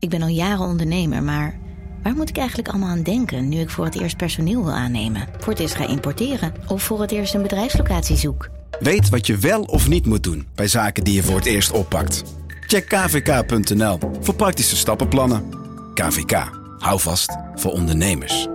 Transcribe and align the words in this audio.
Ik 0.00 0.08
ben 0.08 0.22
al 0.22 0.28
jaren 0.28 0.66
ondernemer, 0.66 1.22
maar 1.22 1.58
waar 2.02 2.14
moet 2.14 2.28
ik 2.28 2.36
eigenlijk 2.36 2.68
allemaal 2.68 2.88
aan 2.88 3.02
denken 3.02 3.48
nu 3.48 3.58
ik 3.58 3.70
voor 3.70 3.84
het 3.84 4.00
eerst 4.00 4.16
personeel 4.16 4.64
wil 4.64 4.72
aannemen, 4.72 5.28
voor 5.38 5.52
het 5.52 5.62
eerst 5.62 5.74
ga 5.74 5.88
importeren 5.88 6.54
of 6.68 6.82
voor 6.82 7.00
het 7.00 7.10
eerst 7.10 7.34
een 7.34 7.42
bedrijfslocatie 7.42 8.16
zoek? 8.16 8.48
Weet 8.78 9.08
wat 9.08 9.26
je 9.26 9.36
wel 9.36 9.62
of 9.62 9.88
niet 9.88 10.06
moet 10.06 10.22
doen 10.22 10.46
bij 10.54 10.68
zaken 10.68 11.04
die 11.04 11.14
je 11.14 11.22
voor 11.22 11.36
het 11.36 11.46
eerst 11.46 11.70
oppakt. 11.70 12.24
Check 12.66 12.88
kvk.nl 12.88 13.98
voor 14.20 14.34
praktische 14.34 14.76
stappenplannen. 14.76 15.44
KVK, 15.94 16.50
hou 16.78 17.00
vast 17.00 17.36
voor 17.54 17.72
ondernemers. 17.72 18.48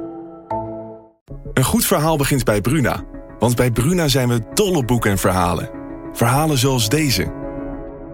Een 1.53 1.63
goed 1.63 1.85
verhaal 1.85 2.17
begint 2.17 2.43
bij 2.43 2.61
Bruna. 2.61 3.03
Want 3.39 3.55
bij 3.55 3.71
Bruna 3.71 4.07
zijn 4.07 4.27
we 4.27 4.41
dol 4.53 4.75
op 4.75 4.87
boeken 4.87 5.11
en 5.11 5.17
verhalen. 5.17 5.69
Verhalen 6.13 6.57
zoals 6.57 6.89
deze. 6.89 7.33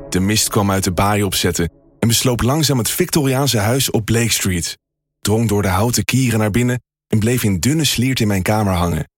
De 0.10 0.20
mist 0.20 0.50
kwam 0.50 0.72
uit 0.72 0.84
de 0.84 0.92
baai 0.92 1.24
opzetten 1.24 1.81
en 2.02 2.08
besloop 2.08 2.42
langzaam 2.42 2.78
het 2.78 2.90
Victoriaanse 2.90 3.58
huis 3.58 3.92
op 3.92 4.06
Blake 4.06 4.32
Street. 4.32 4.78
Drong 5.20 5.48
door 5.48 5.62
de 5.62 5.68
houten 5.68 6.06
kieren 6.06 6.40
naar 6.40 6.52
binnen 6.52 6.82
en 7.08 7.20
bleef 7.20 7.44
in 7.44 7.60
dunne 7.60 7.84
sliert 7.84 8.20
in 8.20 8.28
mijn 8.28 8.42
kamer 8.42 8.74
hangen. 8.74 9.10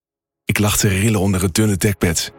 Ik 0.45 0.59
lag 0.59 0.77
te 0.77 0.87
rillen 0.87 1.19
onder 1.19 1.41
het 1.41 1.53
dunne 1.53 1.77
dekbed. 1.77 2.33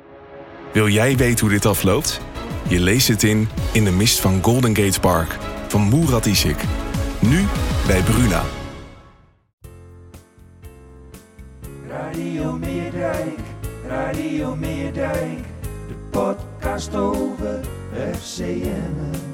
Wil 0.73 0.89
jij 0.89 1.17
weten 1.17 1.41
hoe 1.41 1.55
dit 1.55 1.67
afloopt? 1.67 2.21
Je 2.69 2.81
leest 2.81 3.09
het 3.09 3.23
in 3.23 3.49
In 3.73 3.85
de 3.85 3.91
mist 3.91 4.21
van 4.21 4.43
Golden 4.43 4.77
Gate 4.77 5.01
Park 5.01 5.39
van 5.69 5.89
Murat 5.89 6.27
Isik. 6.27 6.65
Nu 7.21 7.45
bij 7.87 8.03
Bruna. 8.03 8.43
Radio 11.89 12.53
Meerdijk, 12.53 13.39
Radio 13.87 14.57
Meerdijk, 14.57 15.39
de 15.89 15.95
podcast 16.11 16.95
over 16.95 17.61
FCM. 18.13 19.34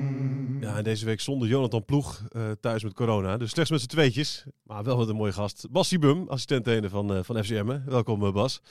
Ja, 0.61 0.77
en 0.77 0.83
deze 0.83 1.05
week 1.05 1.19
zonder 1.19 1.47
Jonathan 1.47 1.85
Ploeg 1.85 2.27
eh, 2.29 2.51
thuis 2.51 2.83
met 2.83 2.93
corona. 2.93 3.37
Dus 3.37 3.49
slechts 3.49 3.71
met 3.71 3.81
z'n 3.81 3.87
tweetjes. 3.87 4.45
Maar 4.63 4.83
wel 4.83 4.97
met 4.97 5.07
een 5.07 5.15
mooie 5.15 5.33
gast. 5.33 5.69
Bas 5.71 5.97
Bum, 5.97 6.27
assistent 6.27 6.89
van, 6.89 7.17
uh, 7.17 7.23
van 7.23 7.43
FCM. 7.43 7.79
Welkom 7.85 8.23
uh, 8.23 8.33
Bas. 8.33 8.61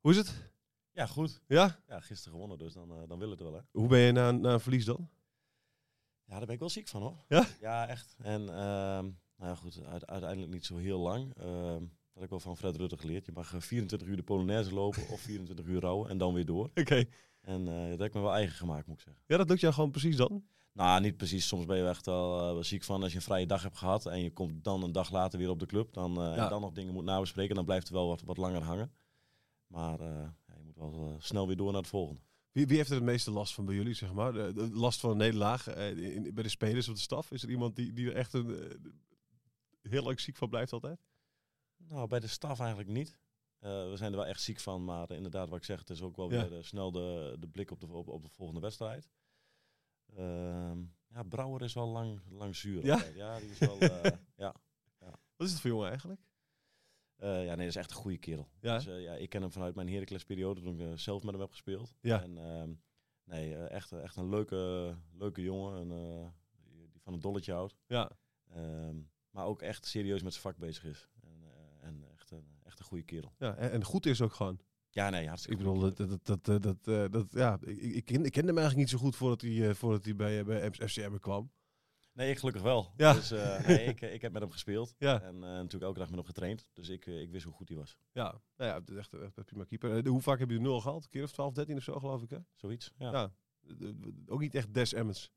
Hoe 0.00 0.10
is 0.10 0.16
het? 0.16 0.32
Ja, 0.92 1.06
goed. 1.06 1.40
Ja? 1.46 1.80
Ja, 1.88 2.00
gisteren 2.00 2.32
gewonnen, 2.32 2.58
dus 2.58 2.72
dan, 2.72 3.06
dan 3.08 3.18
wil 3.18 3.30
het 3.30 3.40
wel 3.40 3.54
hè. 3.54 3.60
Hoe 3.70 3.88
ben 3.88 3.98
je 3.98 4.12
na, 4.12 4.30
na 4.30 4.52
een 4.52 4.60
verlies 4.60 4.84
dan? 4.84 5.08
Ja, 6.24 6.36
daar 6.36 6.46
ben 6.46 6.54
ik 6.54 6.60
wel 6.60 6.70
ziek 6.70 6.88
van 6.88 7.02
hoor. 7.02 7.24
Ja? 7.28 7.46
Ja, 7.60 7.88
echt. 7.88 8.16
En 8.18 8.40
ehm, 8.48 9.04
nou 9.36 9.50
ja, 9.50 9.54
goed, 9.54 9.80
uiteindelijk 9.86 10.52
niet 10.52 10.66
zo 10.66 10.76
heel 10.76 10.98
lang. 10.98 11.34
Ehm, 11.36 11.80
dat 11.80 12.14
heb 12.14 12.22
ik 12.22 12.30
wel 12.30 12.40
van 12.40 12.56
Fred 12.56 12.76
Rutte 12.76 12.96
geleerd. 12.96 13.26
Je 13.26 13.32
mag 13.32 13.54
24 13.58 14.08
uur 14.08 14.16
de 14.16 14.22
Polonaise 14.22 14.74
lopen 14.74 15.08
of 15.08 15.20
24 15.20 15.66
uur 15.66 15.80
rouwen 15.80 16.10
en 16.10 16.18
dan 16.18 16.34
weer 16.34 16.46
door. 16.46 16.64
Oké. 16.74 17.04
En 17.40 17.64
dat 17.64 17.98
heb 17.98 18.08
ik 18.08 18.14
me 18.14 18.20
wel 18.20 18.34
eigen 18.34 18.56
gemaakt, 18.56 18.86
moet 18.86 18.96
ik 18.96 19.02
zeggen. 19.02 19.22
Ja, 19.26 19.36
dat 19.36 19.48
lukt 19.48 19.60
jou 19.60 19.74
gewoon 19.74 19.90
precies 19.90 20.16
dan? 20.16 20.44
Nou, 20.72 21.00
niet 21.00 21.16
precies. 21.16 21.46
Soms 21.46 21.64
ben 21.64 21.76
je 21.76 21.88
echt 21.88 22.06
wel 22.06 22.56
uh, 22.56 22.62
ziek 22.62 22.82
van 22.82 23.02
als 23.02 23.10
je 23.10 23.16
een 23.16 23.24
vrije 23.24 23.46
dag 23.46 23.62
hebt 23.62 23.78
gehad 23.78 24.06
en 24.06 24.22
je 24.22 24.32
komt 24.32 24.64
dan 24.64 24.82
een 24.82 24.92
dag 24.92 25.10
later 25.10 25.38
weer 25.38 25.50
op 25.50 25.58
de 25.58 25.66
club. 25.66 25.92
Dan, 25.92 26.10
uh, 26.10 26.36
ja. 26.36 26.42
en 26.42 26.48
dan 26.48 26.60
nog 26.60 26.72
dingen 26.72 26.94
moet 26.94 27.04
nabespreken, 27.04 27.54
dan 27.54 27.64
blijft 27.64 27.84
het 27.84 27.96
wel 27.96 28.08
wat, 28.08 28.22
wat 28.22 28.36
langer 28.36 28.62
hangen. 28.62 28.92
Maar 29.66 30.00
uh, 30.00 30.06
ja, 30.46 30.54
je 30.56 30.64
moet 30.64 30.76
wel 30.76 31.16
snel 31.18 31.46
weer 31.46 31.56
door 31.56 31.72
naar 31.72 31.80
het 31.80 31.90
volgende. 31.90 32.20
Wie, 32.52 32.66
wie 32.66 32.76
heeft 32.76 32.88
er 32.88 32.94
het 32.94 33.04
meeste 33.04 33.30
last 33.30 33.54
van 33.54 33.64
bij 33.64 33.74
jullie, 33.74 33.94
zeg 33.94 34.12
maar? 34.12 34.32
De, 34.32 34.52
de 34.52 34.70
last 34.70 35.00
van 35.00 35.10
een 35.10 35.16
nederlaag 35.16 35.64
bij 35.64 36.42
de 36.42 36.48
spelers 36.48 36.88
of 36.88 36.94
de 36.94 37.00
staf? 37.00 37.30
Is 37.30 37.42
er 37.42 37.50
iemand 37.50 37.76
die, 37.76 37.92
die 37.92 38.06
er 38.06 38.16
echt 38.16 38.32
een, 38.32 38.56
heel 39.82 40.02
lang 40.02 40.20
ziek 40.20 40.36
van 40.36 40.48
blijft 40.48 40.72
altijd? 40.72 41.00
Nou, 41.76 42.08
bij 42.08 42.20
de 42.20 42.26
staf 42.26 42.60
eigenlijk 42.60 42.88
niet. 42.88 43.18
we 43.58 43.92
zijn 43.94 44.10
er 44.10 44.18
wel 44.18 44.26
echt 44.26 44.42
ziek 44.42 44.60
van, 44.60 44.84
maar 44.84 45.10
inderdaad, 45.10 45.48
wat 45.48 45.58
ik 45.58 45.64
zeg, 45.64 45.78
het 45.78 45.90
is 45.90 46.02
ook 46.02 46.16
wel 46.16 46.28
weer 46.28 46.58
snel 46.60 46.92
de, 46.92 47.36
de 47.38 47.48
blik 47.48 47.70
op 47.70 47.80
de, 47.80 47.86
op, 47.86 48.08
op 48.08 48.22
de 48.22 48.30
volgende 48.30 48.60
wedstrijd. 48.60 49.08
Uh, 50.18 50.72
ja, 51.08 51.22
Brouwer 51.22 51.62
is 51.62 51.72
wel 51.72 51.88
lang, 51.88 52.20
lang 52.28 52.56
zuur. 52.56 52.84
Ja? 52.84 53.04
ja, 53.14 53.38
die 53.38 53.50
is 53.50 53.58
wel. 53.58 53.78
Uh, 53.82 54.10
ja. 54.36 54.54
Wat 55.36 55.46
is 55.46 55.52
het 55.52 55.60
voor 55.60 55.70
jongen 55.70 55.88
eigenlijk? 55.88 56.20
Uh, 57.18 57.44
ja, 57.44 57.54
nee, 57.54 57.56
dat 57.56 57.66
is 57.66 57.76
echt 57.76 57.90
een 57.90 57.96
goede 57.96 58.18
kerel. 58.18 58.48
Ja? 58.60 58.74
Dus, 58.74 58.84
ja, 58.84 59.14
ik 59.14 59.28
ken 59.28 59.42
hem 59.42 59.52
vanuit 59.52 59.74
mijn 59.74 59.88
Heracles-periode 59.88 60.60
toen 60.60 60.80
ik 60.80 60.98
zelf 60.98 61.22
met 61.22 61.32
hem 61.32 61.40
heb 61.40 61.50
gespeeld. 61.50 61.94
Ja. 62.00 62.22
En 62.22 62.36
uh, 62.36 62.62
nee, 63.24 63.56
echt, 63.56 63.92
echt 63.92 64.16
een 64.16 64.28
leuke, 64.28 64.94
leuke 65.12 65.42
jongen. 65.42 65.78
En, 65.78 65.88
die 66.90 67.00
van 67.00 67.12
een 67.12 67.20
dolletje 67.20 67.52
houdt. 67.52 67.76
Ja. 67.86 68.10
Ehm, 68.50 68.96
maar 69.30 69.46
ook 69.46 69.62
echt 69.62 69.86
serieus 69.86 70.22
met 70.22 70.32
zijn 70.32 70.44
vak 70.44 70.56
bezig 70.56 70.84
is. 70.84 71.08
En, 71.20 71.42
en 71.80 72.04
echt, 72.12 72.30
een, 72.30 72.58
echt 72.62 72.78
een 72.78 72.84
goede 72.84 73.04
kerel. 73.04 73.34
Ja, 73.38 73.54
en, 73.54 73.70
en 73.70 73.84
goed 73.84 74.06
is 74.06 74.20
ook 74.20 74.32
gewoon. 74.32 74.60
Ja, 74.94 75.10
nee, 75.10 75.26
hartstikke 75.26 75.58
Ik 75.58 75.64
bedoel, 75.64 75.80
dat, 75.80 75.96
dat, 75.96 76.26
dat, 76.26 76.62
dat, 76.62 76.84
dat, 76.84 77.12
dat, 77.12 77.26
ja, 77.30 77.58
ik, 77.60 77.78
ik, 77.78 78.04
ken, 78.04 78.24
ik 78.24 78.32
kende 78.32 78.48
hem 78.48 78.58
eigenlijk 78.58 78.76
niet 78.76 78.88
zo 78.88 78.98
goed 78.98 79.16
voordat 79.16 79.40
hij, 79.40 79.50
uh, 79.50 79.74
voordat 79.74 80.04
hij 80.04 80.16
bij, 80.16 80.44
bij 80.44 80.70
FCM 80.72 81.16
kwam. 81.18 81.50
Nee, 82.12 82.30
ik 82.30 82.38
gelukkig 82.38 82.62
wel. 82.62 82.92
Ja. 82.96 83.12
Dus 83.12 83.32
uh, 83.32 83.60
nee, 83.66 83.84
ik, 83.84 84.00
ik 84.00 84.22
heb 84.22 84.32
met 84.32 84.42
hem 84.42 84.50
gespeeld. 84.50 84.94
Ja. 84.98 85.22
En 85.22 85.34
uh, 85.34 85.40
natuurlijk 85.40 85.82
elke 85.82 85.98
dag 85.98 86.08
met 86.08 86.16
hem 86.16 86.26
getraind. 86.26 86.66
Dus 86.72 86.88
ik, 86.88 87.06
ik 87.06 87.30
wist 87.30 87.44
hoe 87.44 87.54
goed 87.54 87.68
hij 87.68 87.76
was. 87.78 87.96
Ja, 88.12 88.40
nou 88.56 88.70
ja, 88.70 88.78
het 88.78 88.90
is 88.90 88.96
echt, 88.96 89.44
prima 89.44 89.64
keeper. 89.64 90.08
hoe 90.08 90.20
vaak 90.20 90.38
heb 90.38 90.50
je 90.50 90.56
de 90.56 90.62
nul 90.62 90.80
gehaald? 90.80 91.04
Een 91.04 91.10
keer 91.10 91.22
of 91.22 91.32
12, 91.32 91.52
13 91.52 91.76
of 91.76 91.82
zo, 91.82 91.98
geloof 91.98 92.22
ik, 92.22 92.30
hè? 92.30 92.38
Zoiets, 92.54 92.92
ja. 92.98 93.10
ja. 93.10 93.32
Ook 94.26 94.40
niet 94.40 94.54
echt 94.54 94.74
Des 94.74 94.92
Emmons. 94.92 95.30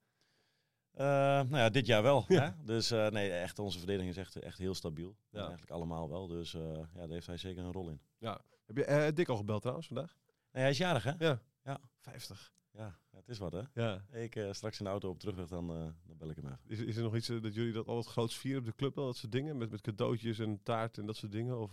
nou 0.92 1.58
ja, 1.58 1.70
dit 1.70 1.86
jaar 1.86 2.04
wel. 2.04 2.26
Ja. 2.28 2.42
Hè? 2.42 2.64
Dus 2.64 2.90
nee, 2.90 3.32
echt 3.32 3.60
onze 3.60 3.78
verdediging 3.78 4.12
is 4.12 4.18
echt, 4.18 4.36
echt 4.36 4.58
heel 4.58 4.74
stabiel. 4.74 5.16
Ja. 5.30 5.40
Eigenlijk 5.40 5.72
allemaal 5.72 6.10
wel. 6.10 6.28
Dus 6.28 6.52
ja, 6.52 6.88
daar 6.94 7.10
heeft 7.10 7.28
hij 7.28 7.38
zeker 7.38 7.64
een 7.64 7.72
rol 7.72 7.90
in. 7.90 8.00
Ja. 8.18 8.42
Heb 8.66 8.78
je 8.78 9.12
Dick 9.14 9.30
al 9.30 9.38
gebeld 9.38 9.62
trouwens 9.62 9.88
vandaag? 9.88 10.18
Nee, 10.52 10.62
hij 10.62 10.72
is 10.72 10.78
jarig, 10.78 11.04
hè? 11.04 11.12
Ja. 11.18 11.42
Ja. 11.64 11.80
50. 11.98 12.54
Ja, 12.72 13.00
het 13.12 13.30
is 13.30 13.38
wat, 13.38 13.52
hè? 13.52 13.62
Ja. 13.74 14.06
Ik 14.12 14.36
uh, 14.36 14.52
straks 14.54 14.80
in 14.80 14.86
de 14.86 14.92
auto 14.92 15.10
op 15.10 15.20
terugweg, 15.20 15.48
dan, 15.48 15.72
uh, 15.72 15.92
dan 16.06 16.18
bel 16.18 16.30
ik 16.30 16.36
hem 16.36 16.46
even. 16.46 16.60
Is, 16.68 16.80
is 16.80 16.96
er 16.96 17.04
nog 17.04 17.16
iets 17.16 17.30
uh, 17.30 17.42
dat 17.42 17.54
jullie 17.54 17.74
dat 17.74 17.88
al 17.88 17.98
het 17.98 18.06
grootst 18.06 18.38
vieren 18.38 18.60
op 18.60 18.66
de 18.66 18.76
club? 18.76 18.98
Al 18.98 19.06
dat 19.06 19.18
soort 19.18 19.32
dingen? 19.32 19.58
Met, 19.58 19.70
met 19.72 19.82
cadeautjes 19.82 20.40
en 20.40 20.64
taart 20.64 20.98
en 20.98 21.06
dat 21.06 21.16
soort 21.16 21.32
dingen? 21.32 21.60
Of, 21.60 21.72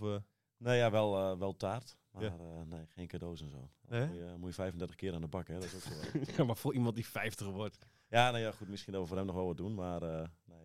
Nee, 0.57 0.77
ja, 0.77 0.91
wel, 0.91 1.39
wel 1.39 1.57
taart. 1.57 1.97
Maar 2.11 2.23
Ja. 2.23 2.65
nee, 2.65 2.87
geen 2.87 3.07
cadeaus 3.07 3.41
en 3.41 3.49
zo. 3.49 3.71
Dan 3.89 4.09
moet, 4.09 4.17
je, 4.17 4.35
moet 4.39 4.49
je 4.49 4.55
35 4.55 4.97
keer 4.97 5.15
aan 5.15 5.21
de 5.21 5.27
bak, 5.27 5.49
hè? 5.49 5.55
Dat 5.55 5.65
is 5.65 5.75
ook 5.75 5.81
zo. 5.81 6.19
ja, 6.37 6.45
maar 6.45 6.57
voor 6.57 6.75
iemand 6.75 6.95
die 6.95 7.07
50 7.07 7.47
wordt. 7.47 7.79
ja, 8.09 8.31
nou 8.31 8.43
ja, 8.43 8.53
goed. 8.53 8.69
Misschien 8.69 8.93
dat 8.93 9.03
we 9.03 9.09
voor 9.09 9.17
hem 9.17 9.27
nog 9.27 9.35
wel 9.35 9.47
wat 9.47 9.57
doen. 9.57 9.75
Maar 9.75 10.01
nee, 10.45 10.61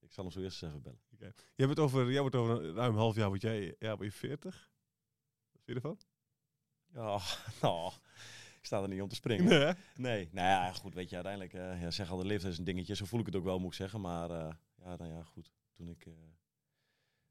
ik 0.00 0.12
zal 0.12 0.24
hem 0.24 0.32
zo 0.32 0.40
eerst 0.40 0.62
eens 0.62 0.72
even 0.72 0.82
bellen. 0.82 1.34
Jij 1.54 1.66
wordt 1.66 1.80
over, 1.80 2.10
jij 2.10 2.20
wordt 2.20 2.36
over 2.36 2.64
een 2.64 2.74
ruim 2.74 2.92
een 2.92 2.98
half 2.98 3.16
jaar, 3.16 3.28
word 3.28 3.42
jij, 3.42 3.74
ja, 3.78 3.96
word 3.96 4.12
je 4.12 4.18
40? 4.18 4.70
Je 5.66 5.74
ervan? 5.74 5.98
Ja, 6.94 7.20
nou, 7.62 7.92
ik 8.58 8.66
sta 8.66 8.82
er 8.82 8.88
niet 8.88 9.02
om 9.02 9.08
te 9.08 9.14
springen. 9.14 9.76
Nee, 9.96 10.28
nou 10.32 10.48
ja, 10.48 10.72
goed, 10.72 10.94
weet 10.94 11.08
je, 11.08 11.14
uiteindelijk, 11.14 11.54
uh, 11.54 11.82
ja, 11.82 11.90
zeg 11.90 12.10
al, 12.10 12.16
de 12.16 12.24
leeftijd 12.24 12.52
is 12.52 12.58
een 12.58 12.64
dingetje. 12.64 12.94
Zo 12.94 13.04
voel 13.04 13.20
ik 13.20 13.26
het 13.26 13.36
ook 13.36 13.44
wel, 13.44 13.58
moet 13.58 13.70
ik 13.70 13.76
zeggen. 13.76 14.00
Maar 14.00 14.30
uh, 14.30 14.48
ja, 14.74 14.96
nou 14.96 15.10
ja, 15.10 15.22
goed. 15.22 15.50
Toen 15.72 15.88
ik, 15.88 16.06
uh, 16.06 16.14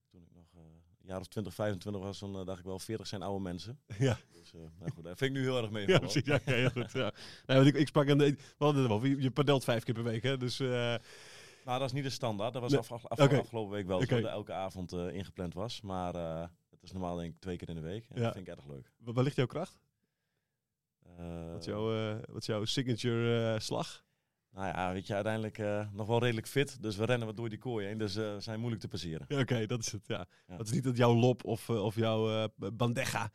toen 0.09 0.21
ik 0.21 0.31
nog 0.33 0.53
een 0.53 0.81
jaar 1.07 1.19
of 1.19 1.27
20, 1.27 1.53
25 1.53 2.01
was, 2.01 2.19
dan 2.19 2.45
dacht 2.45 2.59
ik 2.59 2.65
wel, 2.65 2.79
40 2.79 3.07
zijn 3.07 3.21
oude 3.21 3.43
mensen. 3.43 3.79
Ja. 3.97 4.17
Dus, 4.31 4.51
nou 4.51 4.91
goed, 4.93 5.03
dat 5.03 5.17
vind 5.17 5.35
ik 5.35 5.37
nu 5.37 5.43
heel 5.43 5.61
erg 5.61 5.69
mee. 5.71 5.87
Ja, 5.91 5.99
precies. 5.99 6.25
Ja, 6.25 6.39
heel 6.43 6.69
goed. 6.69 6.91
Ja. 6.91 7.13
Nee, 7.45 7.57
want 7.57 7.67
ik, 7.67 7.75
ik 7.75 7.87
sprak 7.87 8.09
aan 8.09 8.17
de, 8.17 8.31
we 8.35 8.65
hadden 8.65 8.83
het 8.83 8.91
over, 8.91 9.07
je, 9.07 9.21
je 9.21 9.31
padelt 9.31 9.63
vijf 9.63 9.83
keer 9.83 9.93
per 9.93 10.03
week, 10.03 10.23
hè? 10.23 10.37
Dus, 10.37 10.57
nou, 10.57 11.79
dat 11.79 11.81
is 11.81 11.91
niet 11.91 12.03
de 12.03 12.09
standaard. 12.09 12.53
Dat 12.53 12.61
was 12.61 12.71
Nee. 12.71 12.79
af, 12.79 12.91
af, 12.91 13.05
af, 13.05 13.19
afgelopen 13.19 13.71
week 13.71 13.87
wel 13.87 13.99
dat 14.05 14.23
elke 14.23 14.53
avond 14.53 14.91
ingepland 14.91 15.53
was. 15.53 15.81
Maar 15.81 16.49
is 16.85 16.91
normaal 16.91 17.15
denk 17.15 17.33
ik 17.33 17.39
twee 17.39 17.57
keer 17.57 17.69
in 17.69 17.75
de 17.75 17.81
week. 17.81 18.05
En 18.09 18.15
Ja. 18.17 18.23
dat 18.23 18.33
vind 18.33 18.47
ik 18.47 18.55
erg 18.55 18.67
leuk. 18.67 18.91
waar 18.97 19.23
ligt 19.23 19.35
jouw 19.35 19.45
kracht? 19.45 19.79
Eh, 21.17 21.51
Wat 21.51 21.59
is 21.59 21.65
jouw, 21.65 21.95
eh, 21.95 22.17
wat 22.27 22.41
is 22.41 22.45
jouw 22.45 22.65
signature 22.65 23.53
eh, 23.53 23.59
slag? 23.59 24.03
Nou 24.51 24.67
ja, 24.67 24.93
weet 24.93 25.07
je, 25.07 25.13
uiteindelijk 25.13 25.57
nog 25.91 26.07
wel 26.07 26.19
redelijk 26.19 26.47
fit. 26.47 26.81
Dus 26.81 26.95
we 26.95 27.05
rennen 27.05 27.27
wat 27.27 27.37
door 27.37 27.49
die 27.49 27.57
kooi 27.57 27.87
heen. 27.87 27.97
Dus 27.97 28.15
we 28.15 28.35
zijn 28.39 28.57
moeilijk 28.59 28.81
te 28.81 28.87
passeren. 28.87 29.25
Ja, 29.27 29.39
Oké, 29.39 29.65
dat 29.65 29.79
is 29.79 29.91
het, 29.91 30.07
ja. 30.07 30.25
Ja. 30.47 30.57
Dat 30.57 30.65
is 30.65 30.71
niet 30.71 30.83
dat 30.83 30.97
jouw 30.97 31.13
lop 31.15 31.43
of, 31.43 31.69
of 31.69 31.95
jouw 31.95 32.49
bandeja. 32.73 33.31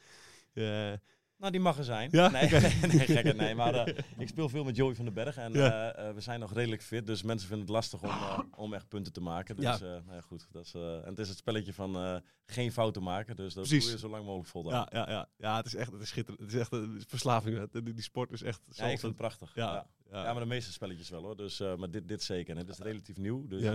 Nou, 1.40 1.52
die 1.52 1.60
mag 1.60 1.78
er 1.78 1.84
zijn. 1.84 2.08
Ja? 2.12 2.28
Nee, 2.30 2.48
nee, 2.50 3.06
gekke, 3.06 3.32
nee. 3.32 3.54
Maar 3.54 3.74
eh, 3.74 3.94
ik 4.18 4.28
speel 4.28 4.48
veel 4.48 4.64
met 4.64 4.76
Joey 4.76 4.94
van 4.94 5.04
den 5.04 5.14
Berg. 5.14 5.36
En 5.36 5.52
Ja. 5.52 5.92
eh, 5.92 6.08
eh, 6.08 6.14
we 6.14 6.20
zijn 6.20 6.40
nog 6.40 6.52
redelijk 6.52 6.82
fit. 6.82 7.06
Dus 7.06 7.22
mensen 7.22 7.48
vinden 7.48 7.66
het 7.66 7.74
lastig 7.74 8.02
om, 8.02 8.48
om 8.56 8.74
echt 8.74 8.88
punten 8.88 9.12
te 9.12 9.20
maken. 9.20 9.56
Dus 9.56 9.64
Ja. 9.64 9.78
ja. 9.86 10.00
nou 10.00 10.14
ja, 10.14 10.20
goed. 10.20 10.46
Dat 10.52 10.64
is, 10.64 10.74
en 10.74 11.02
het 11.04 11.18
is 11.18 11.28
het 11.28 11.38
spelletje 11.38 11.72
van 11.72 12.22
geen 12.46 12.72
fouten 12.72 13.02
maken. 13.02 13.36
Dus 13.36 13.54
dat 13.54 13.66
Precies. 13.66 13.84
doe 13.84 13.92
je 13.92 13.98
zo 13.98 14.08
lang 14.08 14.24
mogelijk 14.24 14.48
vol. 14.48 14.70
ja, 14.70 14.88
ja, 14.92 15.10
ja. 15.10 15.28
ja, 15.36 15.56
het 15.56 15.66
is 15.66 15.74
echt 15.74 15.92
het 15.92 16.00
is 16.02 16.08
schitterend. 16.08 16.42
Het 16.42 16.52
is 16.54 16.60
echt 16.60 16.72
een 16.72 17.02
verslaving. 17.08 17.70
Die, 17.70 17.82
die 17.82 18.02
sport 18.02 18.32
is 18.32 18.42
echt 18.42 18.60
zo 18.70 18.84
Ja, 18.84 18.90
ik 18.90 18.98
vind 18.98 19.12
het 19.12 19.16
prachtig. 19.20 19.54
Ja, 19.54 19.86
Ja. 20.10 20.22
maar 20.32 20.40
de 20.42 20.46
meeste 20.46 20.72
spelletjes 20.72 21.08
wel 21.08 21.22
hoor. 21.22 21.36
Dus, 21.36 21.58
maar 21.58 21.90
dit, 21.90 22.08
dit 22.08 22.22
zeker. 22.22 22.52
En 22.54 22.60
het 22.60 22.68
is 22.68 22.78
relatief 22.78 23.16
nieuw. 23.16 23.46
Dus 23.46 23.62
Ja. 23.62 23.72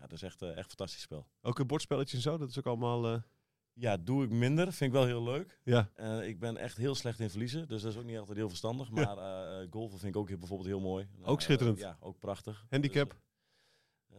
dat 0.00 0.12
is 0.12 0.22
echt, 0.22 0.42
echt 0.42 0.56
een 0.56 0.64
fantastisch 0.64 1.02
spel. 1.02 1.26
Ook 1.42 1.58
een 1.58 1.66
bordspelletjes 1.66 2.14
en 2.24 2.30
zo, 2.30 2.38
dat 2.38 2.48
is 2.48 2.58
ook 2.58 2.66
allemaal... 2.66 3.22
Ja, 3.74 3.96
doe 3.96 4.24
ik 4.24 4.30
minder. 4.30 4.64
Vind 4.72 4.80
ik 4.92 4.96
wel 4.98 5.06
heel 5.06 5.22
leuk. 5.22 5.58
Ja. 5.64 5.88
Eh, 5.94 6.28
ik 6.28 6.38
ben 6.38 6.56
echt 6.56 6.76
heel 6.76 6.94
slecht 6.94 7.20
in 7.20 7.30
verliezen, 7.30 7.68
dus 7.68 7.82
dat 7.82 7.92
is 7.92 7.98
ook 7.98 8.04
niet 8.04 8.18
altijd 8.18 8.36
heel 8.36 8.48
verstandig. 8.48 8.90
Maar 8.90 9.18
eh, 9.18 9.66
golfen 9.70 9.98
vind 9.98 10.14
ik 10.14 10.20
ook 10.20 10.28
heel- 10.28 10.38
bijvoorbeeld 10.38 10.68
heel 10.68 10.80
mooi. 10.80 11.08
Ook 11.22 11.38
Eh, 11.38 11.44
schitterend. 11.44 11.78
ja, 11.78 11.96
ook 12.00 12.18
prachtig. 12.18 12.66
Handicap? 12.70 13.16
Dus, 14.08 14.18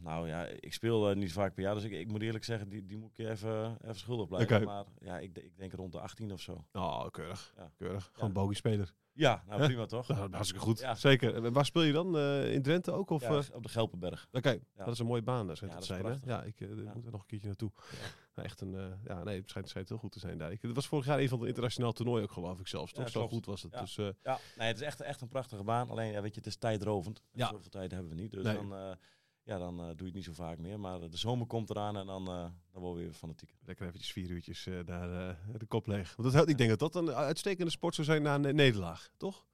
nou 0.00 0.28
ja, 0.28 0.44
ik 0.46 0.72
speel 0.72 1.10
eh, 1.10 1.16
niet 1.16 1.32
vaak 1.32 1.54
per 1.54 1.62
jaar, 1.62 1.74
dus 1.74 1.84
ik, 1.84 1.92
ik 1.92 2.08
moet 2.08 2.22
eerlijk 2.22 2.44
zeggen, 2.44 2.68
die, 2.68 2.86
die 2.86 2.96
moet 2.98 3.10
ik 3.10 3.16
je 3.16 3.28
even, 3.30 3.76
even 3.82 3.94
schuldig 3.96 4.28
blijven. 4.28 4.64
Maar 4.64 4.84
ja, 5.00 5.18
ik, 5.18 5.38
ik 5.38 5.56
denk 5.56 5.72
rond 5.72 5.92
de 5.92 6.00
18 6.00 6.32
of 6.32 6.40
zo. 6.40 6.64
Oh, 6.72 7.08
keurig. 7.10 7.52
Ja. 7.56 7.72
Keurig. 7.76 8.10
Gewoon 8.12 8.32
bogie-speler. 8.32 8.92
Ja, 9.14 9.42
nou 9.46 9.62
prima 9.64 9.86
toch? 9.86 10.08
Nou, 10.08 10.30
hartstikke 10.30 10.64
goed. 10.64 10.78
Ja. 10.78 10.94
Zeker. 10.94 11.44
En 11.44 11.52
waar 11.52 11.64
speel 11.64 11.82
je 11.82 11.92
dan? 11.92 12.16
Eh, 12.16 12.52
in 12.54 12.62
Drenthe 12.62 12.92
ook? 12.92 13.10
Of, 13.10 13.22
Ja, 13.22 13.28
eh? 13.28 13.42
op 13.54 13.62
de 13.62 13.68
Gelpenberg. 13.68 14.28
Oké, 14.32 14.50
Ja. 14.50 14.84
dat 14.84 14.92
is 14.92 14.98
een 14.98 15.06
mooie 15.06 15.22
baan, 15.22 15.46
daar 15.46 15.56
schijnt 15.56 15.72
Ja, 15.74 15.78
het 15.80 15.88
zijn. 15.88 16.04
Hè? 16.04 16.14
Ja, 16.24 16.42
ik 16.42 16.60
eh, 16.60 16.68
moet 16.94 17.04
er 17.04 17.10
nog 17.12 17.20
een 17.20 17.26
keertje 17.26 17.46
naartoe. 17.46 17.70
Nou, 18.34 18.48
echt 18.48 18.60
een, 18.60 18.98
ja, 19.04 19.22
nee, 19.24 19.38
het 19.40 19.48
schijnt, 19.50 19.68
schijnt 19.68 19.88
heel 19.88 19.98
goed 19.98 20.12
te 20.12 20.18
zijn 20.18 20.38
daar. 20.38 20.52
Ik, 20.52 20.62
het 20.62 20.74
was 20.74 20.86
vorig 20.86 21.06
jaar 21.06 21.18
een 21.18 21.28
van 21.28 21.40
de 21.40 21.46
internationaal 21.46 21.92
toernooien 21.92 22.22
ook, 22.24 22.32
geloof 22.32 22.58
ik 22.60 22.66
zelfs. 22.66 22.92
Toch? 22.92 23.08
Zo 23.08 23.28
goed 23.28 23.46
was 23.46 23.62
het. 23.62 23.72
Ja. 23.72 23.80
Dus 23.80 23.94
Ja, 23.94 24.38
nee, 24.56 24.66
het 24.68 24.76
is 24.76 24.82
echt, 24.82 25.00
echt 25.00 25.20
een 25.20 25.28
prachtige 25.28 25.62
baan. 25.64 25.90
Alleen, 25.90 26.12
ja, 26.12 26.20
weet 26.22 26.32
je, 26.34 26.38
het 26.38 26.46
is 26.48 26.56
tijdrovend. 26.56 27.22
Ja. 27.32 27.48
Zoveel 27.48 27.70
tijd 27.70 27.90
hebben 27.90 28.08
we 28.08 28.14
niet. 28.14 28.30
Dus 28.30 28.44
Nee. 28.44 28.54
dan, 28.54 28.96
ja, 29.44 29.58
dan 29.58 29.80
eh, 29.80 29.86
doe 29.86 29.96
je 29.96 30.04
het 30.04 30.14
niet 30.14 30.24
zo 30.24 30.32
vaak 30.32 30.58
meer. 30.58 30.80
Maar 30.80 31.00
de 31.10 31.16
zomer 31.16 31.46
komt 31.46 31.70
eraan 31.70 31.96
en 31.96 32.06
dan, 32.06 32.26
eh 32.28 32.44
dan 32.72 32.82
worden 32.82 32.98
we 33.02 33.08
weer 33.08 33.12
fanatiek. 33.18 33.54
lekker 33.64 33.86
eventjes 33.86 34.12
vier 34.12 34.30
uurtjes 34.30 34.66
eh, 34.66 34.78
eh, 34.78 35.36
de 35.58 35.66
kop 35.66 35.86
leeg. 35.86 36.16
Want 36.16 36.32
dat, 36.32 36.48
ik 36.48 36.58
denk 36.58 36.70
dat 36.70 36.78
dat 36.78 36.94
een 36.94 37.10
uitstekende 37.10 37.70
sport 37.70 37.94
zou 37.94 38.06
zijn 38.06 38.22
na 38.22 38.34
een 38.34 38.54
nederlaag, 38.54 39.10
toch? 39.16 39.46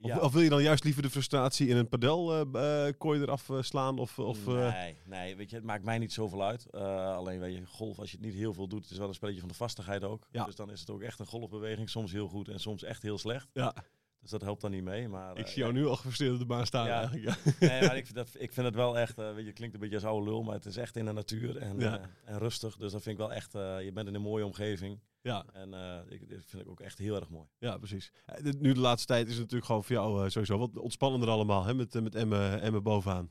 Of, 0.00 0.08
Ja. 0.10 0.18
of 0.20 0.32
wil 0.32 0.42
je 0.42 0.48
dan 0.48 0.62
juist 0.62 0.84
liever 0.84 1.02
de 1.02 1.10
frustratie 1.10 1.68
in 1.68 1.76
een 1.76 1.88
padel 1.88 2.32
eh, 2.54 2.86
eh, 2.88 2.94
kooi 2.98 3.20
eraf 3.20 3.50
eh, 3.50 3.62
slaan? 3.62 3.98
Of, 3.98 4.18
of, 4.18 4.46
eh, 4.48 4.72
nee, 4.80 4.96
nee, 5.06 5.36
weet 5.36 5.50
je, 5.50 5.56
het 5.56 5.64
maakt 5.64 5.84
mij 5.84 5.98
niet 5.98 6.12
zoveel 6.12 6.44
uit. 6.44 6.66
Eh, 6.70 7.14
alleen 7.16 7.40
weet 7.40 7.56
je, 7.56 7.66
golf, 7.66 7.98
als 7.98 8.10
je 8.10 8.16
het 8.16 8.26
niet 8.26 8.34
heel 8.34 8.52
veel 8.52 8.68
doet, 8.68 8.82
het 8.82 8.90
is 8.90 8.98
wel 8.98 9.08
een 9.08 9.14
spelletje 9.14 9.40
van 9.40 9.48
de 9.48 9.54
vastigheid 9.54 10.04
ook. 10.04 10.26
Ja. 10.30 10.44
Dus 10.44 10.54
dan 10.56 10.70
is 10.70 10.80
het 10.80 10.90
ook 10.90 11.02
echt 11.02 11.18
een 11.18 11.26
golfbeweging. 11.26 11.90
Soms 11.90 12.12
heel 12.12 12.28
goed 12.28 12.48
en 12.48 12.60
soms 12.60 12.82
echt 12.82 13.02
heel 13.02 13.18
slecht. 13.18 13.48
ja, 13.52 13.74
Dus 14.20 14.30
dat 14.30 14.40
helpt 14.40 14.60
dan 14.60 14.70
niet 14.70 14.82
mee. 14.82 15.08
Maar, 15.08 15.30
ik 15.38 15.44
eh, 15.44 15.46
zie 15.46 15.58
jou 15.62 15.74
ja, 15.74 15.78
nu 15.80 15.86
al 15.86 15.96
gefrustreerd 15.96 16.32
op 16.32 16.38
de 16.38 16.44
baan 16.46 16.66
staan 16.66 16.86
Ja. 16.86 16.98
eigenlijk. 17.00 17.24
Ja. 17.44 17.66
Nee, 17.68 17.80
maar 17.80 17.96
ik 18.02 18.04
vind, 18.04 18.14
dat, 18.16 18.28
ik 18.38 18.52
vind 18.52 18.66
het 18.66 18.74
wel 18.74 18.98
echt, 18.98 19.18
eh, 19.18 19.26
weet 19.26 19.40
je, 19.40 19.46
het 19.46 19.54
klinkt 19.54 19.74
een 19.74 19.80
beetje 19.80 19.94
als 19.96 20.04
oude 20.04 20.26
lul, 20.30 20.42
maar 20.42 20.54
het 20.54 20.66
is 20.66 20.76
echt 20.76 20.96
in 20.96 21.04
de 21.04 21.12
natuur 21.12 21.56
en, 21.56 21.80
eh, 21.80 21.92
en 22.24 22.38
rustig. 22.38 22.76
Dus 22.76 22.92
dat 22.92 23.02
vind 23.02 23.18
ik 23.18 23.26
wel 23.26 23.32
echt, 23.32 23.52
je 23.52 23.90
bent 23.94 24.08
in 24.08 24.14
een 24.14 24.20
mooie 24.22 24.44
omgeving. 24.46 25.00
Ja, 25.20 25.44
En 25.52 25.74
eh, 25.74 25.98
ik, 26.08 26.30
dat 26.30 26.44
vind 26.46 26.62
ik 26.62 26.68
ook 26.68 26.80
echt 26.80 26.98
heel 26.98 27.16
erg 27.16 27.28
mooi. 27.28 27.46
ja, 27.58 27.78
precies. 27.78 28.12
Nu 28.58 28.72
de 28.72 28.80
laatste 28.80 29.06
tijd 29.06 29.24
is 29.26 29.32
het 29.32 29.40
natuurlijk 29.40 29.66
gewoon 29.66 29.84
voor 29.84 29.94
jou 29.96 30.30
sowieso 30.30 30.58
wat 30.58 30.78
ontspannender 30.78 31.28
allemaal. 31.28 31.64
Hè? 31.64 31.74
Met, 31.74 32.02
met 32.02 32.14
Emmen, 32.14 32.60
Emmen 32.60 32.82
bovenaan. 32.82 33.28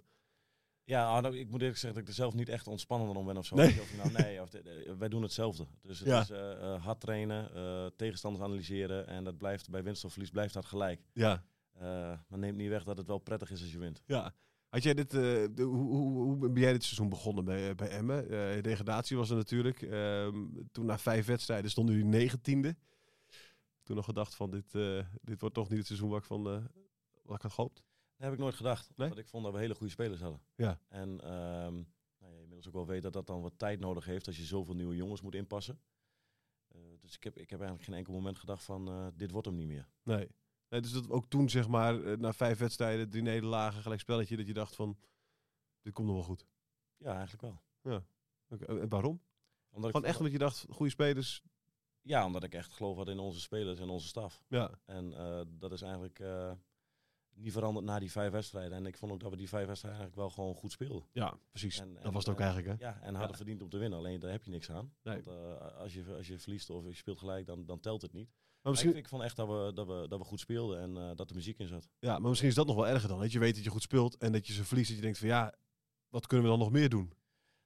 Ja, 0.89 1.07
ah, 1.07 1.21
nou, 1.21 1.37
ik 1.37 1.49
moet 1.49 1.59
eerlijk 1.61 1.77
zeggen 1.79 1.93
dat 1.99 2.01
ik 2.01 2.07
er 2.07 2.21
zelf 2.23 2.33
niet 2.33 2.49
echt 2.49 2.67
ontspannender 2.67 3.17
om 3.17 3.25
ben 3.25 3.37
of 3.37 3.45
zo. 3.45 3.55
Nee. 3.55 3.81
Of, 3.81 3.95
nou, 3.97 4.11
nee, 4.11 4.41
of 4.41 4.51
wij 4.97 5.09
doen 5.09 5.21
hetzelfde. 5.21 5.67
Dus 5.81 5.99
het 5.99 6.07
Ja. 6.07 6.21
is 6.21 6.29
eh, 6.29 6.51
eh, 6.73 6.83
hard 6.83 6.99
trainen, 6.99 7.53
eh, 7.55 7.85
tegenstanders 7.95 8.43
analyseren 8.45 9.07
en 9.07 9.23
dat 9.23 9.37
blijft 9.37 9.69
bij 9.69 9.83
winst 9.83 10.05
of 10.05 10.11
verlies 10.11 10.29
blijft 10.29 10.53
dat 10.53 10.65
gelijk. 10.65 11.01
Ja, 11.13 11.43
maar 12.27 12.39
neemt 12.39 12.57
niet 12.57 12.69
weg 12.69 12.83
dat 12.83 12.97
het 12.97 13.07
wel 13.07 13.17
prettig 13.17 13.51
is 13.51 13.61
als 13.61 13.71
je 13.71 13.77
wint. 13.79 14.01
ja. 14.05 14.33
Had 14.69 14.83
jij 14.83 14.93
dit, 14.93 15.11
de- 15.11 15.51
hoe, 15.55 15.65
hoe, 15.95 16.23
hoe 16.23 16.37
ben 16.49 16.61
jij 16.61 16.71
dit 16.71 16.83
seizoen 16.83 17.09
begonnen 17.09 17.45
bij, 17.45 17.75
bij 17.75 17.89
Emmen? 17.89 18.27
Degradatie 18.63 19.17
was 19.17 19.29
er 19.29 19.35
natuurlijk. 19.35 19.81
Ehm, 19.81 20.45
toen 20.71 20.85
na 20.85 20.97
vijf 20.97 21.25
wedstrijden 21.25 21.71
stonden 21.71 21.95
jullie 21.95 22.09
negentiende. 22.09 22.75
Toen 23.83 23.95
nog 23.95 24.05
gedacht 24.05 24.35
van 24.35 24.51
dit, 24.51 24.71
dit 25.21 25.39
wordt 25.41 25.55
toch 25.55 25.69
niet 25.69 25.77
het 25.77 25.87
seizoen 25.87 26.09
wat 26.09 26.19
ik, 26.19 26.25
van, 26.25 26.43
wat 27.23 27.35
ik 27.35 27.41
had 27.41 27.53
gehoopt. 27.53 27.83
Dat 28.17 28.25
heb 28.25 28.33
ik 28.33 28.39
nooit 28.39 28.55
gedacht. 28.55 28.91
Nee? 28.95 29.07
Want 29.07 29.19
ik 29.19 29.27
vond 29.27 29.43
dat 29.43 29.53
we 29.53 29.59
hele 29.59 29.75
goede 29.75 29.91
spelers 29.91 30.21
hadden. 30.21 30.41
Ja. 30.55 30.79
En 30.87 31.21
ehm 31.21 31.83
nou 32.19 32.33
ja, 32.33 32.37
inmiddels 32.37 32.67
ook 32.67 32.73
wel 32.73 32.85
weet 32.85 33.03
dat 33.03 33.13
dat 33.13 33.27
dan 33.27 33.41
wat 33.41 33.53
tijd 33.57 33.79
nodig 33.79 34.05
heeft 34.05 34.27
als 34.27 34.37
je 34.37 34.43
zoveel 34.43 34.75
nieuwe 34.75 34.95
jongens 34.95 35.21
moet 35.21 35.35
inpassen. 35.35 35.79
Eh, 36.67 36.81
dus 36.99 37.15
ik 37.15 37.23
heb, 37.23 37.37
ik 37.37 37.49
heb 37.49 37.59
eigenlijk 37.59 37.89
geen 37.89 37.97
enkel 37.97 38.13
moment 38.13 38.37
gedacht 38.37 38.63
van 38.63 38.87
eh, 38.87 39.07
dit 39.13 39.31
wordt 39.31 39.47
hem 39.47 39.55
niet 39.55 39.67
meer. 39.67 39.89
Nee. 40.03 40.29
nee 40.69 40.81
dus 40.81 40.91
dat 40.91 41.09
ook 41.09 41.29
toen 41.29 41.49
zeg 41.49 41.67
maar, 41.67 42.03
eh, 42.03 42.17
na 42.17 42.33
vijf 42.33 42.57
wedstrijden, 42.57 43.09
drie 43.09 43.21
nederlagen, 43.21 43.81
gelijk 43.81 44.01
spelletje, 44.01 44.37
dat 44.37 44.47
je 44.47 44.53
dacht 44.53 44.75
van, 44.75 44.97
dit 45.81 45.93
komt 45.93 46.07
nog 46.07 46.15
wel 46.15 46.25
goed. 46.25 46.45
Ja, 46.97 47.13
eigenlijk 47.13 47.41
wel. 47.41 47.61
Oké, 48.49 48.65
En 48.65 48.89
waarom? 48.89 49.21
Omdat 49.69 49.89
ik 49.89 49.95
Gewoon 49.95 50.09
echt 50.09 50.17
omdat 50.17 50.33
je 50.33 50.39
dacht, 50.39 50.65
goede 50.69 50.91
spelers, 50.91 51.43
Ja, 52.01 52.25
omdat 52.25 52.43
ik 52.43 52.53
echt 52.53 52.73
geloof 52.73 52.97
had 52.97 53.07
in 53.07 53.19
onze 53.19 53.39
spelers 53.39 53.79
en 53.79 53.89
onze 53.89 54.07
staf. 54.07 54.43
ja. 54.47 54.79
En 54.85 55.09
dat 55.59 55.71
is 55.71 55.81
eigenlijk 55.81 56.19
niet 57.37 57.51
veranderd 57.51 57.85
na 57.85 57.99
die 57.99 58.11
vijf 58.11 58.31
wedstrijden. 58.31 58.77
En 58.77 58.85
ik 58.85 58.97
vond 58.97 59.11
ook 59.11 59.19
dat 59.19 59.31
we 59.31 59.37
die 59.37 59.49
vijf 59.49 59.67
wedstrijden 59.67 59.99
eigenlijk 60.01 60.29
wel 60.29 60.35
gewoon 60.45 60.55
goed 60.59 60.71
speelden. 60.71 61.07
Ja, 61.11 61.37
precies. 61.49 61.79
En- 61.79 61.93
dat 62.01 62.13
was 62.13 62.25
het 62.25 62.33
ook 62.33 62.39
eigenlijk, 62.41 62.67
hè? 62.79 62.85
Ja, 62.87 62.93
en 63.01 63.09
hadden 63.11 63.29
Ja. 63.31 63.35
verdiend 63.37 63.61
om 63.61 63.69
te 63.69 63.77
winnen. 63.77 63.97
Alleen 63.99 64.19
daar 64.19 64.31
heb 64.31 64.43
je 64.43 64.51
niks 64.51 64.71
aan. 64.71 64.93
Nee. 65.03 65.21
Want 65.23 65.27
eh, 65.37 65.77
als, 65.77 65.93
je, 65.93 66.03
als 66.17 66.27
je 66.27 66.39
verliest 66.39 66.69
of 66.69 66.85
je 66.85 66.93
speelt 66.93 67.17
gelijk, 67.19 67.45
dan, 67.45 67.65
dan 67.65 67.79
telt 67.79 68.01
het 68.01 68.13
niet. 68.13 68.27
Maar 68.29 68.35
Maar 68.61 68.71
misschien, 68.71 68.91
ik, 68.91 68.97
ik 68.97 69.07
vond 69.07 69.23
echt 69.23 69.35
dat 69.35 69.47
we, 69.47 69.71
dat, 69.73 69.87
we, 69.87 70.05
dat 70.07 70.19
we 70.19 70.25
goed 70.25 70.39
speelden 70.39 70.79
en 70.79 70.97
eh, 71.09 71.15
dat 71.15 71.27
de 71.27 71.33
muziek 71.33 71.59
in 71.59 71.67
zat. 71.67 71.89
ja, 71.99 72.19
maar 72.19 72.29
misschien 72.29 72.49
is 72.49 72.55
dat 72.55 72.67
nog 72.67 72.75
wel 72.75 72.87
erger 72.87 73.09
dan. 73.09 73.19
Dat 73.19 73.31
je 73.31 73.39
weet 73.39 73.55
dat 73.55 73.63
je 73.63 73.69
goed 73.69 73.81
speelt 73.81 74.17
en 74.17 74.31
dat 74.31 74.47
je 74.47 74.53
ze 74.53 74.63
verliest. 74.63 74.87
Dat 74.87 74.97
je 74.97 75.03
denkt 75.03 75.17
van, 75.17 75.27
ja, 75.27 75.53
wat 76.09 76.27
kunnen 76.27 76.45
we 76.45 76.51
dan 76.51 76.59
nog 76.61 76.71
meer 76.71 76.89
doen? 76.89 77.13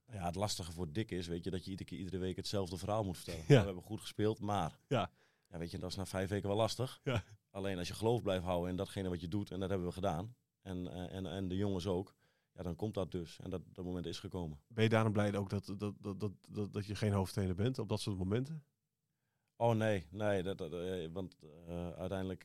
Nou 0.05 0.19
ja, 0.19 0.25
het 0.25 0.35
lastige 0.35 0.71
voor 0.71 0.91
Dick 0.91 1.11
is, 1.11 1.27
weet 1.27 1.43
je, 1.43 1.49
dat 1.51 1.63
je 1.65 1.71
iedere, 1.71 1.89
keer, 1.89 1.97
iedere 1.99 2.17
week 2.17 2.35
hetzelfde 2.35 2.77
verhaal 2.77 3.03
moet 3.03 3.15
vertellen. 3.17 3.43
Ja. 3.47 3.59
We 3.59 3.65
hebben 3.65 3.83
goed 3.83 4.01
gespeeld, 4.01 4.39
maar... 4.39 4.79
Ja. 4.87 5.11
Ja, 5.49 5.57
weet 5.57 5.71
je, 5.71 5.77
dat 5.77 5.89
is 5.89 5.95
na 5.95 6.05
vijf 6.05 6.29
weken 6.29 6.47
wel 6.47 6.57
lastig. 6.57 6.99
Ja. 7.03 7.23
Alleen 7.51 7.77
als 7.77 7.87
je 7.87 7.93
geloof 7.93 8.21
blijft 8.21 8.43
houden 8.43 8.69
in 8.69 8.75
datgene 8.75 9.09
wat 9.09 9.21
je 9.21 9.27
doet, 9.27 9.51
en 9.51 9.59
dat 9.59 9.69
hebben 9.69 9.87
we 9.87 9.93
gedaan, 9.93 10.35
en, 10.61 10.87
eh, 10.87 11.15
en, 11.15 11.25
en 11.25 11.47
de 11.47 11.55
jongens 11.55 11.87
ook, 11.87 12.15
ja, 12.53 12.63
dan 12.63 12.75
komt 12.75 12.93
dat 12.93 13.11
dus. 13.11 13.39
En 13.43 13.49
dat, 13.49 13.61
dat 13.73 13.85
moment 13.85 14.05
is 14.05 14.19
gekomen. 14.19 14.59
Ben 14.67 14.83
je 14.83 14.89
daarom 14.89 15.11
blij 15.13 15.35
ook 15.35 15.49
dat, 15.49 15.65
dat, 15.65 15.79
dat, 15.79 16.19
dat, 16.19 16.31
dat, 16.49 16.73
dat 16.73 16.85
je 16.85 16.95
geen 16.95 17.11
hoofdtrainer 17.11 17.55
bent 17.55 17.79
op 17.79 17.89
dat 17.89 18.01
soort 18.01 18.17
momenten? 18.17 18.63
Oh 19.55 19.75
nee, 19.75 20.05
nee, 20.09 20.43
dat, 20.43 20.57
dat, 20.57 20.73
eh, 20.73 21.07
want 21.11 21.37
eh, 21.67 21.91
uiteindelijk 21.91 22.43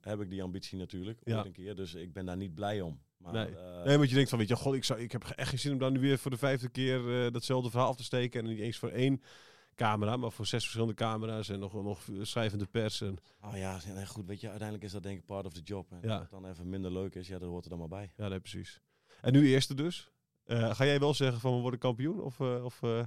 heb 0.00 0.20
ik 0.20 0.30
die 0.30 0.42
ambitie 0.42 0.78
natuurlijk, 0.78 1.20
Ja. 1.24 1.36
ooit 1.36 1.46
een 1.46 1.52
keer, 1.52 1.74
dus 1.74 1.94
ik 1.94 2.12
ben 2.12 2.26
daar 2.26 2.36
niet 2.36 2.54
blij 2.54 2.80
om. 2.80 3.00
Maar, 3.16 3.32
Nee. 3.32 3.54
Nee, 3.84 3.96
want 3.96 4.08
je 4.08 4.14
denkt 4.14 4.30
van, 4.30 4.38
weet 4.38 4.48
je, 4.48 4.56
god, 4.56 4.74
ik, 4.74 4.84
zou, 4.84 5.00
ik 5.00 5.12
heb 5.12 5.24
echt 5.24 5.48
geen 5.48 5.58
zin 5.58 5.72
om 5.72 5.78
dan 5.78 5.92
nu 5.92 6.00
weer 6.00 6.18
voor 6.18 6.30
de 6.30 6.36
vijfde 6.36 6.68
keer 6.68 7.32
datzelfde 7.32 7.70
verhaal 7.70 7.88
af 7.88 7.96
te 7.96 8.04
steken. 8.04 8.40
En 8.40 8.46
niet 8.46 8.58
eens 8.58 8.78
voor 8.78 8.90
één 8.90 9.22
camera, 9.76 10.16
maar 10.16 10.32
voor 10.32 10.46
zes 10.46 10.62
verschillende 10.62 10.94
camera's 10.94 11.48
en 11.48 11.58
nog, 11.58 11.72
nog 11.72 12.00
schrijvende 12.22 12.66
pers. 12.66 13.00
En, 13.00 13.16
Oh 13.44 13.56
ja, 13.56 13.78
goed, 14.06 14.26
weet 14.26 14.40
je, 14.40 14.46
uiteindelijk 14.48 14.86
is 14.86 14.92
dat 14.92 15.02
denk 15.02 15.18
ik 15.18 15.26
part 15.26 15.46
of 15.46 15.52
the 15.52 15.60
job. 15.62 15.90
En 15.92 15.98
Ja. 16.02 16.12
als 16.12 16.20
het 16.20 16.30
dan 16.30 16.46
even 16.46 16.68
minder 16.68 16.92
leuk 16.92 17.14
is, 17.14 17.28
ja, 17.28 17.38
dat 17.38 17.48
hoort 17.48 17.64
er 17.64 17.70
dan 17.70 17.78
maar 17.78 17.88
bij. 17.88 18.12
ja, 18.16 18.28
nee, 18.28 18.40
precies. 18.40 18.80
En 19.20 19.32
nu 19.32 19.48
eerste 19.48 19.74
dus. 19.74 20.10
Eh, 20.44 20.74
ga 20.74 20.84
jij 20.84 20.98
wel 20.98 21.14
zeggen 21.14 21.40
van, 21.40 21.54
we 21.54 21.60
worden 21.60 21.80
kampioen? 21.80 22.20
Of, 22.20 22.40
eh, 22.40 22.64
of, 22.64 22.82
eh, 22.82 23.02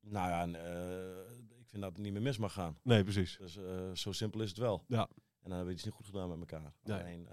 Nou 0.00 0.28
ja, 0.28 0.44
ik 1.58 1.66
vind 1.68 1.82
dat 1.82 1.92
het 1.92 2.02
niet 2.02 2.12
meer 2.12 2.22
mis 2.22 2.38
mag 2.38 2.52
gaan. 2.52 2.78
nee, 2.82 3.02
precies. 3.02 3.36
Dus 3.40 3.58
zo 4.02 4.12
simpel 4.12 4.40
is 4.40 4.48
het 4.48 4.58
wel. 4.58 4.84
Ja. 4.88 5.08
En 5.08 5.08
dan 5.40 5.50
hebben 5.50 5.66
we 5.66 5.72
iets 5.72 5.84
niet 5.84 5.94
goed 5.94 6.06
gedaan 6.06 6.28
met 6.28 6.38
elkaar. 6.38 6.72
Nee. 6.82 7.00
Alleen, 7.00 7.28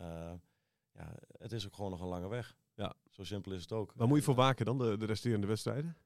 ja, 0.94 1.16
het 1.38 1.52
is 1.52 1.66
ook 1.66 1.74
gewoon 1.74 1.92
nog 1.92 2.02
een 2.02 2.08
lange 2.08 2.28
weg. 2.28 2.56
Ja. 2.76 2.94
Zo 3.10 3.24
simpel 3.24 3.52
is 3.52 3.62
het 3.62 3.72
ook. 3.72 3.94
Waar 3.96 4.08
moet 4.08 4.18
je 4.18 4.24
voor 4.24 4.34
En, 4.34 4.40
waken 4.40 4.66
dan, 4.66 4.78
de, 4.78 4.98
de 4.98 5.06
resterende 5.06 5.48
wedstrijden? 5.48 5.98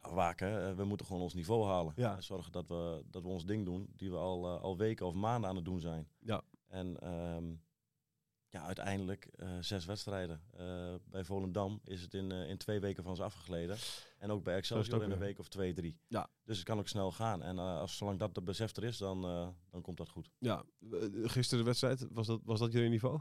Waken, 0.00 0.76
we 0.76 0.84
moeten 0.84 1.06
gewoon 1.06 1.22
ons 1.22 1.34
niveau 1.34 1.66
halen. 1.66 1.92
Ja. 1.96 2.20
Zorgen 2.20 2.52
dat 2.52 2.68
we, 2.68 3.04
dat 3.10 3.22
we 3.22 3.28
ons 3.28 3.46
ding 3.46 3.64
doen, 3.64 3.92
die 3.96 4.10
we 4.10 4.16
al, 4.16 4.46
eh, 4.46 4.62
al 4.62 4.76
weken 4.76 5.06
of 5.06 5.14
maanden 5.14 5.50
aan 5.50 5.56
het 5.56 5.64
doen 5.64 5.80
zijn. 5.80 6.08
Ja. 6.18 6.42
En 6.66 7.00
ehm, 7.00 7.54
ja, 8.48 8.62
uiteindelijk 8.62 9.24
eh, 9.24 9.48
zes 9.60 9.84
wedstrijden. 9.84 10.42
Eh, 10.52 10.94
bij 11.04 11.24
Volendam 11.24 11.80
is 11.84 12.02
het 12.02 12.14
in, 12.14 12.30
in 12.30 12.56
twee 12.56 12.80
weken 12.80 13.02
van 13.02 13.16
ze 13.16 13.22
afgegleden. 13.22 13.76
En 14.18 14.30
ook 14.30 14.44
bij 14.44 14.56
Excelsior 14.56 14.96
ook 14.96 15.02
in 15.02 15.10
een 15.10 15.18
week 15.18 15.38
of 15.38 15.48
twee, 15.48 15.72
drie. 15.72 16.00
Ja. 16.06 16.30
Dus 16.44 16.56
het 16.56 16.66
kan 16.66 16.78
ook 16.78 16.88
snel 16.88 17.12
gaan. 17.12 17.42
En 17.42 17.58
als, 17.58 17.96
zolang 17.96 18.18
dat 18.18 18.34
de 18.34 18.42
besef 18.42 18.76
er 18.76 18.84
is, 18.84 18.98
dan, 18.98 19.20
dan 19.70 19.82
komt 19.82 19.96
dat 19.96 20.08
goed. 20.08 20.30
Ja, 20.38 20.64
gisteren 21.22 21.58
de 21.58 21.70
wedstrijd, 21.70 22.06
was 22.10 22.26
dat, 22.26 22.40
was 22.44 22.58
dat 22.58 22.72
jullie 22.72 22.88
niveau? 22.88 23.20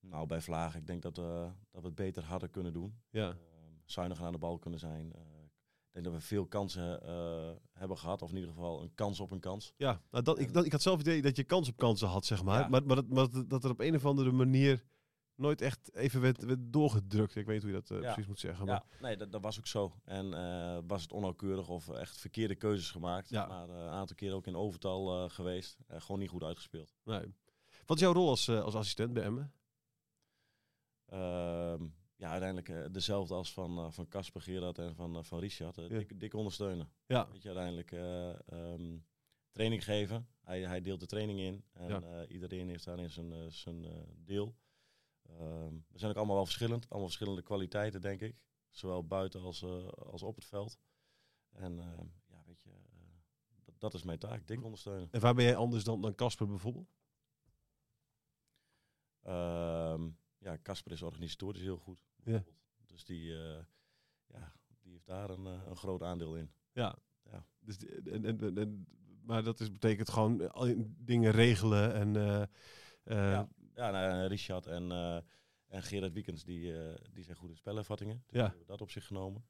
Nou, 0.00 0.26
bij 0.26 0.40
Vlaag, 0.40 0.76
ik 0.76 0.86
denk 0.86 1.02
dat, 1.02 1.16
we 1.16 1.50
dat 1.70 1.80
we 1.80 1.86
het 1.86 1.94
beter 1.94 2.24
hadden 2.24 2.50
kunnen 2.50 2.72
doen. 2.72 3.02
Ja. 3.10 3.28
Ehm, 3.28 3.36
zuiniger 3.84 4.24
aan 4.24 4.32
de 4.32 4.38
bal 4.38 4.58
kunnen 4.58 4.80
zijn. 4.80 5.12
Ik 5.92 6.02
denk 6.02 6.12
dat 6.14 6.22
we 6.22 6.28
veel 6.28 6.46
kansen 6.46 7.02
eh, 7.02 7.50
hebben 7.72 7.98
gehad. 7.98 8.22
Of 8.22 8.30
in 8.30 8.36
ieder 8.36 8.50
geval 8.50 8.82
een 8.82 8.94
kans 8.94 9.20
op 9.20 9.30
een 9.30 9.40
kans. 9.40 9.72
Ja, 9.76 10.00
nou 10.10 10.24
dat, 10.24 10.38
ik, 10.38 10.52
dat, 10.52 10.64
ik 10.64 10.72
had 10.72 10.82
zelf 10.82 10.98
het 10.98 11.06
idee 11.06 11.22
dat 11.22 11.36
je 11.36 11.44
kans 11.44 11.68
op 11.68 11.76
kansen 11.76 12.08
had, 12.08 12.24
zeg 12.24 12.42
maar. 12.42 12.60
Ja. 12.60 12.68
Maar, 12.68 12.84
maar, 12.86 12.96
dat, 12.96 13.08
maar 13.08 13.46
dat, 13.46 13.64
er 13.64 13.70
op 13.70 13.80
een 13.80 13.94
of 13.94 14.06
andere 14.06 14.32
manier 14.32 14.84
nooit 15.34 15.60
echt 15.60 15.94
even 15.94 16.20
werd, 16.20 16.44
werd 16.44 16.58
doorgedrukt. 16.62 17.36
Ik 17.36 17.46
weet 17.46 17.54
niet 17.54 17.62
hoe 17.62 17.72
je 17.72 17.78
dat 17.86 17.90
eh, 17.90 18.02
Ja. 18.02 18.12
precies 18.12 18.26
moet 18.28 18.38
zeggen. 18.40 18.66
Maar, 18.66 18.84
Ja, 18.90 18.96
nee, 19.00 19.16
dat, 19.16 19.32
dat 19.32 19.42
was 19.42 19.58
ook 19.58 19.66
zo. 19.66 19.94
En 20.04 20.34
eh, 20.34 20.78
was 20.86 21.02
het 21.02 21.12
onnauwkeurig 21.12 21.68
of 21.68 21.88
echt 21.88 22.16
verkeerde 22.16 22.54
keuzes 22.54 22.90
gemaakt. 22.90 23.28
Ja. 23.28 23.46
Maar 23.46 23.68
een 23.68 23.88
aantal 23.90 24.16
keren 24.16 24.36
ook 24.36 24.46
in 24.46 24.56
overtal 24.56 25.28
geweest. 25.28 25.78
Gewoon 25.88 26.20
niet 26.20 26.30
goed 26.30 26.42
uitgespeeld. 26.42 26.94
nee. 27.04 27.34
Wat 27.86 27.96
is 27.96 28.02
jouw 28.02 28.12
rol 28.12 28.28
als, 28.28 28.48
als 28.48 28.74
assistent 28.74 29.12
bij 29.12 29.22
Emmen? 29.22 29.52
Ja, 32.22 32.30
uiteindelijk 32.30 32.68
eh, 32.68 32.92
dezelfde 32.92 33.34
als 33.34 33.52
van 33.52 33.78
eh, 33.78 33.90
van 33.90 34.08
Casper, 34.08 34.40
Gerard 34.42 34.78
en 34.78 34.94
van, 34.94 35.16
eh, 35.16 35.22
van 35.22 35.38
Richard. 35.38 35.76
Ja. 35.76 35.88
dik, 35.88 36.20
dik 36.20 36.34
ondersteunen. 36.34 36.92
Ja, 37.06 37.28
Weet 37.30 37.42
je, 37.42 37.48
uiteindelijk 37.48 37.92
eh, 37.92 38.48
ehm, 38.48 38.98
training 39.50 39.84
geven. 39.84 40.28
Hij, 40.40 40.60
hij 40.60 40.80
deelt 40.80 41.00
de 41.00 41.06
training 41.06 41.40
in. 41.40 41.64
En 41.72 41.88
Ja. 41.88 42.26
iedereen 42.26 42.68
heeft 42.68 42.84
daarin 42.84 43.10
zijn, 43.10 43.52
zijn 43.52 43.86
deel. 44.16 44.54
Ehm, 45.22 45.74
we 45.88 45.98
zijn 45.98 46.10
ook 46.10 46.16
allemaal 46.16 46.34
wel 46.36 46.44
verschillend. 46.44 46.84
Allemaal 46.88 47.08
verschillende 47.08 47.42
kwaliteiten, 47.42 48.00
denk 48.00 48.20
ik. 48.20 48.36
Zowel 48.70 49.06
buiten 49.06 49.40
als, 49.40 49.64
als 49.96 50.22
op 50.22 50.34
het 50.34 50.44
veld. 50.44 50.78
En 51.52 51.78
ehm, 51.78 52.06
ja, 52.26 52.42
weet 52.46 52.62
je, 52.62 52.70
dat, 53.64 53.74
dat 53.80 53.94
is 53.94 54.02
mijn 54.02 54.18
taak, 54.18 54.46
dik 54.46 54.64
ondersteunen. 54.64 55.08
En 55.10 55.20
waar 55.20 55.34
ben 55.34 55.44
jij 55.44 55.56
anders 55.56 55.84
dan 55.84 56.00
dan 56.00 56.14
Casper 56.14 56.46
bijvoorbeeld? 56.46 56.94
Ja, 60.42 60.58
Casper 60.62 60.92
is 60.92 61.02
organisatorisch 61.02 61.62
heel 61.62 61.76
goed. 61.78 62.04
bijvoorbeeld. 62.16 62.56
Dus 62.86 63.04
die, 63.04 63.32
eh, 63.32 63.64
ja, 64.26 64.52
die 64.82 64.92
heeft 64.92 65.06
daar 65.06 65.30
een, 65.30 65.46
eh, 65.46 65.60
een 65.66 65.76
groot 65.76 66.02
aandeel 66.02 66.36
in. 66.36 66.50
Ja. 66.72 66.98
Ja. 67.30 67.46
Dus, 67.60 67.78
die- 67.78 68.10
en, 68.10 68.24
en, 68.24 68.56
en, 68.58 68.86
maar 69.22 69.42
dat 69.42 69.60
is, 69.60 69.72
betekent 69.72 70.10
gewoon 70.10 70.52
al 70.52 70.64
die 70.64 70.94
dingen 70.98 71.30
regelen 71.32 71.94
en... 71.94 72.16
eh, 72.16 72.42
eh, 72.42 72.48
Ja. 73.30 73.48
Ja, 73.74 73.90
nou, 73.90 74.04
ja, 74.16 74.26
Richard 74.26 74.66
en, 74.66 74.90
eh 74.92 75.18
en 75.66 75.82
Gerard 75.82 76.12
Wiekens, 76.12 76.44
die, 76.44 76.78
eh, 76.82 76.94
die 77.12 77.24
zijn 77.24 77.36
goed 77.36 77.50
in 77.50 77.56
spelervattingen. 77.56 78.22
Dus 78.26 78.40
Ja. 78.40 78.48
hebben 78.48 78.66
dat 78.66 78.80
op 78.80 78.90
zich 78.90 79.06
genomen. 79.06 79.44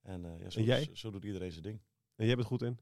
En, 0.00 0.24
eh, 0.24 0.40
ja, 0.40 0.50
zo, 0.50 0.58
En 0.58 0.64
jij? 0.64 0.84
Zo, 0.84 0.94
zo 0.94 1.10
doet 1.10 1.24
iedereen 1.24 1.50
zijn 1.52 1.62
ding. 1.62 1.82
En 2.14 2.26
jij 2.26 2.34
bent 2.34 2.46
goed 2.46 2.62
in? 2.62 2.78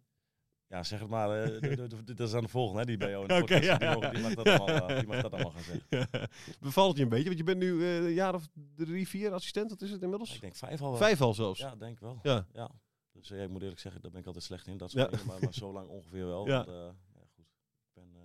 Ja, 0.68 0.82
zeg 0.82 1.00
het 1.00 1.08
maar. 1.08 1.42
eh, 1.42 1.76
dat 2.04 2.20
is 2.28 2.34
aan 2.34 2.42
de 2.42 2.48
volgende, 2.48 2.80
hè, 2.80 2.86
die 2.86 2.96
bij 2.96 3.10
jou 3.10 3.22
in 3.22 3.28
de 3.28 3.34
Oké, 3.42 3.42
podcast. 3.42 3.64
ja, 3.64 3.78
die, 3.78 3.88
ja. 3.88 3.94
mogen- 3.94 4.12
die 4.14 4.22
mag 4.22 4.34
dat 4.34 4.46
allemaal, 4.48 4.88
eh, 4.88 4.98
die 4.98 5.06
mag 5.06 5.20
dat 5.22 5.32
allemaal 5.32 5.52
gaan 5.52 5.62
zeggen. 5.62 6.28
Bevalt 6.60 6.88
het 6.88 6.96
je 6.96 7.02
een 7.02 7.08
beetje? 7.08 7.24
Want 7.24 7.38
je 7.38 7.44
bent 7.44 7.58
nu 7.58 7.82
eh, 7.82 7.96
een 8.04 8.12
jaar 8.12 8.34
of 8.34 8.48
drie, 8.76 9.08
vier 9.08 9.32
assistent. 9.32 9.70
Wat 9.70 9.82
is 9.82 9.90
het 9.90 10.02
inmiddels? 10.02 10.34
Ik 10.34 10.40
denk 10.40 10.54
vijf 10.56 10.80
al 10.80 10.88
wel. 10.88 10.98
Vijf 10.98 11.20
al 11.20 11.34
zelfs. 11.34 11.60
Ja, 11.60 11.76
denk 11.76 11.92
ik 11.92 12.00
wel. 12.00 12.18
Ja. 12.22 12.46
Ja. 12.52 12.70
Dus 13.12 13.30
eh, 13.30 13.42
ik 13.42 13.48
moet 13.48 13.62
eerlijk 13.62 13.80
zeggen, 13.80 14.02
daar 14.02 14.10
ben 14.10 14.20
ik 14.20 14.26
altijd 14.26 14.44
slecht 14.44 14.66
in. 14.66 14.76
Dat 14.76 14.90
soort 14.90 15.04
Ja. 15.04 15.10
dingen, 15.10 15.26
maar, 15.26 15.38
maar 15.42 15.54
zo 15.54 15.72
lang 15.72 15.88
ongeveer 15.88 16.26
wel. 16.26 16.46
Ja. 16.46 16.54
Want, 16.56 16.68
eh, 16.68 16.74
ja, 17.14 17.22
goed. 17.34 17.44
Ik 17.84 17.92
ben 17.94 18.10
eh, 18.14 18.20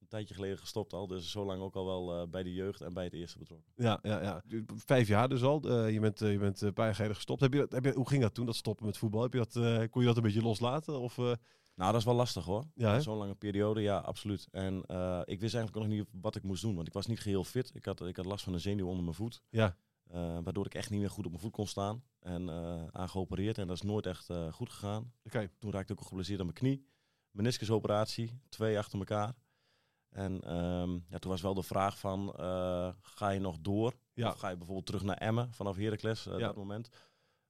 een 0.00 0.08
tijdje 0.08 0.34
geleden 0.34 0.58
gestopt 0.58 0.92
al, 0.92 1.06
dus 1.06 1.30
zo 1.30 1.44
lang 1.44 1.62
ook 1.62 1.74
al 1.76 1.86
wel 1.86 2.20
eh, 2.20 2.28
bij 2.28 2.42
de 2.42 2.52
jeugd 2.52 2.80
en 2.80 2.92
bij 2.94 3.04
het 3.04 3.12
eerste 3.12 3.38
betrokken. 3.38 3.72
Ja, 3.76 3.98
ja, 4.02 4.22
ja. 4.22 4.42
Vijf 4.76 5.08
jaar 5.08 5.28
dus 5.28 5.42
al. 5.42 5.60
Eh, 5.62 5.90
je 5.92 6.00
bent, 6.00 6.22
eh, 6.22 6.32
je 6.32 6.38
bent 6.38 6.60
eh, 6.62 6.68
een 6.68 6.72
paar 6.74 6.84
jaar 6.84 6.94
geleden 6.94 7.16
gestopt. 7.16 7.40
Heb 7.40 7.52
je, 7.52 7.58
dat- 7.58 7.72
heb 7.72 7.84
je, 7.84 7.92
hoe 7.92 8.08
ging 8.08 8.22
dat 8.22 8.34
toen, 8.34 8.46
dat 8.46 8.56
stoppen 8.56 8.86
met 8.86 8.98
voetbal? 8.98 9.22
Heb 9.22 9.32
je 9.32 9.38
dat, 9.38 9.56
eh, 9.56 9.82
kon 9.90 10.00
je 10.00 10.06
dat 10.06 10.16
een 10.16 10.22
beetje 10.22 10.42
loslaten? 10.42 11.00
Of, 11.00 11.18
eh, 11.18 11.32
Nou, 11.76 11.90
dat 11.92 12.00
is 12.00 12.06
wel 12.06 12.14
lastig 12.14 12.44
hoor. 12.44 12.64
ja? 12.74 13.00
Zo'n 13.00 13.16
lange 13.16 13.34
periode, 13.34 13.80
ja, 13.80 13.98
absoluut. 13.98 14.48
En 14.50 14.84
eh, 14.86 15.20
ik 15.24 15.40
wist 15.40 15.54
eigenlijk 15.54 15.86
nog 15.86 15.96
niet 15.96 16.08
wat 16.20 16.36
ik 16.36 16.42
moest 16.42 16.62
doen, 16.62 16.74
want 16.74 16.86
ik 16.86 16.92
was 16.92 17.06
niet 17.06 17.20
geheel 17.20 17.44
fit. 17.44 17.74
Ik 17.74 17.84
had, 17.84 18.00
ik 18.06 18.16
had 18.16 18.24
last 18.26 18.44
van 18.44 18.52
een 18.52 18.60
zenuw 18.60 18.86
onder 18.88 19.02
mijn 19.02 19.14
voet. 19.16 19.42
Ja. 19.50 19.76
Eh, 20.06 20.38
waardoor 20.42 20.66
ik 20.66 20.74
echt 20.74 20.90
niet 20.90 21.00
meer 21.00 21.10
goed 21.10 21.24
op 21.24 21.30
mijn 21.30 21.42
voet 21.42 21.52
kon 21.52 21.66
staan. 21.66 22.02
En 22.20 22.48
eh 22.48 22.84
aan 22.90 23.08
geopereerd. 23.08 23.58
En 23.58 23.66
dat 23.66 23.76
is 23.76 23.82
nooit 23.82 24.06
echt 24.06 24.30
eh, 24.30 24.52
goed 24.52 24.70
gegaan. 24.70 25.12
Oké. 25.24 25.50
Toen 25.58 25.70
raakte 25.72 25.92
ik 25.92 26.00
ook 26.00 26.06
geblesseerd 26.06 26.38
aan 26.40 26.46
mijn 26.46 26.58
knie. 26.58 26.86
Meniscusoperatie, 27.30 28.40
twee 28.48 28.78
achter 28.78 28.98
elkaar. 28.98 29.34
En 30.08 30.40
ehm, 30.40 30.92
ja, 31.08 31.18
toen 31.18 31.30
was 31.30 31.40
wel 31.40 31.54
de 31.54 31.62
vraag 31.62 31.98
van, 31.98 32.32
eh, 32.36 32.88
ga 33.02 33.28
je 33.30 33.40
nog 33.40 33.58
door? 33.60 33.92
Ja. 34.12 34.28
Of 34.30 34.38
ga 34.38 34.48
je 34.48 34.56
bijvoorbeeld 34.56 34.86
terug 34.86 35.02
naar 35.02 35.16
Emmen 35.16 35.52
vanaf 35.52 35.76
Heracles, 35.76 36.26
eh 36.26 36.38
Ja. 36.38 36.46
dat 36.46 36.56
moment? 36.56 36.88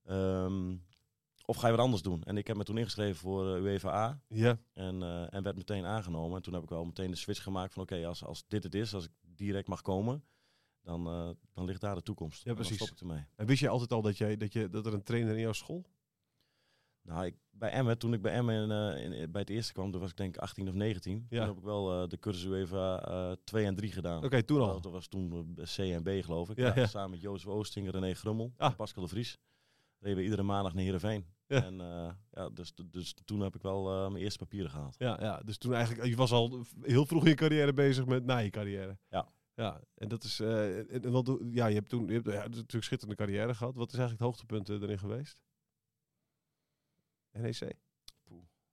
Ehm, 0.02 0.76
of 1.46 1.56
ga 1.56 1.66
je 1.68 1.72
wat 1.76 1.84
anders 1.84 2.02
doen? 2.02 2.22
En 2.22 2.36
ik 2.36 2.46
heb 2.46 2.56
me 2.56 2.64
toen 2.64 2.78
ingeschreven 2.78 3.16
voor 3.16 3.54
eh, 3.56 3.62
UEFA 3.62 3.90
A. 3.94 4.20
Ja, 4.28 4.58
En, 4.72 5.02
eh, 5.02 5.34
en 5.34 5.42
werd 5.42 5.56
meteen 5.56 5.84
aangenomen. 5.84 6.36
En 6.36 6.42
toen 6.42 6.54
heb 6.54 6.62
ik 6.62 6.68
wel 6.68 6.84
meteen 6.84 7.10
de 7.10 7.16
switch 7.16 7.42
gemaakt 7.42 7.72
van 7.72 7.82
oké, 7.82 8.06
als, 8.06 8.24
als 8.24 8.44
dit 8.48 8.62
het 8.62 8.74
is, 8.74 8.94
als 8.94 9.04
ik 9.04 9.10
direct 9.22 9.68
mag 9.68 9.82
komen, 9.82 10.24
dan, 10.82 11.06
eh, 11.06 11.30
dan 11.52 11.64
ligt 11.64 11.80
daar 11.80 11.94
de 11.94 12.02
toekomst. 12.02 12.38
Ja, 12.38 12.44
dan 12.44 12.54
precies. 12.54 12.76
stop 12.76 12.88
ik 12.90 13.00
ermee. 13.00 13.24
en 13.36 13.46
wist 13.46 13.60
je 13.60 13.68
altijd 13.68 13.92
al 13.92 14.02
dat, 14.02 14.16
jij, 14.18 14.36
dat, 14.36 14.52
je, 14.52 14.68
dat 14.68 14.86
er 14.86 14.94
een 14.94 15.02
trainer 15.02 15.34
in 15.34 15.40
jouw 15.40 15.52
school? 15.52 15.84
Nou, 17.02 17.26
ik, 17.26 17.34
bij 17.50 17.70
Emmen, 17.70 17.98
toen 17.98 18.12
ik 18.12 18.22
bij 18.22 18.32
Emmen 18.32 18.70
in, 18.98 19.12
in- 19.12 19.30
bij 19.30 19.40
het 19.40 19.50
eerste 19.50 19.72
kwam, 19.72 19.90
toen 19.90 20.00
was 20.00 20.10
ik 20.10 20.16
denk 20.16 20.34
ik 20.34 20.40
18 20.40 20.68
of 20.68 20.74
19. 20.74 21.26
Ja. 21.28 21.38
Toen 21.38 21.48
heb 21.48 21.56
ik 21.56 21.64
wel 21.64 22.08
de 22.08 22.18
cursus 22.18 22.44
UEFA 22.44 23.02
eh 23.02 23.32
2 23.44 23.64
en 23.64 23.74
3 23.74 23.92
gedaan. 23.92 24.24
Oké, 24.24 24.42
toen 24.42 24.60
al. 24.60 24.80
Dat 24.80 24.92
was 24.92 25.06
toen 25.06 25.54
C 25.76 25.78
en 25.78 26.02
B 26.02 26.08
geloof 26.24 26.50
ik. 26.50 26.56
Ja. 26.56 26.86
Samen 26.86 27.10
met 27.10 27.20
Jozef 27.20 27.46
Oosting, 27.48 27.90
René 27.90 28.14
Grummel 28.14 28.52
Ah. 28.56 28.70
en 28.70 28.76
Pascal 28.76 29.02
de 29.02 29.08
Vries. 29.08 29.38
Reden 29.98 30.16
we 30.18 30.24
iedere 30.24 30.42
maandag 30.42 30.74
naar 30.74 30.82
Heerenveen. 30.82 31.26
Ja. 31.46 31.64
En 31.64 31.80
eh, 31.80 32.10
ja, 32.30 32.48
dus, 32.48 32.72
dus 32.90 33.14
toen 33.24 33.40
heb 33.40 33.54
ik 33.54 33.62
wel 33.62 33.90
eh, 34.04 34.10
mijn 34.10 34.22
eerste 34.22 34.38
papieren 34.38 34.70
gehaald. 34.70 34.94
Ja, 34.98 35.16
ja, 35.20 35.40
dus 35.44 35.58
toen 35.58 35.74
eigenlijk, 35.74 36.08
je 36.08 36.16
was 36.16 36.32
al 36.32 36.64
heel 36.82 37.06
vroeg 37.06 37.22
in 37.22 37.28
je 37.28 37.34
carrière 37.36 37.72
bezig 37.72 38.06
met 38.06 38.24
na 38.24 38.36
je 38.38 38.50
carrière. 38.50 38.98
Ja. 39.08 39.34
Ja, 39.54 39.80
en 39.94 40.08
dat 40.08 40.24
is, 40.24 40.40
eh, 40.40 40.78
en, 40.78 40.88
en 41.04 41.10
wat, 41.10 41.38
ja, 41.52 41.66
je 41.66 41.74
hebt 41.74 41.88
toen, 41.88 42.06
je 42.06 42.12
hebt 42.12 42.26
ja, 42.26 42.32
natuurlijk 42.42 42.72
een 42.72 42.82
schitterende 42.82 43.24
carrière 43.24 43.54
gehad. 43.54 43.74
Wat 43.76 43.92
is 43.92 43.98
eigenlijk 43.98 44.22
het 44.22 44.28
hoogtepunt 44.30 44.68
eh, 44.68 44.82
erin 44.82 44.98
geweest? 44.98 45.40
NEC? 47.30 47.76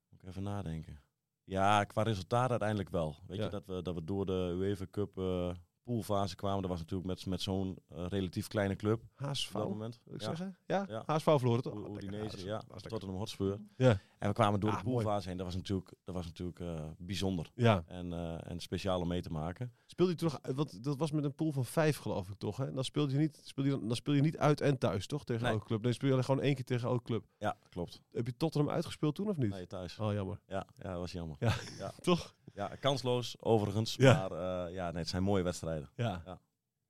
Moet 0.10 0.22
ik 0.22 0.28
even 0.28 0.44
nadenken. 0.44 1.02
Ja, 1.44 1.84
qua 1.84 2.04
resultaat 2.04 2.50
uiteindelijk 2.50 2.90
wel. 2.90 3.16
Weet 3.28 3.38
Ja. 3.38 3.44
je, 3.44 3.50
dat 3.50 3.66
we, 3.66 3.82
dat 3.82 3.96
we 3.96 4.04
door 4.04 4.26
de 4.26 4.54
UEFA 4.58 4.86
Cup 4.92 5.18
eh 5.18 5.54
poolfase 5.84 6.36
kwamen. 6.36 6.62
Dat 6.62 6.70
was 6.70 6.80
natuurlijk 6.80 7.08
met, 7.08 7.26
met 7.26 7.42
zo'n 7.42 7.78
eh, 7.90 8.06
relatief 8.08 8.48
kleine 8.48 8.76
club 8.76 9.02
HSV, 9.16 9.48
op 9.56 9.62
dat 9.62 9.70
moment. 9.70 10.00
wil 10.04 10.16
ik 10.16 10.22
Ja. 10.22 10.28
zeggen? 10.28 10.58
Ja, 10.66 10.86
Ja. 10.90 11.04
HSV 11.06 11.24
verloren 11.24 11.62
toch? 11.64 11.74
Oh, 11.74 11.80
lekker. 11.82 12.04
Udinese, 12.04 12.46
ja, 12.46 12.62
lekker. 12.68 12.90
Tottenham 12.90 13.18
Hotspur. 13.18 13.60
Ja. 13.76 14.00
En 14.20 14.28
we 14.30 14.34
kwamen 14.36 14.60
door 14.60 14.70
Ah, 14.72 14.78
de 14.78 14.84
mooi. 14.84 15.04
poolfase 15.04 15.28
heen. 15.28 15.38
Dat 15.38 15.46
was 15.46 15.56
natuurlijk, 15.56 15.94
dat 16.04 16.16
was 16.16 16.26
natuurlijk 16.26 16.60
eh, 16.60 16.86
bijzonder 16.98 17.52
Ja. 17.56 17.84
en, 17.88 18.14
eh, 18.14 18.52
en 18.52 18.60
speciaal 18.60 19.00
om 19.02 19.08
mee 19.08 19.22
te 19.22 19.32
maken. 19.32 19.74
Speelde 19.86 20.14
je 20.18 20.24
nog, 20.24 20.40
want 20.56 20.84
dat 20.84 20.98
was 20.98 21.12
met 21.12 21.24
een 21.24 21.36
pool 21.36 21.52
van 21.52 21.66
vijf 21.66 21.98
geloof 21.98 22.30
ik 22.30 22.38
toch? 22.38 22.58
Hè? 22.58 22.66
En 22.68 22.76
dan 22.76 22.84
speel 22.84 23.10
je 23.10 23.18
niet, 23.18 23.42
speel 23.44 23.64
je, 23.66 23.70
dan, 23.88 23.96
speel 23.96 24.14
je 24.14 24.22
niet 24.22 24.38
uit 24.38 24.62
en 24.62 24.78
thuis 24.78 25.08
toch 25.08 25.24
tegen 25.26 25.44
Nee. 25.44 25.52
elke 25.52 25.66
club? 25.66 25.82
Nee, 25.84 25.94
speel 25.94 26.16
je 26.18 26.24
gewoon 26.24 26.42
één 26.42 26.56
keer 26.56 26.66
tegen 26.66 26.88
elke 26.90 27.04
club. 27.04 27.26
Ja, 27.38 27.58
klopt. 27.70 28.02
Heb 28.12 28.26
je 28.26 28.38
Tottenham 28.38 28.70
uitgespeeld 28.72 29.16
toen 29.16 29.30
of 29.30 29.38
niet? 29.38 29.50
Nee, 29.50 29.68
thuis. 29.68 30.00
Oh, 30.00 30.14
jammer. 30.14 30.40
Ja, 30.48 30.66
ja, 30.76 30.90
dat 30.92 31.00
was 31.00 31.12
jammer. 31.12 31.36
Ja. 31.40 31.54
Ja. 31.78 31.92
Toch? 32.02 32.36
Ja, 32.54 32.68
kansloos 32.80 33.36
overigens. 33.40 33.96
Ja. 33.96 34.28
Maar 34.28 34.66
eh, 34.68 34.74
ja, 34.74 34.90
nee, 34.92 35.00
het 35.00 35.10
zijn 35.10 35.24
mooie 35.24 35.44
wedstrijden. 35.44 35.90
Ja. 35.96 36.22
Ja. 36.26 36.42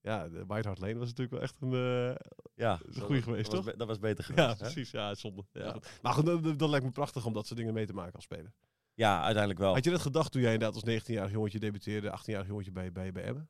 Ja, 0.02 0.30
de 0.30 0.46
White 0.46 0.68
Hart 0.68 0.80
Lane 0.80 0.94
was 0.98 1.08
natuurlijk 1.08 1.32
wel 1.32 1.42
echt 1.42 1.56
een... 1.60 1.74
eh, 1.74 2.16
Ja, 2.56 2.80
een 2.86 3.02
goeie 3.02 3.22
geweest, 3.22 3.46
dat 3.46 3.54
was 3.54 3.64
toch? 3.64 3.72
be- 3.72 3.78
dat 3.78 3.88
was 3.88 4.00
beter 4.00 4.24
geweest. 4.24 4.48
ja, 4.48 4.54
hè? 4.54 4.60
precies. 4.60 4.92
Ja, 4.92 5.16
zonde. 5.16 5.46
Ja. 5.52 5.76
Maar 6.02 6.14
goed, 6.14 6.26
dat, 6.26 6.60
dat 6.60 6.70
lijkt 6.70 6.86
me 6.86 6.92
prachtig 6.92 7.26
om 7.26 7.34
dat 7.34 7.46
soort 7.48 7.60
dingen 7.60 7.74
mee 7.74 7.86
te 7.86 7.94
maken 7.94 8.14
als 8.14 8.24
speler. 8.24 8.54
Ja, 8.94 9.18
uiteindelijk 9.22 9.60
wel. 9.60 9.74
Had 9.74 9.84
je 9.84 9.90
dat 9.92 10.02
gedacht 10.02 10.32
toen 10.32 10.42
jij 10.42 10.54
inderdaad 10.54 10.84
als 10.84 11.02
19-jarig 11.04 11.32
jongetje 11.32 11.60
debuteerde, 11.60 12.20
18-jarig 12.20 12.48
jongetje 12.48 12.72
bij, 12.72 12.92
bij, 12.92 13.12
bij 13.12 13.24
Emmen? 13.24 13.50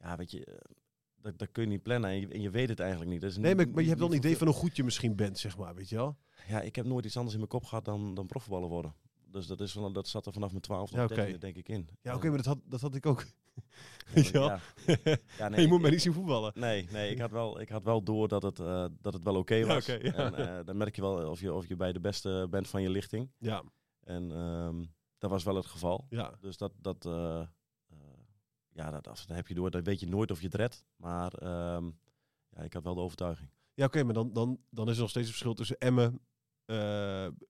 Ja, 0.00 0.16
weet 0.16 0.30
je, 0.30 0.44
eh, 0.44 0.54
dat, 1.20 1.38
dat 1.38 1.50
kun 1.52 1.62
je 1.62 1.68
niet 1.68 1.82
plannen 1.82 2.10
en 2.10 2.20
je, 2.20 2.28
en 2.28 2.40
je 2.40 2.50
weet 2.50 2.68
het 2.68 2.80
eigenlijk 2.80 3.10
niet. 3.10 3.20
Dat 3.20 3.30
is 3.30 3.36
Nee, 3.36 3.54
maar, 3.54 3.68
maar 3.68 3.82
je 3.82 3.88
hebt 3.88 4.00
wel 4.00 4.10
een 4.10 4.16
idee 4.16 4.36
van 4.36 4.46
hoe 4.46 4.56
goed 4.56 4.76
je 4.76 4.84
misschien 4.84 5.16
bent, 5.16 5.38
zeg 5.38 5.56
maar, 5.58 5.74
weet 5.74 5.88
je 5.88 5.96
wel? 5.96 6.16
Ja, 6.48 6.60
ik 6.60 6.76
heb 6.76 6.86
nooit 6.86 7.04
iets 7.04 7.16
anders 7.16 7.34
in 7.34 7.40
mijn 7.40 7.50
kop 7.52 7.64
gehad 7.64 7.84
dan, 7.84 8.14
dan 8.14 8.26
profvoetballer 8.26 8.68
worden. 8.68 8.94
Dus 9.30 9.46
dat, 9.46 9.60
is, 9.60 9.72
van- 9.72 9.92
dat 9.92 10.08
zat 10.08 10.26
er 10.26 10.32
vanaf 10.32 10.50
mijn 10.50 10.62
12 10.62 10.90
Ja, 10.90 11.04
of 11.04 11.10
oké. 11.10 11.14
13 11.14 11.38
denk 11.40 11.56
ik 11.56 11.68
in. 11.68 11.88
Ja, 12.02 12.14
oké, 12.14 12.24
En- 12.24 12.28
maar 12.32 12.42
dat 12.42 12.46
had, 12.46 12.58
dat 12.64 12.80
had 12.80 12.94
ik 12.94 13.06
ook. 13.06 13.24
ja, 14.14 14.22
ja. 14.32 14.60
Ja, 15.38 15.48
nee, 15.48 15.60
je 15.60 15.66
moet 15.68 15.80
mij 15.80 15.90
niet 15.90 16.02
zien 16.02 16.12
voetballen. 16.12 16.52
Nee, 16.54 16.86
nee 16.90 17.10
ik, 17.10 17.18
had 17.18 17.30
wel, 17.30 17.60
ik 17.60 17.68
had 17.68 17.82
wel 17.82 18.02
door 18.02 18.28
dat 18.28 18.42
het, 18.42 18.58
eh, 18.60 18.84
dat 19.00 19.12
het 19.12 19.22
wel 19.22 19.36
oké 19.36 19.66
was. 19.66 19.88
En 19.88 20.34
eh, 20.34 20.64
dan 20.64 20.76
merk 20.76 20.96
je 20.96 21.02
wel 21.02 21.30
of 21.30 21.40
je, 21.40 21.52
of 21.54 21.66
je 21.68 21.76
bij 21.76 21.92
de 21.92 22.00
beste 22.00 22.46
bent 22.50 22.68
van 22.68 22.82
je 22.82 22.90
lichting. 22.90 23.30
Ja, 23.38 23.62
En 24.00 24.32
ehm, 24.32 24.84
dat 25.18 25.30
was 25.30 25.44
wel 25.44 25.54
het 25.56 25.66
geval. 25.66 26.06
ja. 26.10 26.34
Dus 26.40 26.56
dat, 26.56 26.72
dat, 26.80 27.06
eh, 27.06 27.42
ja, 28.72 28.90
dat, 28.90 29.04
dat 29.04 29.24
heb 29.26 29.46
je 29.48 29.54
door. 29.54 29.70
Dan 29.70 29.82
weet 29.82 30.00
je 30.00 30.06
nooit 30.08 30.30
of 30.30 30.38
je 30.40 30.46
het 30.46 30.54
redt. 30.54 30.84
Maar 30.96 31.32
ehm, 31.32 31.90
ja, 32.50 32.62
ik 32.62 32.72
had 32.72 32.82
wel 32.84 32.94
de 32.94 33.00
overtuiging. 33.00 33.50
Ja, 33.74 33.84
oké, 33.84 34.02
maar 34.04 34.14
dan, 34.14 34.32
dan, 34.32 34.58
dan 34.70 34.88
is 34.88 34.94
er 34.94 35.00
nog 35.00 35.10
steeds 35.10 35.26
een 35.26 35.32
verschil 35.32 35.54
tussen 35.54 35.78
Emmen, 35.78 36.20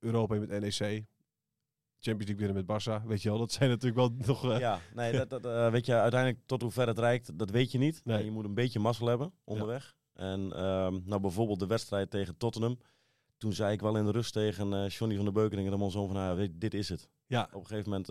Europa 0.00 0.34
met 0.34 0.48
NEC, 0.60 1.04
Champions 2.00 2.30
League 2.30 2.46
winnen 2.46 2.64
met 2.66 2.82
Barça. 2.82 3.06
Weet 3.06 3.22
je 3.22 3.28
wel, 3.28 3.38
dat 3.38 3.52
zijn 3.52 3.68
natuurlijk 3.70 3.96
wel 3.96 4.12
nog... 4.26 4.50
eh, 4.52 4.58
Ja, 4.58 4.80
nee, 4.94 5.12
dat, 5.12 5.30
dat, 5.30 5.44
eh, 5.44 5.70
weet 5.70 5.86
je, 5.86 5.94
uiteindelijk 5.94 6.42
tot 6.46 6.62
hoe 6.62 6.70
ver 6.70 6.86
het 6.86 6.98
reikt, 6.98 7.38
dat 7.38 7.50
weet 7.50 7.72
je 7.72 7.78
niet. 7.78 8.00
Nee. 8.04 8.18
En 8.18 8.24
je 8.24 8.30
moet 8.30 8.44
een 8.44 8.54
beetje 8.54 8.78
mazzel 8.78 9.06
hebben 9.06 9.32
onderweg. 9.44 9.96
En 10.14 10.52
ehm, 10.52 10.98
nou, 11.04 11.20
bijvoorbeeld 11.20 11.58
de 11.60 11.66
wedstrijd 11.66 12.10
tegen 12.10 12.36
Tottenham. 12.36 12.78
Toen 13.36 13.52
zei 13.52 13.72
ik 13.72 13.80
wel 13.80 13.96
in 13.96 14.04
de 14.04 14.10
rust 14.10 14.32
tegen 14.32 14.72
eh 14.72 14.88
Johnny 14.88 15.16
van 15.16 15.24
der 15.24 15.34
Beukering 15.34 15.66
en 15.66 15.72
Ramon 15.72 15.90
Zoon 15.90 16.06
van 16.06 16.16
haar, 16.16 16.36
weet, 16.36 16.50
je, 16.52 16.58
dit 16.58 16.74
is 16.74 16.88
het. 16.88 17.08
ja. 17.26 17.48
Op 17.52 17.60
een 17.60 17.66
gegeven 17.66 17.90
moment 17.90 18.06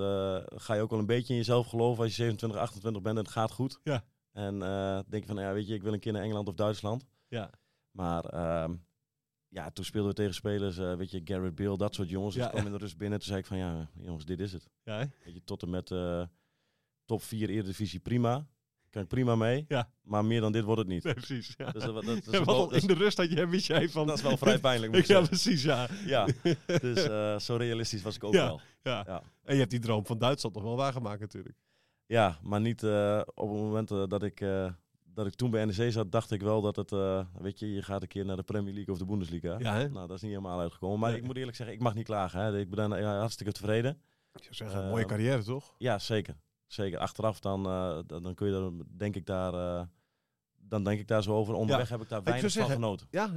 ga 0.62 0.74
je 0.74 0.82
ook 0.82 0.89
wel 0.89 1.00
een 1.00 1.06
beetje 1.06 1.34
in 1.34 1.39
jezelf 1.39 1.67
geloven 1.67 2.03
als 2.03 2.15
je 2.15 2.15
27, 2.24 2.60
28 2.60 3.01
bent 3.01 3.17
en 3.17 3.24
het 3.24 3.32
gaat 3.34 3.51
goed. 3.51 3.79
Ja. 3.84 4.03
En 4.32 4.60
denk 5.08 5.24
je 5.24 5.34
van, 5.34 5.38
ja, 5.38 5.53
weet 5.53 5.67
je, 5.67 5.74
ik 5.74 5.84
wil 5.84 5.94
een 5.94 6.00
keer 6.00 6.13
naar 6.13 6.22
Engeland 6.22 6.48
of 6.48 6.53
Duitsland. 6.56 7.06
Ja. 7.27 7.50
Maar 7.91 8.25
ehm, 8.25 8.75
ja, 9.50 9.70
toen 9.72 9.86
speelden 9.86 10.10
we 10.10 10.16
tegen 10.16 10.34
spelers, 10.34 10.77
eh, 10.77 10.96
weet 10.96 11.12
je, 11.12 11.22
Garrett 11.24 11.56
Bale, 11.56 11.77
dat 11.77 11.96
soort 11.96 12.10
jongens. 12.10 12.34
Dus 12.36 12.44
Ja, 12.44 12.50
ik 12.50 12.54
kwam 12.56 12.66
ja. 12.66 12.72
in 12.72 12.77
de 12.77 12.84
rust 12.84 12.98
binnen. 12.98 13.18
Toen 13.20 13.27
zei 13.27 13.39
ik 13.39 13.46
van, 13.46 13.58
ja, 13.58 13.89
jongens, 14.01 14.25
dit 14.25 14.39
is 14.39 14.54
het. 14.54 14.70
Ja? 14.84 14.98
Weet 14.98 15.34
je, 15.34 15.44
tot 15.44 15.62
en 15.63 15.70
met 15.70 15.92
eh, 15.92 16.24
top 17.06 17.24
4 17.24 17.50
Eredivisie 17.50 18.00
prima. 18.00 18.48
Kan 18.89 19.01
ik 19.01 19.08
prima 19.08 19.36
mee. 19.36 19.66
Ja. 19.68 19.92
Maar 20.01 20.25
meer 20.25 20.42
dan 20.42 20.51
dit 20.51 20.63
wordt 20.63 20.80
het 20.80 20.89
niet. 20.89 21.04
Nee, 21.04 21.13
precies. 21.13 21.54
Ja. 21.58 21.72
Dus 21.72 21.84
dat, 21.84 22.04
dat, 22.06 22.25
Ja, 22.32 22.44
wel, 22.44 22.74
in 22.74 22.88
de 22.88 22.94
rust 22.94 23.18
had 23.18 23.30
je, 23.32 23.48
wist 23.48 23.68
jij 23.68 23.89
van... 23.89 24.08
dat 24.08 24.18
is 24.18 24.24
wel 24.24 24.38
vrij 24.38 24.60
pijnlijk, 24.60 24.92
moet 24.92 25.01
ik 25.04 25.08
ja, 25.08 25.22
precies, 25.22 25.63
ja. 25.63 25.88
Ja, 26.06 26.27
dus 26.82 27.04
eh, 27.08 27.39
zo 27.39 27.56
realistisch 27.56 28.01
was 28.01 28.16
ik 28.16 28.24
ook 28.24 28.34
Ja. 28.34 28.46
wel. 28.46 28.62
ja. 28.84 29.24
En 29.44 29.54
je 29.54 29.60
hebt 29.60 29.72
die 29.72 29.80
droom 29.80 30.06
van 30.06 30.18
Duitsland 30.18 30.56
nog 30.56 30.63
wel 30.63 30.75
waargemaakt 30.75 31.20
natuurlijk. 31.20 31.56
Ja, 32.06 32.39
maar 32.42 32.62
niet 32.62 32.84
op 33.24 33.50
het 33.50 33.60
moment 33.62 33.88
dat 33.88 34.24
ik... 34.24 34.39
dat 35.17 35.27
ik 35.27 35.33
toen 35.36 35.51
bij 35.51 35.65
NEC 35.65 35.91
zat, 35.91 36.12
dacht 36.12 36.31
ik 36.31 36.41
wel 36.41 36.62
dat 36.62 36.75
het, 36.75 36.91
eh, 36.91 37.25
weet 37.39 37.59
je, 37.59 37.74
je 37.74 37.81
gaat 37.81 38.01
een 38.01 38.07
keer 38.07 38.25
naar 38.25 38.36
de 38.36 38.43
Premier 38.43 38.74
League 38.74 38.93
of 38.93 39.00
de 39.00 39.05
Bundesliga. 39.05 39.55
Ja, 39.59 39.74
hè? 39.75 39.89
Nou, 39.89 40.07
dat 40.07 40.15
is 40.15 40.21
niet 40.21 40.31
helemaal 40.31 40.59
uitgekomen. 40.59 41.00
Maar 41.00 41.09
Nee. 41.12 41.19
ik 41.19 41.25
moet 41.25 41.38
eerlijk 41.38 41.57
zeggen, 41.57 41.75
ik 41.75 41.81
mag 41.81 41.93
niet 41.95 42.05
klagen. 42.05 42.39
Hè. 42.41 42.59
Ik 42.59 42.69
ben 42.69 42.93
eh, 42.93 43.05
hartstikke 43.19 43.51
tevreden. 43.51 43.91
Ik 44.33 44.43
zou 44.43 44.55
zeggen, 44.55 44.83
Eh, 44.83 44.89
mooie 44.89 45.05
carrière 45.05 45.43
toch? 45.43 45.75
Ja, 45.77 46.00
zeker. 46.00 46.36
Zeker. 46.67 47.00
Achteraf 47.00 47.39
dan, 47.39 47.65
eh, 47.65 48.00
dan, 48.07 48.24
dan 48.24 48.33
kun 48.33 48.47
je 48.47 48.53
er, 48.55 48.97
denk 48.97 49.15
ik 49.15 49.25
daar, 49.25 49.53
eh, 49.53 49.86
dan 50.69 50.83
denk 50.83 51.00
ik 51.00 51.07
daar 51.07 51.24
zo 51.24 51.33
over. 51.33 51.53
Onderweg 51.53 51.89
heb 51.89 52.01
ik 52.01 52.09
daar 52.09 52.19
Ik 52.19 52.25
weinig 52.25 52.53
van 52.53 52.69
genoten. 52.69 53.07
Ja, 53.12 53.31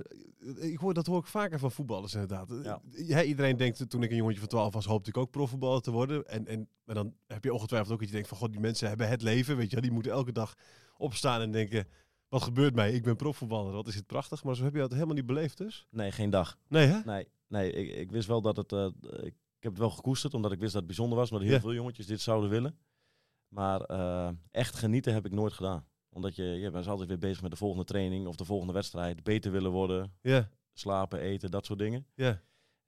ik 0.57 0.79
hoor, 0.79 0.95
dat 0.95 1.07
hoor 1.07 1.19
ik 1.19 1.27
vaker 1.27 1.59
van 1.59 1.71
voetballers 1.73 2.15
inderdaad. 2.15 2.49
Ja. 2.63 2.81
Ja, 2.91 3.23
iedereen 3.23 3.57
denkt, 3.57 3.91
toen 3.91 4.03
ik 4.03 4.11
een 4.11 4.17
jongetje 4.17 4.41
van 4.41 4.49
12 4.49 4.73
was, 4.75 4.85
hoopte 4.87 5.09
ik 5.11 5.17
ook 5.17 5.31
profvoetballer 5.31 5.81
te 5.81 5.91
worden. 5.91 6.27
En, 6.27 6.47
en, 6.47 6.69
maar 6.85 6.95
dan 6.95 7.15
heb 7.27 7.45
je 7.45 7.53
ongetwijfeld 7.55 7.93
ook 7.93 7.99
dat 7.99 8.09
je 8.09 8.15
denkt 8.15 8.29
van, 8.29 8.37
god, 8.39 8.53
die 8.53 8.61
mensen 8.61 8.89
hebben 8.89 9.09
het 9.09 9.23
leven, 9.23 9.57
weet 9.57 9.71
je. 9.71 9.81
Die 9.81 9.91
moeten 9.93 10.13
elke 10.13 10.33
dag 10.33 10.55
opstaan 10.97 11.41
en 11.41 11.53
denken, 11.53 11.87
wat 12.29 12.43
gebeurt 12.43 12.75
mij? 12.75 12.93
Ik 12.93 13.03
ben 13.03 13.17
profvoetballer, 13.17 13.73
wat 13.73 13.87
is 13.87 13.95
het 13.95 14.07
prachtig. 14.07 14.45
Maar 14.45 14.57
zo 14.57 14.65
heb 14.65 14.73
je 14.73 14.79
dat 14.81 14.93
helemaal 14.93 15.15
niet 15.15 15.27
beleefd 15.27 15.59
dus. 15.59 15.87
Nee, 15.91 16.13
geen 16.13 16.31
dag. 16.31 16.59
Nee, 16.69 16.87
hè? 16.87 17.01
Nee, 17.05 17.29
nee 17.49 17.73
ik, 17.73 17.97
ik 17.97 18.11
wist 18.11 18.27
wel 18.29 18.41
dat 18.43 18.57
het... 18.57 18.73
eh, 18.73 18.87
ik, 19.23 19.35
heb 19.67 19.73
het 19.73 19.79
wel 19.81 19.91
gekoesterd, 19.91 20.35
omdat 20.35 20.53
ik 20.53 20.59
wist 20.59 20.73
dat 20.73 20.83
het 20.83 20.87
bijzonder 20.91 21.19
was. 21.19 21.31
Omdat 21.31 21.47
heel 21.47 21.55
Ja. 21.57 21.61
veel 21.61 21.75
jongetjes 21.75 22.07
dit 22.07 22.21
zouden 22.21 22.51
willen. 22.51 22.79
Maar 23.49 23.81
eh, 23.81 24.29
echt 24.51 24.75
genieten 24.77 25.13
heb 25.13 25.27
ik 25.27 25.33
nooit 25.33 25.53
gedaan. 25.53 25.85
Omdat 26.13 26.37
je, 26.37 26.45
je 26.45 26.71
bent 26.71 26.87
altijd 26.87 27.09
weer 27.09 27.19
bezig 27.19 27.43
met 27.43 27.51
de 27.51 27.57
volgende 27.57 27.85
training 27.85 28.27
of 28.27 28.37
de 28.37 28.45
volgende 28.45 28.73
wedstrijd. 28.73 29.23
Beter 29.23 29.53
willen 29.53 29.71
worden, 29.71 30.13
Ja, 30.23 30.49
slapen, 30.73 31.21
eten, 31.21 31.51
dat 31.51 31.67
soort 31.67 31.79
dingen. 31.79 32.07
ja. 32.15 32.41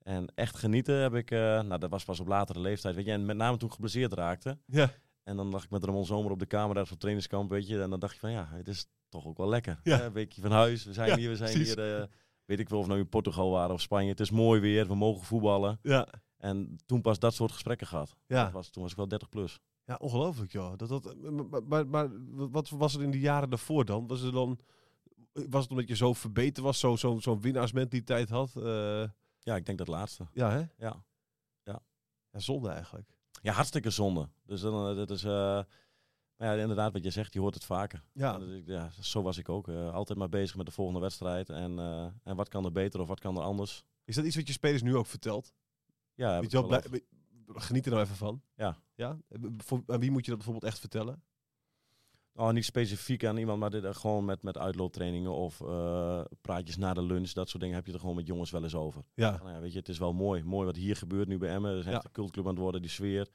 En 0.03 0.31
echt 0.35 0.55
genieten 0.57 0.95
heb 0.95 1.13
ik... 1.15 1.31
eh, 1.31 1.39
nou, 1.39 1.77
dat 1.79 1.89
was 1.89 2.03
pas 2.05 2.19
op 2.19 2.27
latere 2.27 2.59
leeftijd. 2.59 2.95
Weet 2.95 3.05
je, 3.05 3.11
en 3.11 3.25
met 3.25 3.37
name 3.37 3.57
toen 3.57 3.67
ik 3.67 3.73
geblesseerd 3.73 4.13
raakte. 4.13 4.57
Ja, 4.65 4.91
En 5.23 5.35
dan 5.35 5.47
lag 5.49 5.63
ik 5.63 5.69
met 5.69 5.83
Ramon 5.83 6.05
Zomer 6.05 6.31
op 6.31 6.39
de 6.39 6.45
kamer 6.45 6.73
ergens 6.75 6.91
op 6.91 6.99
trainingskamp, 6.99 7.49
weet 7.49 7.67
je. 7.67 7.81
En 7.81 7.89
dan 7.89 7.99
dacht 7.99 8.13
je 8.13 8.19
van, 8.19 8.31
ja, 8.31 8.49
het 8.51 8.67
is 8.67 8.85
toch 9.09 9.25
ook 9.25 9.37
wel 9.37 9.47
lekker. 9.49 9.79
Ja. 9.83 9.97
Hè, 9.97 10.05
Een 10.05 10.13
weekje 10.13 10.41
van 10.41 10.51
huis, 10.51 10.83
we 10.85 10.93
zijn 10.93 11.09
Ja, 11.09 11.15
hier, 11.17 11.29
we 11.29 11.35
zijn 11.35 11.53
precies. 11.53 11.75
hier... 11.75 12.01
eh, 12.01 12.07
weet 12.45 12.59
ik 12.59 12.69
wel 12.69 12.79
of 12.79 12.85
we 12.85 12.91
nou 12.91 13.03
in 13.03 13.09
Portugal 13.09 13.51
waren 13.51 13.73
of 13.73 13.81
Spanje. 13.81 14.09
Het 14.09 14.19
is 14.19 14.31
mooi 14.31 14.59
weer, 14.61 14.87
we 14.87 14.95
mogen 14.95 15.25
voetballen. 15.25 15.79
ja. 15.81 16.07
En 16.37 16.75
toen 16.85 17.01
pas 17.01 17.19
dat 17.19 17.33
soort 17.33 17.51
gesprekken 17.51 17.87
gehad. 17.87 18.15
Ja. 18.27 18.43
Dat 18.43 18.51
was, 18.53 18.69
toen 18.69 18.81
was 18.81 18.91
ik 18.91 18.97
wel 18.97 19.07
30 19.07 19.29
plus. 19.29 19.59
Ja, 19.85 19.95
ongelooflijk 19.95 20.51
joh. 20.51 20.77
Dat, 20.77 20.89
dat, 20.89 21.15
maar, 21.49 21.63
maar, 21.63 21.87
maar 21.87 22.09
wat 22.51 22.69
was 22.69 22.95
er 22.95 23.03
in 23.03 23.11
de 23.11 23.19
jaren 23.19 23.49
daarvoor 23.49 23.85
dan? 23.85 24.07
Was, 24.07 24.21
er 24.21 24.31
dan, 24.31 24.59
was 25.33 25.61
het 25.61 25.71
omdat 25.71 25.87
je 25.87 25.95
zo 25.95 26.13
verbeterd 26.13 26.65
was, 26.65 26.79
zo'n 26.79 26.97
zo, 26.97 27.19
zo'n 27.19 27.41
winnaarsmentaliteit 27.41 28.29
had? 28.29 28.55
Eh, 28.55 29.03
Ja, 29.39 29.55
ik 29.55 29.65
denk 29.65 29.77
dat 29.77 29.87
laatste. 29.87 30.27
ja, 30.33 30.51
hè? 30.51 30.63
Ja. 30.77 31.03
Ja, 32.31 32.39
zonde 32.39 32.69
eigenlijk. 32.69 33.09
Ja, 33.41 33.53
hartstikke 33.53 33.89
zonde. 33.89 34.29
Dus 34.45 34.61
dan, 34.61 34.89
eh, 34.89 34.95
dat 34.95 35.09
is... 35.09 35.23
eh, 35.23 35.31
maar 36.37 36.55
ja, 36.55 36.61
inderdaad, 36.61 36.93
wat 36.93 37.03
je 37.03 37.09
zegt, 37.09 37.33
je 37.33 37.39
hoort 37.39 37.53
het 37.53 37.65
vaker. 37.65 38.03
Ja, 38.13 38.39
ja 38.65 38.89
zo 39.01 39.21
was 39.21 39.37
ik 39.37 39.49
ook. 39.49 39.67
Altijd 39.69 40.17
maar 40.17 40.29
bezig 40.29 40.55
met 40.55 40.65
de 40.65 40.71
volgende 40.71 40.99
wedstrijd. 40.99 41.49
En, 41.49 41.79
en 42.23 42.35
wat 42.35 42.49
kan 42.49 42.65
er 42.65 42.71
beter 42.71 42.99
of 43.01 43.07
wat 43.07 43.19
kan 43.19 43.35
er 43.37 43.43
anders? 43.43 43.83
is 44.05 44.15
dat 44.15 44.25
iets 44.25 44.35
wat 44.35 44.47
je 44.47 44.53
spelers 44.53 44.81
nu 44.81 44.95
ook 44.95 45.05
vertelt? 45.05 45.53
Ja, 46.13 46.31
heb 46.31 46.35
Weet 46.41 46.43
ik 46.43 46.51
je 46.51 46.61
wel, 46.61 46.69
wel 46.69 46.81
blij- 46.89 47.01
geniet 47.47 47.85
er 47.85 47.91
nou 47.91 48.03
even 48.03 48.15
van. 48.15 48.41
Ja. 48.55 48.77
ja? 48.95 49.17
Voor, 49.57 49.83
aan 49.87 49.99
wie 49.99 50.11
moet 50.11 50.23
je 50.25 50.29
dat 50.31 50.39
bijvoorbeeld 50.39 50.71
echt 50.71 50.79
vertellen? 50.79 51.23
Oh, 52.35 52.49
niet 52.49 52.65
specifiek 52.65 53.25
aan 53.25 53.37
iemand, 53.37 53.59
maar 53.59 53.69
dit, 53.69 53.83
eh, 53.83 53.93
gewoon 53.93 54.25
met, 54.25 54.43
met 54.43 54.57
uitlooptrainingen 54.57 55.31
of 55.31 55.61
eh, 55.61 56.21
praatjes 56.41 56.77
na 56.77 56.93
de 56.93 57.03
lunch. 57.03 57.31
Dat 57.31 57.49
soort 57.49 57.61
dingen 57.63 57.75
heb 57.77 57.85
je 57.87 57.93
er 57.93 57.99
gewoon 57.99 58.15
met 58.15 58.27
jongens 58.27 58.51
wel 58.51 58.63
eens 58.63 58.75
over. 58.75 59.03
Ja, 59.13 59.31
Nou 59.37 59.49
ja, 59.51 59.59
weet 59.59 59.71
je, 59.73 59.79
het 59.79 59.89
is 59.89 59.97
wel 59.97 60.13
mooi. 60.13 60.43
Mooi 60.43 60.65
wat 60.65 60.75
hier 60.75 60.95
gebeurt 60.95 61.27
nu 61.27 61.37
bij 61.37 61.49
Emmen. 61.49 61.69
Het 61.71 61.79
is 61.79 61.85
echt 61.85 61.95
Ja. 62.01 62.03
een 62.05 62.11
cultclub 62.11 62.45
aan 62.45 62.51
het 62.51 62.59
worden, 62.61 62.81
die 62.81 62.89
sfeer. 62.89 63.27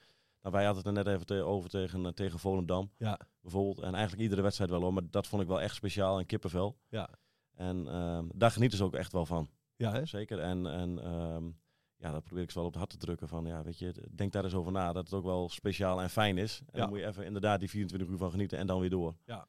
Nou, 0.42 0.54
wij 0.54 0.64
hadden 0.64 0.84
het 0.84 0.96
er 0.96 1.04
net 1.04 1.14
even 1.14 1.26
te- 1.26 1.42
over 1.42 1.70
tegen, 1.70 2.06
eh, 2.06 2.12
tegen 2.12 2.38
Volendam 2.38 2.90
ja, 2.96 3.18
bijvoorbeeld. 3.40 3.78
En 3.78 3.92
eigenlijk 3.92 4.22
iedere 4.22 4.42
wedstrijd 4.42 4.70
wel 4.70 4.80
hoor, 4.80 4.92
maar 4.92 5.10
dat 5.10 5.26
vond 5.26 5.42
ik 5.42 5.48
wel 5.48 5.60
echt 5.60 5.74
speciaal 5.74 6.18
en 6.18 6.26
kippenvel. 6.26 6.78
ja. 6.88 7.08
En 7.54 7.88
ehm, 7.88 8.26
daar 8.34 8.50
genieten 8.50 8.78
ze 8.78 8.84
ook 8.84 8.94
echt 8.94 9.12
wel 9.12 9.26
van. 9.26 9.48
Ja, 9.76 9.92
hè? 9.92 10.06
Zeker. 10.06 10.38
En, 10.38 10.66
en 10.66 10.98
ehm, 11.04 11.50
ja, 11.98 12.12
dat 12.12 12.24
probeer 12.24 12.42
ik 12.42 12.50
ze 12.50 12.56
wel 12.58 12.66
op 12.66 12.70
het 12.72 12.78
hart 12.80 12.90
te 12.92 12.96
drukken. 13.06 13.28
Van 13.28 13.44
ja, 13.46 13.62
weet 13.62 13.78
je, 13.78 13.94
denk 14.14 14.32
daar 14.32 14.44
eens 14.44 14.54
over 14.54 14.72
na. 14.72 14.92
Dat 14.92 15.04
het 15.04 15.14
ook 15.14 15.24
wel 15.24 15.48
speciaal 15.48 16.00
en 16.02 16.10
fijn 16.10 16.38
is. 16.38 16.58
En 16.60 16.66
Ja. 16.72 16.78
dan 16.80 16.88
moet 16.88 16.98
je 16.98 17.06
even 17.06 17.24
inderdaad 17.24 17.60
die 17.60 17.70
24 17.70 18.08
uur 18.08 18.18
van 18.18 18.30
genieten 18.30 18.58
en 18.58 18.66
dan 18.66 18.80
weer 18.80 18.90
door. 18.90 19.14
Ja. 19.24 19.36
Maar, 19.36 19.46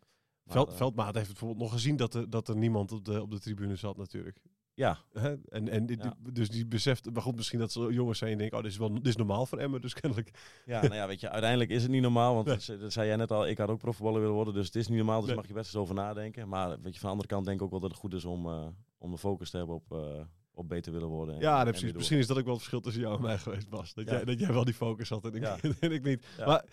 Veld, 0.57 0.69
eh, 0.69 0.75
Veldmaat 0.75 1.13
heeft 1.15 1.27
het 1.27 1.37
bijvoorbeeld 1.37 1.59
nog 1.61 1.71
gezien 1.71 1.95
dat 1.95 2.13
er, 2.13 2.29
dat 2.29 2.47
er 2.47 2.57
niemand 2.57 2.91
op 2.91 3.05
de, 3.05 3.21
op 3.21 3.31
de 3.31 3.39
tribune 3.39 3.75
zat 3.75 3.97
natuurlijk. 3.97 4.39
Ja, 4.73 4.97
Hè? 5.13 5.35
En, 5.45 5.69
en 5.69 5.85
die, 5.85 5.97
Ja. 5.97 6.15
die- 6.23 6.31
dus 6.31 6.49
die 6.49 6.65
beseft, 6.67 7.11
maar 7.13 7.21
goed, 7.21 7.35
misschien 7.35 7.59
dat 7.59 7.71
ze 7.71 7.87
jongens 7.93 8.17
zijn 8.19 8.31
en 8.31 8.37
denken, 8.37 8.57
oh, 8.57 8.63
dit 8.63 8.71
is, 8.71 8.77
wel, 8.77 8.93
dit 8.93 9.07
is 9.07 9.15
normaal 9.15 9.45
voor 9.45 9.57
Emmen, 9.57 9.81
dus 9.81 9.93
kennelijk. 10.01 10.31
ja, 10.65 10.81
nou 10.81 10.93
ja, 10.93 11.07
weet 11.07 11.19
je, 11.19 11.29
uiteindelijk 11.29 11.69
is 11.71 11.81
het 11.81 11.91
niet 11.91 12.01
normaal. 12.01 12.33
Want 12.33 12.45
Nee. 12.45 12.55
dat 12.55 12.63
ze- 12.63 12.77
dat 12.77 12.91
zei 12.93 13.07
jij 13.07 13.15
net 13.15 13.31
al, 13.31 13.47
ik 13.47 13.57
had 13.57 13.69
ook 13.69 13.79
profvoetballer 13.79 14.19
willen 14.21 14.35
worden. 14.35 14.53
Dus 14.53 14.65
het 14.65 14.75
is 14.75 14.87
niet 14.87 14.97
normaal, 14.97 15.17
dus 15.19 15.27
Nee. 15.27 15.35
mag 15.37 15.47
je 15.47 15.53
best 15.53 15.65
eens 15.65 15.81
over 15.83 15.95
nadenken. 15.95 16.47
Maar 16.49 16.69
weet 16.81 16.93
je, 16.93 16.99
van 16.99 17.01
de 17.01 17.07
andere 17.15 17.27
kant 17.27 17.45
denk 17.45 17.57
ik 17.57 17.63
ook 17.65 17.71
wel 17.71 17.79
dat 17.79 17.89
het 17.91 17.99
goed 17.99 18.13
is 18.13 18.25
om, 18.25 18.47
eh, 18.47 18.67
om 18.97 19.11
de 19.11 19.17
focus 19.17 19.49
te 19.49 19.57
hebben 19.57 19.75
op, 19.75 19.91
eh, 19.91 20.21
op 20.59 20.69
beter 20.69 20.91
willen 20.91 21.07
worden. 21.07 21.35
en- 21.35 21.41
Ja, 21.41 21.59
en 21.65 21.71
precies. 21.71 21.93
Misschien 21.93 22.17
is 22.17 22.27
dat 22.27 22.37
ook 22.37 22.43
wel 22.43 22.53
het 22.53 22.61
verschil 22.61 22.81
tussen 22.81 23.01
jou 23.01 23.15
en 23.15 23.21
mij 23.21 23.37
geweest, 23.37 23.69
Bas. 23.69 23.93
Dat, 23.93 24.05
Ja. 24.05 24.11
jij, 24.11 24.25
dat 24.25 24.39
jij 24.39 24.53
wel 24.53 24.63
die 24.65 24.73
focus 24.73 25.09
had 25.09 25.25
en 25.25 25.33
ik, 25.33 25.41
Ja. 25.41 25.57
en 25.79 25.91
ik 25.91 26.03
niet. 26.03 26.25
Ja. 26.37 26.45
Maar, 26.45 26.65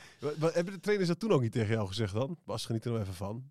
hebben 0.52 0.72
de 0.74 0.80
trainers 0.80 1.08
dat 1.08 1.20
toen 1.20 1.30
ook 1.32 1.40
niet 1.42 1.52
tegen 1.52 1.74
jou 1.74 1.88
gezegd 1.88 2.14
dan? 2.14 2.38
Bas, 2.44 2.66
geniet 2.66 2.84
er 2.84 2.90
nou 2.90 3.02
even 3.02 3.14
van. 3.14 3.50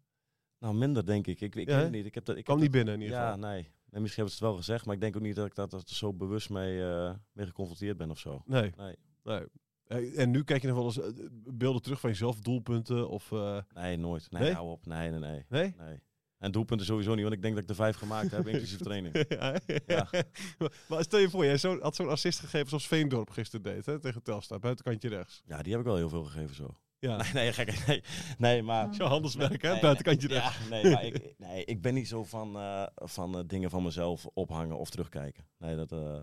Nou, 0.60 0.76
minder 0.76 1.06
denk 1.06 1.28
ik. 1.28 1.41
Ik, 1.41 1.56
ik 1.56 1.67
Ja, 1.67 1.76
weet 1.76 1.84
het 1.84 1.91
niet. 1.91 2.06
Ik 2.06 2.15
heb 2.15 2.26
dat, 2.26 2.38
ik 2.38 2.43
Kwam 2.43 2.60
niet 2.60 2.71
binnen 2.71 2.93
in 2.93 3.02
ieder 3.02 3.17
Ja, 3.17 3.32
geval. 3.32 3.48
nee. 3.50 3.62
nee. 3.62 4.02
Misschien 4.02 4.24
hebben 4.24 4.34
ze 4.34 4.43
het 4.45 4.54
wel 4.54 4.56
gezegd, 4.56 4.86
maar 4.86 4.95
ik 4.95 5.02
denk 5.02 5.15
ook 5.15 5.21
niet 5.21 5.36
dat 5.36 5.45
ik 5.45 5.56
dat, 5.56 5.71
dat 5.71 5.89
zo 5.89 6.13
bewust 6.13 6.50
mee, 6.50 6.84
eh, 6.84 7.13
mee 7.32 7.45
geconfronteerd 7.45 7.98
ben 7.98 8.10
of 8.10 8.19
zo. 8.19 8.41
Nee. 8.45 8.71
Nee. 8.78 8.95
nee. 9.24 10.12
En 10.15 10.32
nu 10.32 10.43
kijk 10.43 10.62
je 10.62 10.67
nog 10.67 10.78
wel 10.78 10.86
eens 10.86 11.00
eh, 11.00 11.28
beelden 11.54 11.82
terug 11.82 12.00
van 12.00 12.10
jezelf, 12.10 12.39
doelpunten 12.39 13.10
of... 13.10 13.32
eh, 13.32 13.58
Nee, 13.74 13.98
nooit. 13.98 14.32
Nee, 14.32 14.41
Nee? 14.41 14.54
hou 14.54 14.69
op. 14.69 14.86
Nee, 14.86 15.10
nee, 15.10 15.19
nee. 15.19 15.45
nee? 15.50 15.74
nee. 15.78 16.00
En 16.38 16.52
doelpunten 16.52 16.86
sowieso 16.86 17.13
niet, 17.13 17.24
want 17.24 17.36
ik 17.36 17.41
denk 17.41 17.54
dat 17.54 17.63
ik 17.63 17.69
er 17.69 17.76
vijf 17.76 17.95
gemaakt 17.95 18.32
heb, 18.32 18.48
inclusief 18.48 18.78
training. 18.88 19.26
ja. 19.28 19.60
Ja. 19.86 20.08
maar, 20.89 21.04
stel 21.04 21.19
je 21.19 21.30
voor, 21.30 21.45
jij 21.45 21.58
zo, 21.58 21.80
had 21.80 21.95
zo'n 21.95 22.10
assist 22.10 22.39
gegeven 22.39 22.67
zoals 22.67 22.88
Veendorp 22.88 23.30
gisteren 23.30 23.63
deed, 23.63 23.86
hè, 23.86 24.00
tegen 24.00 24.24
Telstar, 24.24 24.60
buitenkantje 24.60 25.10
rechts. 25.10 25.41
Ja, 25.45 25.62
die 25.62 25.71
heb 25.71 25.82
ik 25.82 25.88
wel 25.88 25.95
heel 25.95 26.10
veel 26.10 26.24
gegeven 26.24 26.56
zo. 26.56 26.78
Ja, 27.00 27.17
Nee, 27.17 27.34
nee, 27.34 27.54
gek. 27.54 27.86
Nee, 27.88 28.04
nee 28.38 28.63
maar... 28.63 28.93
zo 28.95 29.04
handelsmerk, 29.06 29.62
hè, 29.62 29.71
Nee, 29.71 29.82
buitenkantje 29.82 30.28
nee, 30.28 30.38
rechts. 30.38 30.58
Ja, 30.58 30.69
nee, 30.69 30.91
maar 30.91 31.06
ik, 31.06 31.34
nee, 31.38 31.65
ik 31.65 31.82
ben 31.82 31.93
niet 31.93 32.08
zo 32.08 32.24
van, 32.24 32.56
eh, 32.58 32.86
van 32.95 33.38
eh, 33.38 33.43
dingen 33.48 33.69
van 33.69 33.84
mezelf 33.84 34.26
ophangen 34.34 34.78
of 34.78 34.89
terugkijken. 34.89 35.48
Nee, 35.58 35.76
dat... 35.76 35.91
eh, 35.91 36.21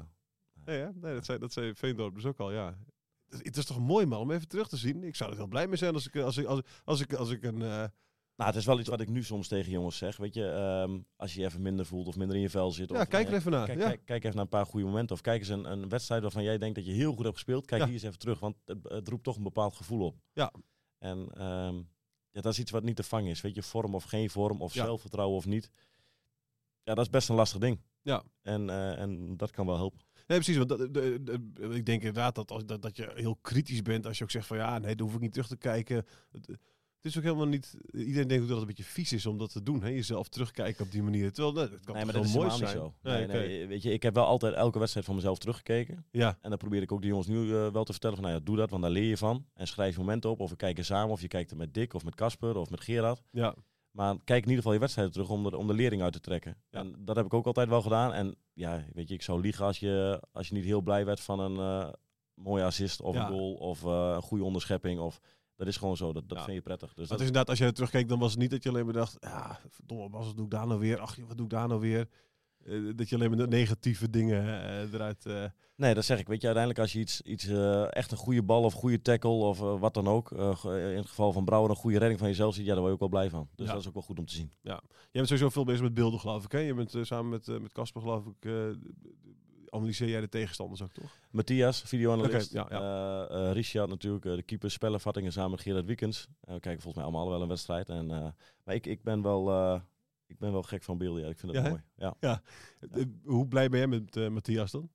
Nee, 0.64 0.78
hè? 0.80 0.88
nee 0.94 1.14
dat, 1.14 1.24
zei, 1.24 1.38
dat 1.38 1.52
zei 1.52 1.74
Veendorp 1.74 2.14
dus 2.14 2.24
ook 2.24 2.38
al, 2.40 2.52
ja. 2.52 2.78
Het- 3.28 3.56
is 3.56 3.64
toch 3.64 3.78
mooi 3.80 4.06
man 4.06 4.20
om 4.20 4.30
even 4.30 4.48
terug 4.48 4.68
te 4.68 4.76
zien. 4.76 5.04
Ik 5.04 5.16
zou 5.16 5.30
er 5.30 5.36
heel 5.36 5.46
blij 5.46 5.66
mee 5.66 5.76
zijn 5.76 5.94
als 5.94 6.06
ik, 6.06 6.16
als 6.16 6.36
ik, 6.36 6.46
als, 6.46 6.60
als 6.84 7.00
ik, 7.00 7.12
als 7.14 7.30
ik 7.30 7.42
een... 7.42 7.62
eh, 7.62 7.84
Nou, 8.36 8.50
het 8.50 8.58
is 8.60 8.66
wel 8.66 8.78
iets 8.80 8.88
wat 8.88 9.00
ik 9.00 9.08
nu 9.08 9.24
soms 9.24 9.48
tegen 9.48 9.70
jongens 9.72 9.96
zeg. 9.96 10.16
Weet 10.16 10.34
je, 10.34 10.48
ehm, 10.50 10.98
als 11.16 11.34
je 11.34 11.40
je 11.40 11.46
even 11.46 11.62
minder 11.62 11.86
voelt 11.86 12.06
of 12.06 12.16
minder 12.16 12.36
in 12.36 12.42
je 12.42 12.50
vel 12.50 12.70
zit. 12.72 12.90
ja, 12.90 13.00
of, 13.00 13.08
kijk 13.08 13.26
eh, 13.26 13.32
er 13.32 13.38
even 13.38 13.50
naar. 13.50 13.66
Kijk, 13.66 13.78
ja. 13.78 13.86
kijk, 13.88 14.00
kijk 14.04 14.22
even 14.24 14.34
naar 14.36 14.44
een 14.44 14.50
paar 14.50 14.66
goede 14.66 14.86
momenten. 14.86 15.14
Of 15.16 15.20
kijk 15.22 15.38
eens 15.40 15.48
een, 15.48 15.64
een 15.72 15.88
wedstrijd 15.88 16.22
waarvan 16.22 16.42
jij 16.42 16.58
denkt 16.58 16.74
dat 16.74 16.86
je 16.86 16.92
heel 16.92 17.12
goed 17.12 17.22
hebt 17.24 17.34
gespeeld. 17.34 17.66
Kijk 17.66 17.80
Ja. 17.80 17.86
hier 17.86 17.94
eens 17.96 18.04
even 18.04 18.18
terug, 18.18 18.40
want 18.40 18.56
het, 18.64 18.78
het 18.82 19.08
roept 19.08 19.24
toch 19.24 19.36
een 19.36 19.42
bepaald 19.42 19.74
gevoel 19.76 20.06
op. 20.06 20.16
Ja. 20.32 20.52
En 20.98 21.28
ehm, 21.34 21.76
ja, 22.30 22.40
dat 22.40 22.52
is 22.52 22.58
iets 22.58 22.70
wat 22.70 22.82
niet 22.82 22.96
te 22.96 23.02
vangen 23.02 23.30
is. 23.30 23.40
Weet 23.40 23.54
je, 23.54 23.62
vorm 23.62 23.94
of 23.94 24.04
geen 24.04 24.30
vorm, 24.30 24.60
of 24.62 24.74
Ja. 24.74 24.84
zelfvertrouwen 24.84 25.36
of 25.36 25.46
niet. 25.46 25.70
Ja, 26.82 26.94
dat 26.94 27.04
is 27.04 27.10
best 27.10 27.28
een 27.28 27.34
lastig 27.36 27.60
ding. 27.60 27.80
Ja. 28.02 28.22
En, 28.42 28.70
eh, 28.70 28.98
en 29.00 29.36
dat 29.36 29.50
kan 29.50 29.66
wel 29.66 29.76
helpen. 29.76 30.00
Nee, 30.26 30.38
precies. 30.38 30.56
Want 30.56 30.68
dat, 30.68 30.78
de, 30.94 31.22
de- 31.22 31.68
ik 31.74 31.86
denk 31.86 31.98
inderdaad 32.02 32.34
dat, 32.34 32.50
als, 32.50 32.64
dat, 32.66 32.82
dat 32.82 32.96
je 32.96 33.10
heel 33.14 33.36
kritisch 33.36 33.82
bent 33.82 34.06
als 34.06 34.18
je 34.18 34.24
ook 34.24 34.30
zegt 34.30 34.46
van 34.46 34.56
ja, 34.56 34.78
nee, 34.78 34.94
daar 34.94 35.06
hoef 35.06 35.14
ik 35.14 35.20
niet 35.20 35.32
terug 35.32 35.48
te 35.48 35.56
kijken. 35.56 36.06
Het 37.02 37.10
is 37.10 37.16
ook 37.16 37.22
helemaal 37.22 37.46
niet. 37.46 37.74
Iedereen 37.92 38.28
denkt 38.28 38.42
ook 38.42 38.48
dat 38.48 38.60
het 38.60 38.68
een 38.68 38.74
beetje 38.74 38.90
vies 38.92 39.12
is 39.12 39.26
om 39.26 39.38
dat 39.38 39.52
te 39.52 39.62
doen. 39.62 39.82
Hè? 39.82 39.88
Jezelf 39.88 40.28
terugkijken 40.28 40.84
op 40.84 40.90
die 40.90 41.02
manier. 41.02 41.32
Terwijl 41.32 41.54
nee, 41.54 41.62
het 41.62 41.84
kan 41.84 41.94
nee, 41.94 42.04
toch 42.04 42.12
maar 42.12 42.20
dat 42.22 42.30
is 42.30 42.36
mooi 42.36 42.50
zijn. 42.50 42.60
niet 42.60 42.68
zo. 42.70 42.94
Nee, 43.02 43.26
Nee, 43.26 43.26
nee, 43.26 43.58
oké. 43.58 43.66
weet 43.66 43.82
je, 43.82 43.92
ik 43.92 44.02
heb 44.02 44.14
wel 44.14 44.24
altijd 44.24 44.54
elke 44.54 44.78
wedstrijd 44.78 45.06
van 45.06 45.14
mezelf 45.14 45.38
teruggekeken. 45.38 46.04
Ja, 46.10 46.38
En 46.40 46.48
dan 46.48 46.58
probeer 46.58 46.82
ik 46.82 46.92
ook 46.92 47.00
de 47.02 47.06
jongens 47.08 47.26
nu 47.28 47.54
eh, 47.56 47.68
wel 47.72 47.84
te 47.84 47.92
vertellen 47.92 48.16
van, 48.16 48.24
nou 48.26 48.38
ja, 48.38 48.44
doe 48.44 48.56
dat, 48.56 48.70
want 48.70 48.82
daar 48.82 48.90
leer 48.90 49.08
je 49.08 49.16
van. 49.16 49.46
En 49.54 49.66
schrijf 49.66 49.96
momenten 49.96 50.30
op, 50.30 50.40
of 50.40 50.50
we 50.50 50.56
kijken 50.56 50.84
samen, 50.84 51.12
of 51.12 51.20
je 51.20 51.28
kijkt 51.28 51.50
er 51.50 51.56
met 51.56 51.74
Dick, 51.74 51.94
of 51.94 52.04
met 52.04 52.14
Casper, 52.14 52.56
of 52.56 52.70
met 52.70 52.80
Gerard. 52.80 53.22
ja, 53.30 53.54
Maar 53.90 54.14
kijk 54.24 54.42
in 54.42 54.48
ieder 54.48 54.56
geval 54.56 54.72
je 54.72 54.78
wedstrijden 54.78 55.12
terug 55.12 55.28
om 55.30 55.42
de, 55.42 55.56
om 55.56 55.66
de 55.66 55.74
lering 55.74 56.02
uit 56.02 56.12
te 56.12 56.20
trekken. 56.20 56.56
Ja. 56.70 56.78
En 56.78 56.94
dat 56.98 57.16
heb 57.16 57.24
ik 57.24 57.34
ook 57.34 57.46
altijd 57.46 57.68
wel 57.68 57.82
gedaan. 57.82 58.12
En 58.12 58.34
ja, 58.52 58.84
weet 58.92 59.08
je, 59.08 59.14
ik 59.14 59.22
zou 59.22 59.40
liegen 59.40 59.64
als 59.64 59.78
je, 59.78 60.22
als 60.32 60.48
je 60.48 60.54
niet 60.54 60.64
heel 60.64 60.80
blij 60.80 61.04
werd 61.04 61.20
van 61.20 61.40
een 61.40 61.56
eh, 61.56 61.92
mooie 62.34 62.64
assist 62.64 63.00
of 63.00 63.14
Ja. 63.14 63.20
een 63.26 63.32
goal 63.32 63.54
of 63.54 63.84
eh, 63.84 64.12
een 64.14 64.22
goede 64.22 64.44
onderschepping. 64.44 65.00
Of, 65.00 65.20
dat 65.64 65.72
is 65.74 65.76
gewoon 65.76 65.96
zo, 65.96 66.12
dat, 66.12 66.28
dat 66.28 66.38
Ja. 66.38 66.44
vind 66.44 66.56
je 66.56 66.62
prettig. 66.62 66.88
Dus 66.88 66.96
dat 66.96 67.08
dat, 67.08 67.20
is 67.20 67.26
inderdaad, 67.26 67.48
als 67.50 67.58
je 67.58 67.64
er 67.64 67.72
terugkeek, 67.74 68.08
dan 68.08 68.18
was 68.18 68.30
het 68.30 68.40
niet 68.40 68.50
dat 68.50 68.62
je 68.62 68.68
alleen 68.68 68.84
maar 68.84 68.94
dacht, 68.94 69.16
ja, 69.20 69.60
verdomme, 69.68 70.08
Bas, 70.08 70.26
wat 70.26 70.36
doe 70.36 70.44
ik 70.44 70.50
daar 70.50 70.66
nou 70.66 70.80
weer? 70.80 70.98
Ach, 71.00 71.16
wat 71.26 71.36
doe 71.36 71.46
ik 71.46 71.52
daar 71.52 71.68
nou 71.68 71.80
weer? 71.80 72.08
Eh, 72.64 72.74
dat 72.96 73.08
je 73.08 73.14
alleen 73.16 73.28
maar 73.28 73.38
de 73.38 73.48
negatieve 73.48 74.10
dingen 74.10 74.42
eh, 74.64 74.92
eruit... 74.92 75.26
eh, 75.26 75.44
Nee, 75.76 75.94
dat 75.94 76.04
zeg 76.04 76.18
ik. 76.18 76.26
Weet 76.28 76.40
je, 76.40 76.46
uiteindelijk 76.46 76.84
als 76.84 76.92
je 76.92 76.98
iets, 76.98 77.20
iets 77.20 77.46
eh, 77.46 77.96
echt 77.96 78.10
een 78.10 78.16
goede 78.16 78.42
bal 78.42 78.62
of 78.62 78.72
goede 78.74 79.02
tackle 79.02 79.30
of 79.30 79.58
wat 79.58 79.94
dan 79.94 80.08
ook, 80.08 80.32
eh, 80.32 80.90
in 80.90 80.96
het 80.96 81.06
geval 81.06 81.32
van 81.32 81.44
Brouwer 81.44 81.70
een 81.70 81.76
goede 81.76 81.98
redding 81.98 82.18
van 82.18 82.28
jezelf 82.28 82.54
ziet, 82.54 82.64
ja, 82.66 82.72
daar 82.72 82.80
word 82.82 82.88
je 82.88 82.92
ook 83.04 83.10
wel 83.10 83.20
blij 83.20 83.30
van. 83.30 83.48
Dus 83.54 83.66
Ja. 83.66 83.72
dat 83.72 83.80
is 83.82 83.88
ook 83.88 83.94
wel 83.94 84.02
goed 84.02 84.18
om 84.18 84.26
te 84.26 84.34
zien. 84.34 84.52
Jij 84.62 84.80
bent 85.12 85.26
sowieso 85.26 85.48
veel 85.48 85.64
bezig 85.64 85.82
met 85.82 85.94
beelden, 85.94 86.20
geloof 86.20 86.44
ik. 86.44 86.52
Hè? 86.52 86.58
Je 86.58 86.74
bent 86.74 86.94
samen 87.02 87.30
met 87.30 87.48
eh, 87.48 87.58
met 87.58 87.72
Casper, 87.72 88.00
geloof 88.00 88.26
ik, 88.26 88.44
eh, 88.44 88.52
analyseer 89.72 90.08
jij 90.08 90.20
de 90.20 90.28
tegenstanders 90.28 90.82
ook, 90.82 90.92
toch? 90.92 91.18
Matthias, 91.30 91.82
videoanalist. 91.82 92.58
Oké, 92.58 92.74
ja, 92.74 92.80
Eh, 93.28 93.46
eh, 93.48 93.52
Richard 93.52 93.88
natuurlijk, 93.88 94.24
eh, 94.24 94.34
de 94.34 94.42
keeper, 94.42 94.70
spellenvattingen 94.70 95.32
samen 95.32 95.50
met 95.50 95.60
Gerard 95.60 95.86
Wiekens. 95.86 96.28
We 96.40 96.46
kijken 96.60 96.82
volgens 96.82 96.94
mij 96.94 97.04
allemaal 97.04 97.28
wel 97.28 97.42
een 97.42 97.48
wedstrijd. 97.48 97.88
En, 97.88 98.06
maar 98.64 98.74
ik, 98.74 98.86
ik, 98.86 99.02
ben 99.02 99.22
wel, 99.22 99.74
ik 100.26 100.38
ben 100.38 100.52
wel 100.52 100.62
gek 100.62 100.82
van 100.82 100.98
beelden. 100.98 101.22
Ja. 101.22 101.28
Ik 101.28 101.38
vind 101.38 101.52
het 101.52 101.60
Ja, 101.64 101.68
hè? 101.68 101.76
mooi. 101.96 102.12
Ja. 102.20 102.42
Hoe 103.24 103.48
blij 103.48 103.68
ben 103.68 103.78
jij 103.78 103.88
met 103.88 104.30
Matthias 104.30 104.70
dan? 104.70 104.90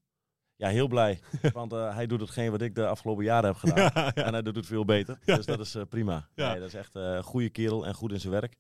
ja, 0.56 0.68
heel 0.70 0.88
blij. 0.88 1.20
want 1.54 1.72
hij 1.72 2.08
doet 2.08 2.22
hetgeen 2.22 2.52
wat 2.52 2.62
ik 2.62 2.76
de 2.76 2.88
afgelopen 2.88 3.24
jaren 3.24 3.50
heb 3.50 3.56
gedaan. 3.64 3.92
ja, 3.94 4.14
En 4.14 4.34
hij 4.34 4.42
doet 4.42 4.56
het 4.56 4.66
veel 4.66 4.86
beter. 4.86 5.20
Ja. 5.26 5.36
Dus 5.36 5.46
dat 5.46 5.60
is 5.60 5.76
prima. 5.90 6.28
Ja. 6.36 6.50
Nee, 6.52 6.60
dat 6.60 6.68
is 6.68 6.74
echt 6.74 6.96
een 6.96 7.24
goede 7.24 7.50
kerel 7.50 7.86
en 7.86 7.94
goed 7.94 8.12
in 8.12 8.20
zijn 8.20 8.34
werk. 8.34 8.56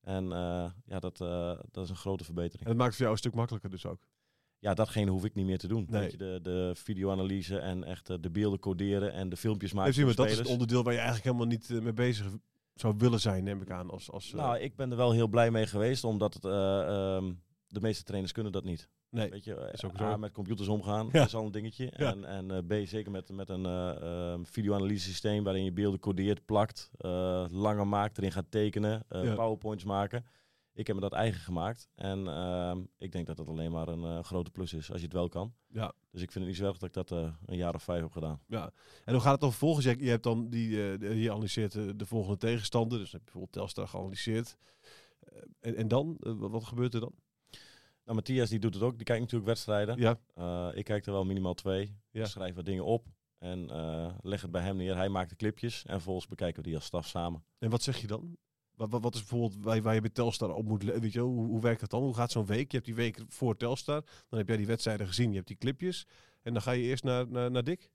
En 0.00 0.28
ja, 0.86 0.98
dat, 1.00 1.16
dat 1.70 1.84
is 1.84 1.90
een 1.90 1.96
grote 1.96 2.24
verbetering. 2.24 2.62
En 2.62 2.68
dat 2.68 2.76
maakt 2.76 2.86
het 2.86 2.94
voor 2.94 3.02
jou 3.04 3.10
een 3.12 3.18
stuk 3.18 3.34
makkelijker 3.34 3.70
dus 3.70 3.86
ook. 3.86 4.02
Ja, 4.64 4.74
datgene 4.74 5.10
hoef 5.10 5.24
ik 5.24 5.34
niet 5.34 5.46
meer 5.46 5.58
te 5.58 5.68
doen. 5.68 5.86
Nee. 5.90 6.00
Weet 6.00 6.10
je, 6.10 6.16
de, 6.16 6.38
de 6.42 6.72
videoanalyse 6.74 7.58
en 7.58 7.84
echt 7.84 8.10
eh, 8.10 8.16
de 8.20 8.30
beelden 8.30 8.58
coderen 8.58 9.12
en 9.12 9.28
de 9.28 9.36
filmpjes 9.36 9.72
maken 9.72 9.94
voor 9.94 10.04
maar 10.04 10.14
dat 10.14 10.26
is 10.30 10.38
het 10.38 10.46
onderdeel 10.46 10.82
waar 10.82 10.92
je 10.92 10.98
eigenlijk 10.98 11.26
helemaal 11.28 11.46
niet 11.56 11.70
eh, 11.70 11.78
mee 11.80 11.92
bezig 11.92 12.26
zou 12.74 12.94
willen 12.98 13.20
zijn, 13.20 13.44
neem 13.44 13.60
ik 13.62 13.70
aan. 13.70 13.90
Als, 13.90 14.10
als, 14.10 14.32
eh, 14.32 14.38
Nou, 14.38 14.58
ik 14.58 14.76
ben 14.76 14.90
er 14.90 14.96
wel 14.96 15.12
heel 15.12 15.28
blij 15.28 15.50
mee 15.50 15.66
geweest, 15.66 16.04
omdat 16.04 16.34
het, 16.34 16.44
eh, 16.44 16.80
ehm, 16.80 17.32
de 17.68 17.80
meeste 17.80 18.02
trainers 18.04 18.32
kunnen 18.32 18.52
dat 18.52 18.64
niet. 18.64 18.88
nee. 19.10 19.30
Weet 19.30 19.44
je, 19.44 19.70
is 19.72 19.84
ook 19.84 20.00
A, 20.00 20.10
zo. 20.12 20.18
met 20.18 20.32
computers 20.32 20.68
omgaan, 20.68 21.06
Ja. 21.06 21.12
dat 21.12 21.26
is 21.26 21.34
al 21.34 21.44
een 21.46 21.52
dingetje. 21.52 21.92
Ja. 21.96 22.10
En, 22.12 22.24
en 22.24 22.66
B, 22.66 22.72
zeker 22.86 23.10
met, 23.10 23.30
met 23.32 23.48
een 23.48 23.66
eh 23.66 24.02
ehm, 24.32 24.44
videoanalyse 24.44 25.08
systeem 25.08 25.44
waarin 25.44 25.64
je 25.64 25.72
beelden 25.72 26.00
codeert, 26.00 26.44
plakt, 26.44 26.90
eh, 26.98 27.44
langer 27.50 27.86
maakt, 27.86 28.18
erin 28.18 28.32
gaat 28.32 28.50
tekenen, 28.50 29.04
Ja. 29.08 29.34
powerpoints 29.34 29.84
maken. 29.84 30.24
Ik 30.74 30.86
heb 30.86 30.96
me 30.96 31.02
dat 31.02 31.12
eigen 31.12 31.40
gemaakt. 31.40 31.88
En 31.94 32.28
ehm, 32.28 32.82
ik 32.98 33.12
denk 33.12 33.26
dat 33.26 33.36
dat 33.36 33.48
alleen 33.48 33.70
maar 33.70 33.88
een 33.88 34.04
eh, 34.04 34.24
grote 34.24 34.50
plus 34.50 34.72
is, 34.72 34.90
als 34.90 34.98
je 34.98 35.04
het 35.04 35.14
wel 35.14 35.28
kan. 35.28 35.54
Ja. 35.68 35.92
Dus 36.10 36.22
ik 36.22 36.32
vind 36.32 36.44
het 36.44 36.46
niet 36.46 36.56
zo 36.56 36.66
erg 36.66 36.78
dat 36.78 36.88
ik 36.88 36.94
dat 36.94 37.10
eh, 37.10 37.34
een 37.46 37.56
jaar 37.56 37.74
of 37.74 37.82
vijf 37.82 38.00
heb 38.00 38.12
gedaan. 38.12 38.40
Ja. 38.46 38.70
En 39.04 39.12
hoe 39.12 39.22
gaat 39.22 39.32
het 39.32 39.40
dan 39.40 39.50
vervolgens? 39.50 39.84
Je, 39.84 39.98
je 39.98 40.10
hebt 40.10 40.22
dan 40.22 40.50
die, 40.50 40.68
je 41.20 41.30
analyseert 41.30 41.74
eh, 41.74 41.88
de 41.96 42.06
volgende 42.06 42.38
tegenstander. 42.38 42.98
Dus 42.98 43.10
dan 43.10 43.20
heb 43.20 43.28
je 43.28 43.32
bijvoorbeeld 43.32 43.52
Telstar 43.52 43.88
geanalyseerd. 43.88 44.56
En, 45.60 45.76
en 45.76 45.88
dan? 45.88 46.16
Wat, 46.20 46.64
gebeurt 46.64 46.94
er 46.94 47.00
dan? 47.00 47.14
Nou, 48.04 48.16
Matthias 48.16 48.48
die 48.48 48.58
doet 48.58 48.74
het 48.74 48.82
ook. 48.82 48.96
Die 48.96 49.04
kijkt 49.04 49.20
natuurlijk 49.20 49.50
wedstrijden. 49.50 49.98
Ja. 49.98 50.72
Ik 50.72 50.84
kijk 50.84 51.06
er 51.06 51.12
wel 51.12 51.24
minimaal 51.24 51.54
twee. 51.54 51.96
Ja. 52.10 52.24
Schrijf 52.24 52.54
wat 52.54 52.64
dingen 52.64 52.84
op. 52.84 53.06
En 53.38 53.66
leg 54.22 54.42
het 54.42 54.50
bij 54.50 54.62
hem 54.62 54.76
neer. 54.76 54.96
Hij 54.96 55.08
maakt 55.08 55.30
de 55.30 55.36
clipjes. 55.36 55.84
En 55.84 55.92
vervolgens 55.94 56.26
bekijken 56.26 56.62
we 56.62 56.68
die 56.68 56.76
als 56.76 56.84
staf 56.84 57.06
samen. 57.06 57.44
En 57.58 57.70
wat 57.70 57.82
zeg 57.82 58.00
je 58.00 58.06
dan? 58.06 58.36
Wat, 58.76 58.90
wat, 58.90 59.02
wat 59.02 59.14
is 59.14 59.20
bijvoorbeeld 59.20 59.64
waar, 59.64 59.82
waar 59.82 59.94
je 59.94 60.00
bij 60.00 60.10
Telstar 60.10 60.54
op 60.54 60.64
moet 60.64 60.82
Weet 60.82 61.12
je, 61.12 61.20
hoe, 61.20 61.46
hoe 61.46 61.60
werkt 61.60 61.80
dat 61.80 61.90
dan? 61.90 62.02
Hoe 62.02 62.14
gaat 62.14 62.30
zo'n 62.30 62.46
week? 62.46 62.70
Je 62.70 62.76
hebt 62.76 62.88
die 62.88 62.94
week 62.94 63.20
voor 63.28 63.56
Telstar. 63.56 64.04
Dan 64.28 64.38
heb 64.38 64.48
jij 64.48 64.56
die 64.56 64.66
wedstrijden 64.66 65.06
gezien. 65.06 65.28
Je 65.28 65.36
hebt 65.36 65.48
die 65.48 65.56
clipjes. 65.56 66.06
En 66.42 66.52
dan 66.52 66.62
ga 66.62 66.70
je 66.70 66.82
eerst 66.82 67.04
naar, 67.04 67.28
naar, 67.28 67.50
naar 67.50 67.64
Dick. 67.64 67.90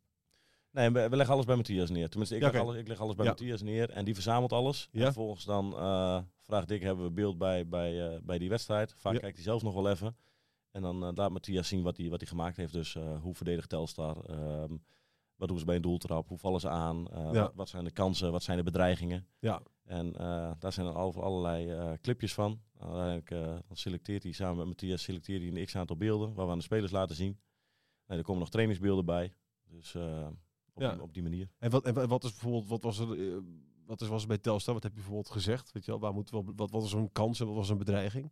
Nee, 0.72 0.92
we, 0.92 1.10
we 1.10 1.16
leggen 1.16 1.34
alles 1.34 1.46
bij 1.46 1.56
Matthias 1.56 1.90
neer. 1.90 2.10
Tenminste, 2.10 2.36
ik, 2.36 2.42
Ja, 2.42 2.52
leg, 2.52 2.62
alles, 2.62 2.76
ik 2.76 2.88
leg 2.88 3.00
alles 3.00 3.16
bij 3.16 3.26
Ja. 3.26 3.32
Matthias 3.32 3.62
neer. 3.62 3.90
En 3.90 4.06
die 4.06 4.14
verzamelt 4.14 4.54
alles. 4.54 4.88
Ja. 4.92 5.00
En 5.00 5.06
vervolgens 5.06 5.46
dan 5.46 5.74
eh, 5.78 6.20
vraagt 6.38 6.72
ik, 6.72 6.82
hebben 6.82 7.06
we 7.06 7.12
beeld 7.12 7.38
bij, 7.38 7.68
bij, 7.68 8.08
eh, 8.08 8.20
bij 8.22 8.38
die 8.38 8.50
wedstrijd? 8.50 8.94
Vaak 8.98 9.20
kijkt 9.20 9.36
hij 9.36 9.46
zelf 9.46 9.62
nog 9.62 9.74
wel 9.74 9.90
even. 9.90 10.16
En 10.72 10.82
dan 10.82 11.04
eh, 11.06 11.10
laat 11.14 11.32
Matthias 11.32 11.68
zien 11.68 11.84
wat 11.84 11.98
hij, 11.98 12.10
wat 12.10 12.20
hij 12.20 12.30
gemaakt 12.30 12.58
heeft. 12.58 12.74
Dus 12.74 12.98
hoe 13.22 13.36
verdedigt 13.36 13.70
Telstar? 13.70 14.24
Ehm, 14.26 14.78
wat 15.36 15.48
doen 15.48 15.60
ze 15.60 15.66
bij 15.66 15.76
een 15.76 15.82
doeltrap? 15.82 16.28
Hoe 16.28 16.38
vallen 16.38 16.60
ze 16.60 16.70
aan? 16.70 17.08
Wat, 17.34 17.52
wat 17.56 17.70
zijn 17.70 17.84
de 17.84 17.92
kansen? 17.92 18.32
Wat 18.32 18.44
zijn 18.44 18.58
de 18.58 18.64
bedreigingen? 18.64 19.28
Ja. 19.40 19.62
En 19.90 20.16
eh, 20.16 20.52
daar 20.60 20.74
zijn 20.74 20.88
er 20.88 20.94
al, 20.94 21.24
allerlei 21.24 21.70
eh, 21.72 21.92
clipjes 22.02 22.34
van. 22.34 22.62
Uiteindelijk 22.80 23.32
eh, 23.32 23.40
dan 23.68 23.78
selecteert 23.78 24.24
hij 24.24 24.32
samen 24.32 24.58
met 24.58 24.66
Matthias 24.68 25.04
selecteert 25.04 25.42
hij 25.42 25.52
een 25.52 25.66
x-aantal 25.66 25.98
beelden 25.98 26.34
waar 26.34 26.46
we 26.46 26.52
aan 26.52 26.58
de 26.58 26.64
spelers 26.64 26.92
laten 26.92 27.16
zien. 27.16 27.40
Nee, 28.08 28.18
er 28.18 28.24
komen 28.24 28.40
nog 28.42 28.50
trainingsbeelden 28.50 29.06
bij. 29.06 29.34
Dus 29.70 29.96
eh, 29.96 30.28
op, 30.74 30.82
Ja. 30.82 30.92
die, 30.94 31.02
op 31.02 31.14
die 31.14 31.24
manier. 31.24 31.50
En 31.60 31.70
wat, 31.70 31.86
en 31.86 31.94
wa- 31.94 32.08
wat 32.08 32.24
is 32.24 32.30
bijvoorbeeld, 32.32 32.68
wat 32.68 32.84
was 32.84 33.00
er, 33.00 33.32
eh, 33.32 33.38
wat 33.86 34.02
is, 34.02 34.08
was 34.08 34.22
er 34.22 34.28
bij 34.28 34.38
Telstar? 34.38 34.74
Wat 34.74 34.84
heb 34.84 34.92
je 34.92 34.98
bijvoorbeeld 35.00 35.30
gezegd? 35.34 35.72
Weet 35.72 35.86
je 35.86 35.92
wel, 35.92 36.00
waar 36.00 36.14
moet, 36.14 36.30
wat, 36.30 36.44
wat 36.56 36.72
was 36.72 36.90
zo'n 36.90 37.12
kans 37.12 37.40
en 37.40 37.46
wat 37.46 37.56
was 37.56 37.70
een 37.70 37.78
bedreiging? 37.78 38.32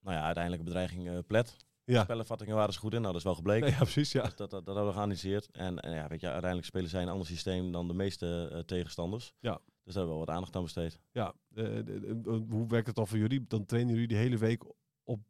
Nou 0.00 0.16
ja, 0.16 0.22
uiteindelijk 0.24 0.62
een 0.62 0.68
bedreiging 0.68 1.08
eh 1.08 1.18
plet. 1.26 1.56
Ja. 1.84 2.02
Spellenvattingen 2.02 2.54
waren 2.56 2.72
ze 2.72 2.78
goed 2.78 2.92
in. 2.94 3.00
Nou, 3.00 3.12
dat 3.12 3.20
is 3.20 3.26
wel 3.26 3.34
gebleken. 3.34 3.66
Nee, 3.68 3.76
ja, 3.78 3.82
precies, 3.82 4.12
ja. 4.12 4.22
Dus 4.22 4.34
dat, 4.36 4.50
dat, 4.50 4.64
dat 4.64 4.74
hebben 4.74 4.86
we 4.86 4.92
geanalyseerd. 4.98 5.50
En, 5.50 5.78
en 5.80 5.92
ja, 5.94 6.08
weet 6.08 6.20
je, 6.20 6.26
uiteindelijk 6.26 6.66
spelen 6.66 6.88
zij 6.90 7.02
een 7.02 7.08
ander 7.08 7.26
systeem 7.26 7.72
dan 7.72 7.88
de 7.88 7.94
meeste 7.94 8.48
eh, 8.52 8.58
tegenstanders. 8.58 9.32
Ja. 9.40 9.60
Dus 9.88 9.96
daar 9.96 10.06
hebben 10.06 10.20
we 10.20 10.26
wel 10.26 10.26
wat 10.26 10.30
aandacht 10.30 10.56
aan 10.56 10.62
besteed. 10.62 11.00
ja 11.12 11.34
eh, 11.54 11.64
de- 11.64 11.82
de- 11.84 12.20
de- 12.20 12.44
hoe 12.48 12.66
werkt 12.68 12.86
het 12.86 12.96
dan 12.96 13.06
voor 13.06 13.18
jullie? 13.18 13.44
Dan 13.46 13.64
trainen 13.64 13.92
jullie 13.92 14.08
die 14.08 14.16
hele 14.16 14.36
week 14.36 14.64
op 15.04 15.20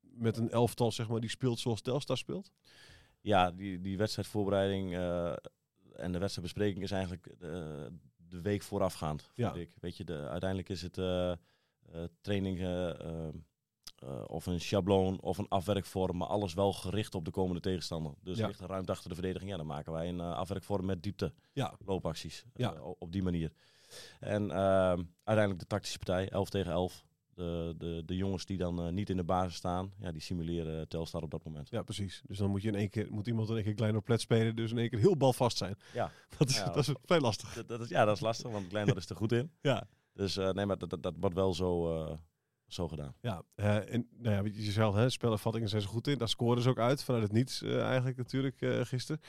met 0.00 0.36
een 0.36 0.50
elftal, 0.50 0.92
zeg 0.92 1.08
maar, 1.08 1.20
die 1.20 1.30
speelt 1.30 1.58
zoals 1.58 1.80
Telstar 1.80 2.16
speelt? 2.16 2.50
Ja, 3.20 3.50
die, 3.50 3.80
die 3.80 3.96
wedstrijdvoorbereiding 3.98 4.94
eh, 4.94 5.32
en 5.94 6.12
de 6.12 6.18
wedstrijdbespreking 6.18 6.82
is 6.82 6.90
eigenlijk 6.90 7.34
de, 7.38 7.88
de 8.16 8.40
week 8.40 8.62
voorafgaand, 8.62 9.30
Ja. 9.34 9.54
ik. 9.54 9.70
Weet 9.80 9.96
je, 9.96 10.04
de, 10.04 10.28
uiteindelijk 10.28 10.68
is 10.68 10.82
het 10.82 10.98
eh, 10.98 11.30
eh, 11.30 11.36
training 12.20 12.58
eh, 12.58 12.88
eh, 13.00 13.28
eh, 13.98 14.24
of 14.26 14.46
een 14.46 14.60
schabloon 14.60 15.20
of 15.20 15.38
een 15.38 15.48
afwerkvorm, 15.48 16.16
maar 16.16 16.28
alles 16.28 16.54
wel 16.54 16.72
gericht 16.72 17.14
op 17.14 17.24
de 17.24 17.30
komende 17.30 17.60
tegenstander. 17.60 18.14
Dus 18.22 18.38
Ja. 18.38 18.46
ligt 18.46 18.60
ruimte 18.60 18.92
achter 18.92 19.08
de 19.08 19.14
verdediging. 19.14 19.50
Ja, 19.50 19.56
dan 19.56 19.66
maken 19.66 19.92
wij 19.92 20.08
een 20.08 20.20
eh, 20.20 20.32
afwerkvorm 20.36 20.84
met 20.86 21.02
diepte, 21.02 21.32
Ja. 21.52 21.74
loopacties, 21.84 22.44
eh, 22.44 22.50
Ja. 22.66 22.80
op 22.82 23.12
die 23.12 23.22
manier. 23.22 23.52
En 24.20 24.50
ehm, 24.50 25.02
uiteindelijk 25.24 25.58
de 25.58 25.66
tactische 25.66 25.98
partij, 25.98 26.28
11 26.28 26.48
tegen 26.50 26.72
11. 26.72 27.06
De, 27.34 27.74
de, 27.78 28.02
de 28.06 28.16
jongens 28.16 28.44
die 28.46 28.56
dan 28.56 28.80
eh, 28.80 28.88
niet 28.92 29.10
in 29.10 29.16
de 29.16 29.24
basis 29.24 29.54
staan, 29.54 29.92
ja, 30.00 30.12
die 30.12 30.20
simuleren 30.22 30.88
Telstar 30.88 31.22
op 31.22 31.30
dat 31.30 31.44
moment. 31.44 31.70
Ja, 31.70 31.82
precies. 31.82 32.22
Dus 32.26 32.38
dan 32.38 32.50
moet 32.50 32.62
je 32.62 32.68
in 32.68 32.74
één 32.74 32.90
keer, 32.90 33.06
moet 33.10 33.26
iemand 33.26 33.48
in 33.48 33.54
één 33.54 33.64
keer 33.64 33.74
klein 33.74 33.96
op 33.96 34.04
plet 34.04 34.20
spelen, 34.20 34.56
dus 34.56 34.70
in 34.70 34.78
één 34.78 34.90
keer 34.90 34.98
heel 34.98 35.16
balvast 35.16 35.56
zijn. 35.56 35.76
Ja. 35.92 36.10
Dat 36.38 36.48
is, 36.48 36.56
Ja. 36.56 36.64
dat 36.64 36.76
is 36.76 36.94
vrij 37.04 37.20
lastig. 37.20 37.54
Dat, 37.54 37.68
dat 37.68 37.80
is, 37.80 37.88
ja, 37.88 38.04
dat 38.04 38.14
is 38.14 38.20
lastig, 38.22 38.50
want 38.50 38.66
Kleiner 38.66 38.96
is 38.96 39.08
er 39.08 39.16
goed 39.16 39.32
in. 39.32 39.50
Ja. 39.60 39.88
Dus 40.12 40.36
eh, 40.36 40.50
nee, 40.50 40.66
maar 40.66 40.78
dat, 40.78 40.90
dat, 40.90 41.02
dat 41.02 41.14
wordt 41.20 41.34
wel 41.34 41.54
zo, 41.54 41.94
eh, 42.04 42.16
zo 42.66 42.88
gedaan. 42.88 43.14
Ja, 43.20 43.42
en 43.54 44.08
nou 44.16 44.34
ja, 44.34 44.42
weet 44.42 44.56
je 44.64 44.70
zelf, 44.70 44.94
hè, 44.94 45.10
spelervattingen 45.10 45.68
zijn 45.68 45.82
ze 45.82 45.88
goed 45.88 46.06
in. 46.06 46.18
Daar 46.18 46.28
scoren 46.28 46.62
ze 46.62 46.68
ook 46.68 46.78
uit, 46.78 47.02
vanuit 47.04 47.22
het 47.22 47.32
niets 47.32 47.62
eigenlijk 47.62 48.16
natuurlijk 48.16 48.56
gisteren. 48.82 49.20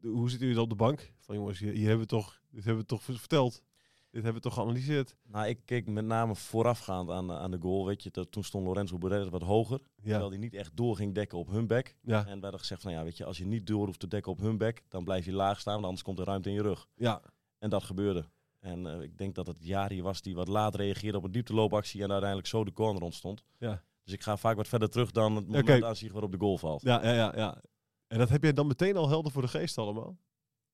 Hoe 0.00 0.30
zitten 0.30 0.48
jullie 0.48 0.54
dan 0.54 0.62
op 0.64 0.70
de 0.78 0.84
bank? 0.84 1.12
Van 1.18 1.34
jongens, 1.34 1.58
hier, 1.58 1.72
hier 1.72 1.88
hebben 1.88 2.06
we 2.06 2.06
toch, 2.06 2.39
dit 2.50 2.64
hebben 2.64 2.82
we 2.82 2.88
toch 2.88 3.02
verteld. 3.02 3.62
Dit 4.10 4.22
hebben 4.22 4.42
we 4.42 4.48
toch 4.48 4.56
geanalyseerd. 4.58 5.16
Nou, 5.22 5.46
ik 5.48 5.60
keek 5.64 5.86
met 5.86 6.04
name 6.04 6.34
voorafgaand 6.34 7.10
aan, 7.10 7.32
aan 7.32 7.50
de 7.50 7.58
goal. 7.60 7.86
Weet 7.86 8.02
je, 8.02 8.10
dat, 8.10 8.32
toen 8.32 8.44
stond 8.44 8.66
Lorenzo 8.66 8.98
Borrell 8.98 9.28
wat 9.28 9.42
hoger. 9.42 9.80
Terwijl 10.02 10.28
hij 10.28 10.38
niet 10.38 10.54
echt 10.54 10.76
door 10.76 10.96
ging 10.96 11.14
dekken 11.14 11.38
op 11.38 11.48
hun 11.48 11.66
bek. 11.66 11.96
ja, 12.02 12.26
En 12.26 12.34
we 12.36 12.40
hadden 12.42 12.60
gezegd 12.60 12.82
van 12.82 12.92
ja, 12.92 13.02
weet 13.04 13.16
je, 13.16 13.24
als 13.24 13.38
je 13.38 13.46
niet 13.46 13.66
door 13.66 13.86
hoeft 13.86 14.00
te 14.00 14.08
dekken 14.08 14.32
op 14.32 14.38
hun 14.38 14.58
bek, 14.58 14.82
dan 14.88 15.04
blijf 15.04 15.24
je 15.24 15.32
laag 15.32 15.60
staan, 15.60 15.72
want 15.74 15.84
anders 15.84 16.02
komt 16.04 16.18
er 16.18 16.24
ruimte 16.24 16.48
in 16.48 16.54
je 16.54 16.62
rug. 16.62 16.86
ja, 16.94 17.22
En 17.58 17.70
dat 17.70 17.82
gebeurde. 17.82 18.24
En 18.58 18.86
eh, 18.86 19.00
ik 19.02 19.18
denk 19.18 19.34
dat 19.34 19.46
het 19.46 19.56
Jari 19.64 20.02
was 20.02 20.22
die 20.22 20.34
wat 20.34 20.48
laat 20.48 20.74
reageerde 20.74 21.18
op 21.18 21.24
een 21.24 21.32
diepteloopactie 21.32 22.02
en 22.02 22.08
uiteindelijk 22.10 22.48
zo 22.48 22.64
de 22.64 22.72
corner 22.72 23.02
ontstond. 23.02 23.44
ja, 23.58 23.82
Dus 24.04 24.12
ik 24.12 24.22
ga 24.22 24.36
vaak 24.36 24.56
wat 24.56 24.68
verder 24.68 24.90
terug 24.90 25.10
dan 25.10 25.36
het 25.36 25.46
moment 25.46 25.64
kijk. 25.64 25.82
aanzien 25.84 26.12
waarop 26.12 26.32
de 26.32 26.38
goal 26.38 26.58
valt. 26.58 26.82
ja, 26.82 27.04
ja, 27.04 27.12
ja, 27.14 27.32
ja. 27.36 27.62
En 28.06 28.18
dat 28.18 28.28
heb 28.28 28.42
jij 28.42 28.52
dan 28.52 28.66
meteen 28.66 28.96
al 28.96 29.08
helder 29.08 29.32
voor 29.32 29.42
de 29.42 29.48
geest 29.48 29.78
allemaal? 29.78 30.16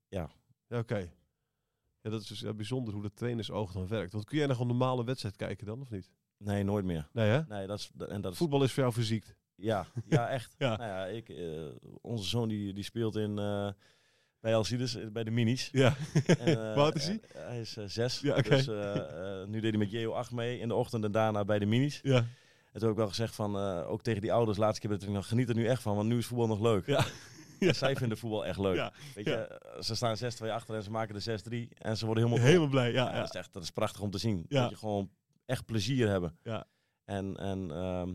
Ja. 0.08 0.30
Ja, 0.68 0.78
oké. 0.78 1.12
Ja, 2.06 2.12
dat 2.12 2.20
is 2.20 2.26
dus 2.26 2.54
bijzonder 2.56 2.94
hoe 2.94 3.02
de 3.02 3.12
trainersoog 3.12 3.72
dan 3.72 3.88
werkt. 3.88 4.12
Want 4.12 4.24
kun 4.24 4.38
jij 4.38 4.46
nog 4.46 4.60
een 4.60 4.66
normale 4.66 5.04
wedstrijd 5.04 5.36
kijken 5.36 5.66
dan, 5.66 5.80
of 5.80 5.90
niet? 5.90 6.10
Nee, 6.38 6.62
nooit 6.62 6.84
meer. 6.84 7.08
Nee, 7.12 7.28
hè? 7.28 7.40
Nee, 7.48 7.66
dat 7.66 7.78
is, 7.78 7.90
en 8.08 8.20
dat 8.20 8.32
is 8.32 8.38
Voetbal 8.38 8.62
is 8.62 8.72
voor 8.72 8.82
jou 8.82 8.94
verziekt. 8.94 9.36
Ja, 9.54 9.86
ja 10.04 10.28
echt. 10.28 10.54
Ja. 10.58 10.76
Nou 10.76 10.90
ja, 10.90 11.04
ik, 11.06 11.28
eh, 11.28 11.64
onze 12.00 12.28
zoon 12.28 12.48
die, 12.48 12.72
die 12.72 12.84
speelt 12.84 13.16
in, 13.16 13.38
eh, 13.38 13.68
bij 14.40 14.54
Alcides, 14.54 14.94
eh, 14.96 15.06
bij 15.06 15.24
de 15.24 15.30
minis. 15.30 15.68
Ja. 15.72 15.96
En, 16.38 16.74
oud 16.74 16.94
is 16.94 17.06
hij? 17.06 17.20
hij 17.32 17.60
is 17.60 17.76
zes. 17.86 18.20
Ja, 18.20 18.36
oké. 18.36 18.48
Dus 18.48 18.66
nu 19.46 19.60
deed 19.60 19.70
hij 19.70 19.78
met 19.78 19.90
JO 19.90 20.12
8 20.12 20.30
mee 20.30 20.58
in 20.58 20.68
de 20.68 20.74
ochtend 20.74 21.04
en 21.04 21.12
daarna 21.12 21.44
bij 21.44 21.58
de 21.58 21.66
minis. 21.66 22.00
Ja. 22.02 22.16
En 22.16 22.82
toen 22.82 22.82
heb 22.82 22.90
ik 22.90 22.96
wel 22.96 23.08
gezegd 23.08 23.34
van, 23.34 23.56
ook 23.86 24.02
tegen 24.02 24.20
die 24.20 24.32
ouders, 24.32 24.58
laatste 24.58 24.80
keer 24.80 24.90
dat 24.98 25.08
ik 25.08 25.14
nog 25.14 25.28
geniet 25.28 25.48
er 25.48 25.54
nu 25.54 25.66
echt 25.66 25.82
van, 25.82 25.96
want 25.96 26.08
nu 26.08 26.18
is 26.18 26.26
voetbal 26.26 26.46
nog 26.46 26.60
leuk. 26.60 26.86
Ja. 26.86 27.04
En 27.68 27.74
Zij 27.74 27.96
vinden 27.96 28.18
voetbal 28.18 28.46
echt 28.46 28.58
leuk. 28.58 28.76
Ja. 28.76 28.92
Weet 29.14 29.26
Ja. 29.26 29.32
je, 29.32 29.76
ze 29.82 29.94
staan 29.94 30.16
6-2 30.44 30.50
achter 30.50 30.74
en 30.74 30.82
ze 30.82 30.90
maken 30.90 31.14
de 31.14 31.68
6-3 31.70 31.78
en 31.78 31.96
ze 31.96 32.04
worden 32.06 32.24
helemaal 32.24 32.46
Helemaal 32.46 32.68
blij, 32.68 32.92
ja. 32.92 33.04
ja, 33.04 33.12
ja. 33.12 33.18
Dat, 33.18 33.28
is 33.34 33.40
echt, 33.40 33.52
dat 33.52 33.62
is 33.62 33.70
prachtig 33.70 34.00
om 34.00 34.10
te 34.10 34.18
zien. 34.18 34.44
Ja. 34.48 34.60
Dat 34.60 34.70
je 34.70 34.76
gewoon 34.76 35.10
echt 35.46 35.64
plezier 35.64 36.08
hebben. 36.08 36.38
Ja. 36.42 36.66
En, 37.04 37.36
en 37.36 37.70
ehm, 37.70 38.14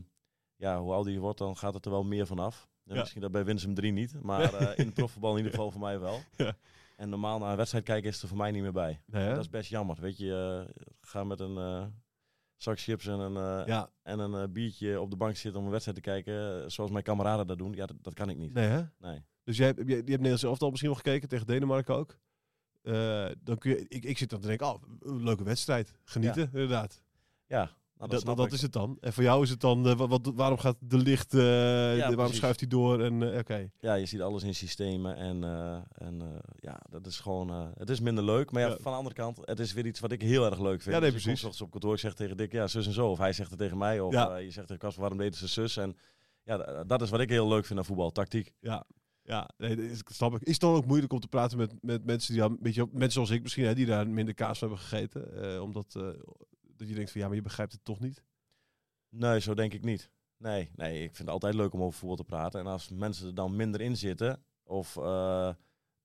ja, 0.56 0.80
hoe 0.80 0.94
ouder 0.94 1.14
je 1.14 1.20
wordt, 1.20 1.38
dan 1.38 1.58
gaat 1.58 1.74
het 1.74 1.86
er 1.86 1.92
wel 1.92 2.04
meer 2.04 2.28
vanaf. 2.28 2.70
Ja. 2.84 2.96
Misschien 2.96 3.22
dat 3.22 3.32
bij 3.32 3.46
Winsum 3.46 3.74
3 3.74 3.92
niet, 3.92 4.22
maar 4.22 4.54
eh, 4.54 4.78
in 4.80 4.86
het 4.86 4.94
profvoetbal 4.94 5.32
in 5.32 5.38
ieder 5.38 5.52
geval 5.52 5.72
voor 5.72 5.82
mij 5.82 6.00
wel. 6.00 6.20
Ja. 6.36 6.54
En 6.98 7.10
normaal 7.10 7.40
naar 7.40 7.52
een 7.52 7.58
wedstrijd 7.58 7.84
kijken 7.86 8.10
is 8.10 8.22
er 8.22 8.28
voor 8.28 8.38
mij 8.38 8.52
niet 8.52 8.62
meer 8.62 8.72
bij. 8.72 9.02
Nee? 9.06 9.30
Dat 9.30 9.40
is 9.40 9.50
best 9.50 9.70
jammer. 9.70 9.98
Weet 10.02 10.18
je, 10.18 10.66
eh, 10.76 10.84
ga 11.02 11.24
met 11.24 11.40
een 11.40 11.58
eh, 11.58 11.86
zak 12.64 12.80
chips 12.80 13.08
en 13.08 13.20
een, 13.20 13.36
eh, 13.62 13.68
Ja, 13.68 13.90
en 14.04 14.20
een 14.20 14.34
eh, 14.34 14.50
biertje 14.50 15.02
op 15.02 15.10
de 15.10 15.16
bank 15.18 15.36
zitten 15.36 15.60
om 15.60 15.66
een 15.66 15.72
wedstrijd 15.72 15.98
te 16.04 16.10
kijken, 16.10 16.64
eh, 16.64 16.70
zoals 16.70 16.92
mijn 16.92 17.04
kameraden 17.04 17.48
dat 17.48 17.58
doen. 17.58 17.74
Ja, 17.74 17.86
dat, 17.86 17.96
dat 18.02 18.14
kan 18.14 18.30
ik 18.30 18.38
niet. 18.38 18.54
nee, 18.54 18.68
hè? 18.68 18.82
Nee. 19.00 19.22
Dus 19.44 19.58
jij, 19.58 19.68
hebt- 19.68 19.80
jij, 19.80 19.88
je 19.88 19.94
hebt 19.96 20.08
Nederlands 20.08 20.44
elftal 20.44 20.70
misschien 20.70 20.90
wel 20.92 21.00
gekeken 21.00 21.30
tegen 21.30 21.48
Denemarken 21.48 21.96
ook. 21.96 22.18
Dan 23.44 23.58
kun 23.58 23.72
je, 23.72 23.86
ik, 23.88 24.04
ik 24.04 24.18
zit 24.18 24.30
dan 24.30 24.40
te 24.40 24.48
denken, 24.48 24.68
oh, 24.68 24.82
leuke 25.00 25.44
wedstrijd. 25.44 25.94
Genieten, 26.04 26.50
inderdaad. 26.54 27.04
Ja, 27.46 27.72
nou, 28.02 28.14
dat, 28.14 28.26
dat 28.26 28.36
snap 28.36 28.38
dat 28.50 28.52
is 28.58 28.62
het 28.62 28.74
dan. 28.74 28.98
En 29.02 29.14
voor 29.14 29.24
jou 29.24 29.44
is 29.44 29.50
het 29.50 29.60
dan, 29.60 29.88
eh, 29.88 29.96
wat, 29.96 30.32
waarom 30.36 30.58
gaat 30.58 30.76
de 30.80 30.98
licht, 30.98 31.34
eh, 31.34 31.40
de- 31.40 31.96
waarom 31.98 32.16
precies. 32.16 32.38
schuift 32.38 32.60
hij 32.60 32.70
door? 32.70 33.02
En 33.02 33.32
eh, 33.34 33.38
oké. 33.40 33.70
Ja, 33.80 33.94
je 33.94 34.06
ziet 34.06 34.22
alles 34.22 34.44
in 34.44 34.56
systemen 34.56 35.16
en, 35.16 35.44
en 35.92 36.42
ja, 36.56 36.80
dat 36.90 37.06
is 37.06 37.20
gewoon, 37.20 37.72
het 37.78 37.90
is 37.90 38.00
minder 38.00 38.24
leuk. 38.24 38.52
Maar 38.52 38.62
ja, 38.62 38.68
Ja. 38.68 38.78
van 38.82 38.92
de 38.92 38.98
andere 38.98 39.16
kant, 39.16 39.38
het 39.42 39.60
is 39.60 39.74
weer 39.74 39.86
iets 39.86 40.00
wat 40.00 40.12
ik 40.12 40.22
heel 40.22 40.46
erg 40.46 40.60
leuk 40.60 40.82
vind. 40.82 40.96
Ja, 40.96 41.02
nee, 41.02 41.12
Dus 41.12 41.26
ik 41.26 41.34
precies. 41.40 41.62
op 41.62 41.72
kantoor, 41.72 41.94
ik 41.94 42.00
zeg 42.00 42.14
tegen 42.14 42.38
Dick, 42.38 42.52
ja, 42.52 42.68
zus 42.68 42.86
en 42.86 42.94
zo. 42.94 43.10
Of 43.10 43.18
hij 43.18 43.34
zegt 43.34 43.50
het 43.50 43.60
tegen 43.60 43.78
mij, 43.78 44.00
of 44.00 44.14
Ja. 44.14 44.36
je 44.38 44.52
zegt 44.52 44.68
tegen 44.68 44.82
Kasper, 44.82 45.02
waarom 45.02 45.20
deden 45.20 45.38
ze 45.38 45.48
zus? 45.48 45.78
En 45.78 45.96
ja, 46.44 46.84
dat 46.84 47.02
is 47.02 47.10
wat 47.10 47.20
ik 47.20 47.30
heel 47.30 47.48
leuk 47.48 47.66
vind 47.66 47.80
aan 47.80 47.86
voetbal, 47.86 48.12
tactiek. 48.12 48.52
Ja, 48.60 48.86
ja 49.24 49.50
nee, 49.58 49.76
dat 49.76 49.86
is, 49.86 50.02
snap 50.06 50.34
ik. 50.36 50.42
Is 50.42 50.52
het 50.52 50.62
dan 50.62 50.74
ook 50.76 50.86
moeilijk 50.86 51.14
om 51.14 51.20
te 51.20 51.28
praten 51.28 51.58
met, 51.58 51.74
met 51.82 52.06
mensen 52.06 52.34
die 52.34 52.42
dan, 52.42 52.58
weet 52.62 52.74
je, 52.74 52.80
wel, 52.80 52.90
mensen 52.94 53.12
zoals 53.12 53.30
ik 53.30 53.42
misschien, 53.42 53.66
hè, 53.66 53.76
die 53.76 53.86
daar 53.86 54.08
minder 54.10 54.34
kaas 54.34 54.60
hebben 54.60 54.78
gegeten? 54.78 55.62
omdat, 55.64 55.96
dat 56.82 56.90
je 56.90 56.96
denkt 56.96 57.12
van 57.12 57.22
ja, 57.22 57.28
maar 57.28 57.36
je 57.36 57.42
begrijpt 57.42 57.72
het 57.72 57.84
toch 57.86 58.00
niet? 58.00 58.24
Nee, 59.10 59.40
zo 59.40 59.54
denk 59.54 59.74
ik 59.74 59.84
niet. 59.84 60.12
Nee, 60.38 60.72
nee, 60.76 60.94
ik 60.96 61.06
vind 61.16 61.18
het 61.18 61.30
altijd 61.30 61.54
leuk 61.54 61.74
om 61.74 61.82
over 61.82 62.00
voetbal 62.00 62.18
te 62.18 62.24
praten. 62.24 62.60
En 62.60 62.66
als 62.68 62.90
mensen 62.90 63.28
er 63.28 63.36
dan 63.36 63.56
minder 63.56 63.82
in 63.82 63.98
zitten 63.98 64.44
of 64.64 64.98
eh, 64.98 65.50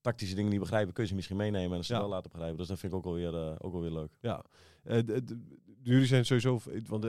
tactische 0.01 0.35
dingen 0.35 0.51
niet 0.51 0.61
begrijpen, 0.61 0.93
kun 0.93 1.03
je 1.03 1.09
ze 1.09 1.15
misschien 1.15 1.37
meenemen 1.37 1.77
en 1.77 1.85
ze 1.85 1.93
Ja. 1.93 1.99
wel 2.01 2.09
laten 2.09 2.31
begrijpen. 2.31 2.59
Dus 2.59 2.67
dat 2.67 2.79
vind 2.79 2.93
ik 2.93 2.99
ook 2.99 3.05
wel 3.05 3.15
weer, 3.15 3.35
eh, 3.35 3.55
ook 3.59 3.73
wel 3.73 3.81
weer 3.83 3.91
leuk. 3.93 4.13
Ja. 4.21 4.45
De- 4.83 5.05
de- 5.25 5.41
jullie 5.83 6.07
zijn 6.07 6.25
sowieso, 6.27 6.61
want 6.87 7.07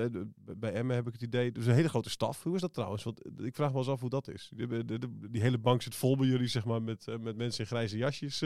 bij 0.60 0.74
Emmen 0.74 0.96
heb 0.96 1.08
ik 1.08 1.14
het 1.14 1.22
idee, 1.22 1.52
is 1.52 1.66
een 1.66 1.74
hele 1.74 1.90
grote 1.90 2.10
staf. 2.10 2.44
Hoe 2.44 2.56
is 2.56 2.62
dat 2.62 2.74
trouwens? 2.74 3.04
Want 3.04 3.22
ik 3.40 3.56
vraag 3.56 3.72
me 3.72 3.78
eens 3.78 3.88
af 3.88 4.00
hoe 4.00 4.10
dat 4.10 4.28
is. 4.28 4.52
De- 4.56 5.30
die 5.30 5.42
hele 5.42 5.58
bank 5.58 5.82
zit 5.82 5.96
vol 5.96 6.18
bij 6.18 6.28
jullie, 6.28 6.48
zeg 6.48 6.66
maar, 6.66 6.82
met, 6.82 7.06
met 7.20 7.36
mensen 7.36 7.62
in 7.64 7.68
grijze 7.70 7.98
jasjes 7.98 8.40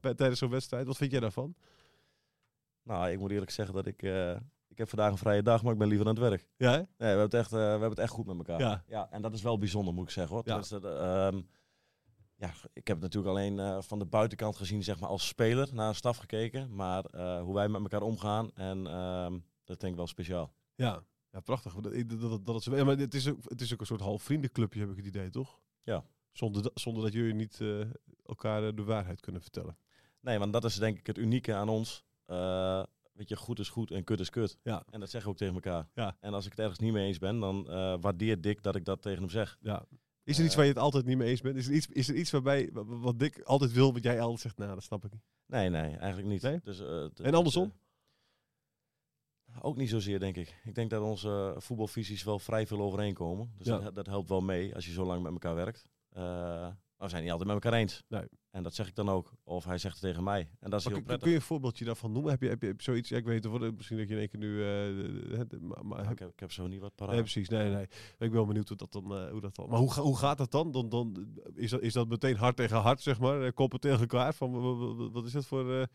bij, 0.00 0.14
tijdens 0.14 0.38
zo'n 0.38 0.50
wedstrijd. 0.50 0.86
Wat 0.86 0.96
vind 0.96 1.10
jij 1.10 1.20
daarvan? 1.20 1.54
Nou, 2.82 3.10
ik 3.10 3.18
moet 3.18 3.30
eerlijk 3.30 3.50
zeggen 3.50 3.74
dat 3.74 3.86
ik... 3.86 4.02
ik 4.76 4.82
heb 4.88 4.88
vandaag 4.96 5.10
een 5.10 5.18
vrije 5.18 5.42
dag, 5.42 5.62
maar 5.62 5.72
ik 5.72 5.78
ben 5.78 5.88
liever 5.88 6.06
aan 6.06 6.14
het 6.14 6.22
werk. 6.22 6.48
Ja, 6.56 6.70
hè? 6.70 6.76
Nee, 6.76 6.86
we 6.96 7.04
hebben 7.04 7.24
het 7.24 7.34
echt, 7.34 7.52
eh, 7.52 7.58
we 7.58 7.64
hebben 7.64 7.88
het 7.90 7.98
echt 7.98 8.10
goed 8.10 8.26
met 8.26 8.36
elkaar. 8.36 8.60
Ja. 8.60 8.84
ja, 8.88 9.10
en 9.10 9.22
dat 9.22 9.32
is 9.32 9.42
wel 9.42 9.58
bijzonder, 9.58 9.94
moet 9.94 10.04
ik 10.04 10.10
zeggen. 10.10 10.34
Hoor. 10.34 10.44
Ja. 10.46 10.54
Ehm, 11.28 11.42
ja, 12.36 12.48
ik 12.72 12.86
heb 12.86 12.96
het 12.96 13.00
natuurlijk 13.00 13.32
alleen 13.36 13.58
eh, 13.58 13.80
van 13.80 13.98
de 13.98 14.04
buitenkant 14.06 14.56
gezien, 14.56 14.82
zeg 14.84 15.00
maar, 15.00 15.08
als 15.08 15.26
speler 15.26 15.68
naar 15.74 15.88
een 15.88 15.94
staf 15.94 16.16
gekeken. 16.16 16.74
Maar 16.74 17.04
eh, 17.04 17.40
hoe 17.42 17.54
wij 17.54 17.68
met 17.68 17.80
elkaar 17.82 18.02
omgaan, 18.02 18.50
en 18.54 18.86
ehm, 18.86 19.38
dat 19.64 19.80
denk 19.80 19.92
ik 19.92 19.98
wel 19.98 20.06
speciaal. 20.06 20.52
Ja, 20.74 21.02
ja 21.30 21.40
prachtig. 21.40 21.74
Dat, 21.74 21.92
dat, 22.08 22.20
dat, 22.20 22.46
dat, 22.46 22.56
is- 22.60 22.66
maar 22.66 22.96
het 22.98 23.14
is, 23.14 23.28
ook, 23.28 23.38
het 23.44 23.60
is 23.60 23.72
ook 23.72 23.80
een 23.80 23.86
soort 23.86 24.00
half 24.00 24.22
vriendenclubje, 24.22 24.80
heb 24.80 24.90
ik 24.90 24.96
het 24.96 25.06
idee, 25.06 25.30
toch? 25.30 25.60
Ja. 25.82 26.04
Zonder, 26.32 26.62
dat- 26.62 26.80
zonder 26.80 27.02
dat 27.02 27.12
jullie 27.12 27.34
niet 27.34 27.60
elkaar 28.26 28.74
de 28.74 28.84
waarheid 28.84 29.20
kunnen 29.20 29.42
vertellen. 29.42 29.78
Nee, 30.20 30.38
want 30.38 30.52
dat 30.52 30.64
is 30.64 30.74
denk 30.74 30.98
ik 30.98 31.06
het 31.06 31.18
unieke 31.18 31.54
aan 31.54 31.68
ons. 31.68 32.04
Weet 33.16 33.28
je, 33.28 33.36
goed 33.36 33.58
is 33.58 33.68
goed 33.68 33.90
en 33.90 34.04
kut 34.04 34.20
is 34.20 34.30
kut. 34.30 34.58
Ja. 34.62 34.84
En 34.90 35.00
dat 35.00 35.10
zeggen 35.10 35.30
we 35.30 35.34
ook 35.36 35.40
tegen 35.40 35.54
elkaar. 35.54 35.88
Ja. 35.94 36.16
En 36.20 36.34
als 36.34 36.44
ik 36.44 36.50
het 36.50 36.60
ergens 36.60 36.78
niet 36.78 36.92
mee 36.92 37.06
eens 37.06 37.18
ben, 37.18 37.40
dan 37.40 37.70
eh 37.70 37.96
waardeert 38.00 38.42
Dick 38.42 38.62
dat 38.62 38.76
ik 38.76 38.84
dat 38.84 39.02
tegen 39.02 39.18
hem 39.20 39.30
zeg. 39.30 39.58
Ja. 39.60 39.84
Is 40.24 40.38
er 40.38 40.42
iets 40.44 40.50
Eh. 40.52 40.56
waar 40.58 40.66
je 40.66 40.72
het 40.72 40.82
altijd 40.82 41.04
niet 41.04 41.16
mee 41.16 41.28
eens 41.28 41.40
bent? 41.40 41.56
Is 41.56 41.66
er 41.66 41.72
iets, 41.74 41.86
is 41.86 42.08
er 42.08 42.14
iets 42.14 42.30
waarbij, 42.30 42.70
wa- 42.72 42.84
wa- 42.84 42.96
wat 42.96 43.18
Dick 43.18 43.40
altijd 43.40 43.72
wil, 43.72 43.92
wat 43.92 44.02
jij 44.02 44.20
altijd 44.20 44.40
zegt, 44.40 44.56
nou, 44.58 44.74
dat 44.74 44.82
snap 44.82 45.04
ik 45.04 45.12
niet. 45.12 45.22
Nee, 45.46 45.68
nee, 45.68 45.96
eigenlijk 45.96 46.28
niet. 46.28 46.42
Nee? 46.42 46.60
Dus, 46.62 46.80
eh, 46.80 47.04
En 47.26 47.34
andersom? 47.34 47.72
ook 49.60 49.76
niet 49.76 49.88
zozeer, 49.88 50.18
denk 50.20 50.36
ik. 50.36 50.60
Ik 50.64 50.74
denk 50.74 50.90
dat 50.90 51.02
onze 51.02 51.54
voetbalvisies 51.58 52.22
wel 52.24 52.38
vrij 52.38 52.66
veel 52.66 52.80
overeenkomen. 52.80 53.52
Dus 53.58 53.66
Ja. 53.66 53.78
dat, 53.78 53.94
dat 53.94 54.06
helpt 54.06 54.28
wel 54.28 54.40
mee 54.40 54.74
als 54.74 54.86
je 54.86 54.92
zo 54.92 55.04
lang 55.04 55.22
met 55.22 55.32
elkaar 55.32 55.54
werkt. 55.54 55.86
Maar 56.12 56.76
we 56.96 57.08
zijn 57.08 57.22
niet 57.22 57.30
altijd 57.32 57.48
met 57.54 57.62
elkaar 57.64 57.78
eens. 57.80 58.02
Nee. 58.08 58.24
En 58.56 58.62
dat 58.62 58.74
zeg 58.74 58.88
ik 58.88 58.94
dan 58.94 59.08
ook. 59.08 59.32
Of 59.44 59.64
hij 59.64 59.78
zegt 59.78 59.94
het 59.94 60.02
tegen 60.02 60.22
mij. 60.24 60.40
En 60.60 60.70
dat 60.70 60.78
is 60.78 60.84
Maar 60.84 60.94
heel 60.94 61.02
kun, 61.02 61.02
prettig. 61.04 61.20
kun 61.20 61.30
je 61.30 61.36
een 61.36 61.42
voorbeeldje 61.42 61.84
daarvan 61.84 62.12
noemen? 62.12 62.30
Heb 62.30 62.40
je, 62.42 62.48
heb 62.48 62.62
je 62.62 62.74
zoiets, 62.76 63.08
ja, 63.08 63.16
ik 63.16 63.24
weet 63.24 63.44
het, 63.44 63.76
misschien 63.76 63.96
dat 63.98 64.08
je 64.08 64.14
in 64.14 64.20
één 64.20 64.28
keer 64.28 64.38
nu... 64.38 64.62
eh, 64.64 65.60
maar, 65.60 65.86
maar 65.86 65.98
heb- 66.02 66.12
ik, 66.12 66.18
heb, 66.18 66.28
ik 66.30 66.40
heb 66.40 66.52
zo 66.52 66.66
niet 66.66 66.80
wat 66.80 66.94
paraat. 66.94 67.12
Nee, 67.12 67.20
precies. 67.22 67.48
Nee, 67.48 67.70
nee. 67.70 67.82
Ik 67.82 67.90
ben 68.18 68.32
wel 68.32 68.46
benieuwd 68.46 68.68
hoe 68.68 68.76
dat 68.76 68.92
dan. 68.92 69.04
eh, 69.16 69.30
hoe 69.30 69.40
dat 69.40 69.54
dan. 69.54 69.68
Maar 69.68 69.78
hoe, 69.78 69.92
hoe 69.94 70.16
gaat 70.16 70.38
dat 70.38 70.50
dan? 70.50 70.70
dan, 70.70 70.88
dan 70.88 71.26
is, 71.54 71.70
dat, 71.70 71.80
is 71.80 71.92
dat 71.92 72.08
meteen 72.08 72.36
hard 72.36 72.56
tegen 72.56 72.76
hard, 72.76 73.00
zeg 73.00 73.18
maar? 73.20 73.42
Eh, 73.42 73.52
Koppen 73.52 73.80
tegen 73.80 74.00
elkaar? 74.00 74.34
Van, 74.34 74.52
wa- 74.52 74.74
wa- 74.74 74.94
wa- 74.94 75.10
wat 75.10 75.24
is 75.24 75.32
dat 75.32 75.46
voor, 75.46 75.74
eh 75.80 75.86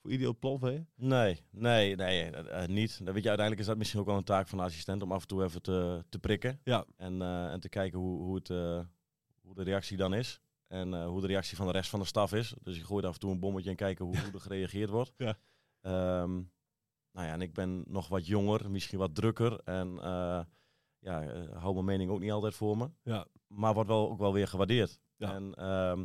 voor 0.00 0.10
ideaal 0.10 0.36
plan 0.38 0.58
van 0.58 0.72
je? 0.72 0.84
Nee, 0.96 1.40
nee, 1.50 1.96
nee, 1.96 2.30
niet. 2.66 3.00
Dan 3.04 3.14
weet 3.14 3.22
je, 3.22 3.28
uiteindelijk 3.28 3.60
is 3.60 3.66
dat 3.66 3.76
misschien 3.76 4.00
ook 4.00 4.06
wel 4.06 4.16
een 4.16 4.24
taak 4.24 4.48
van 4.48 4.58
de 4.58 4.64
assistent 4.64 5.02
om 5.02 5.12
af 5.12 5.20
en 5.22 5.28
toe 5.28 5.44
even 5.44 5.62
te, 5.62 6.04
te 6.08 6.18
prikken. 6.18 6.60
Ja. 6.64 6.84
En, 6.96 7.22
en 7.22 7.60
te 7.60 7.68
kijken 7.68 7.98
hoe, 7.98 8.20
hoe, 8.22 8.34
het, 8.34 8.48
hoe 9.42 9.54
de 9.54 9.62
reactie 9.62 9.96
dan 9.96 10.14
is. 10.14 10.40
En 10.66 10.94
eh, 10.94 11.06
hoe 11.06 11.20
de 11.20 11.26
reactie 11.26 11.56
van 11.56 11.66
de 11.66 11.72
rest 11.72 11.90
van 11.90 12.00
de 12.00 12.06
staf 12.06 12.32
is. 12.32 12.54
Dus 12.62 12.76
je 12.76 12.84
gooit 12.84 13.04
af 13.04 13.14
en 13.14 13.20
toe 13.20 13.30
een 13.30 13.40
bommetje 13.40 13.70
en 13.70 13.76
kijken 13.76 14.04
hoe, 14.04 14.18
hoe 14.18 14.32
er 14.32 14.40
gereageerd 14.40 14.90
wordt. 14.90 15.12
Ja. 15.16 15.38
Ehm, 15.80 16.32
nou 17.12 17.26
ja, 17.26 17.32
en 17.32 17.42
ik 17.42 17.52
ben 17.52 17.84
nog 17.86 18.08
wat 18.08 18.26
jonger, 18.26 18.70
misschien 18.70 18.98
wat 18.98 19.14
drukker. 19.14 19.60
En 19.64 19.98
eh, 19.98 20.40
ja, 20.98 21.22
eh, 21.22 21.56
hou 21.56 21.74
mijn 21.74 21.84
mening 21.84 22.10
ook 22.10 22.20
niet 22.20 22.32
altijd 22.32 22.54
voor 22.54 22.76
me. 22.76 22.90
Ja. 23.02 23.26
Maar 23.46 23.74
wordt 23.74 23.88
wel, 23.88 24.10
ook 24.10 24.18
wel 24.18 24.32
weer 24.32 24.48
gewaardeerd. 24.48 25.00
Ja. 25.16 25.34
En 25.34 25.54
ehm, 25.54 26.04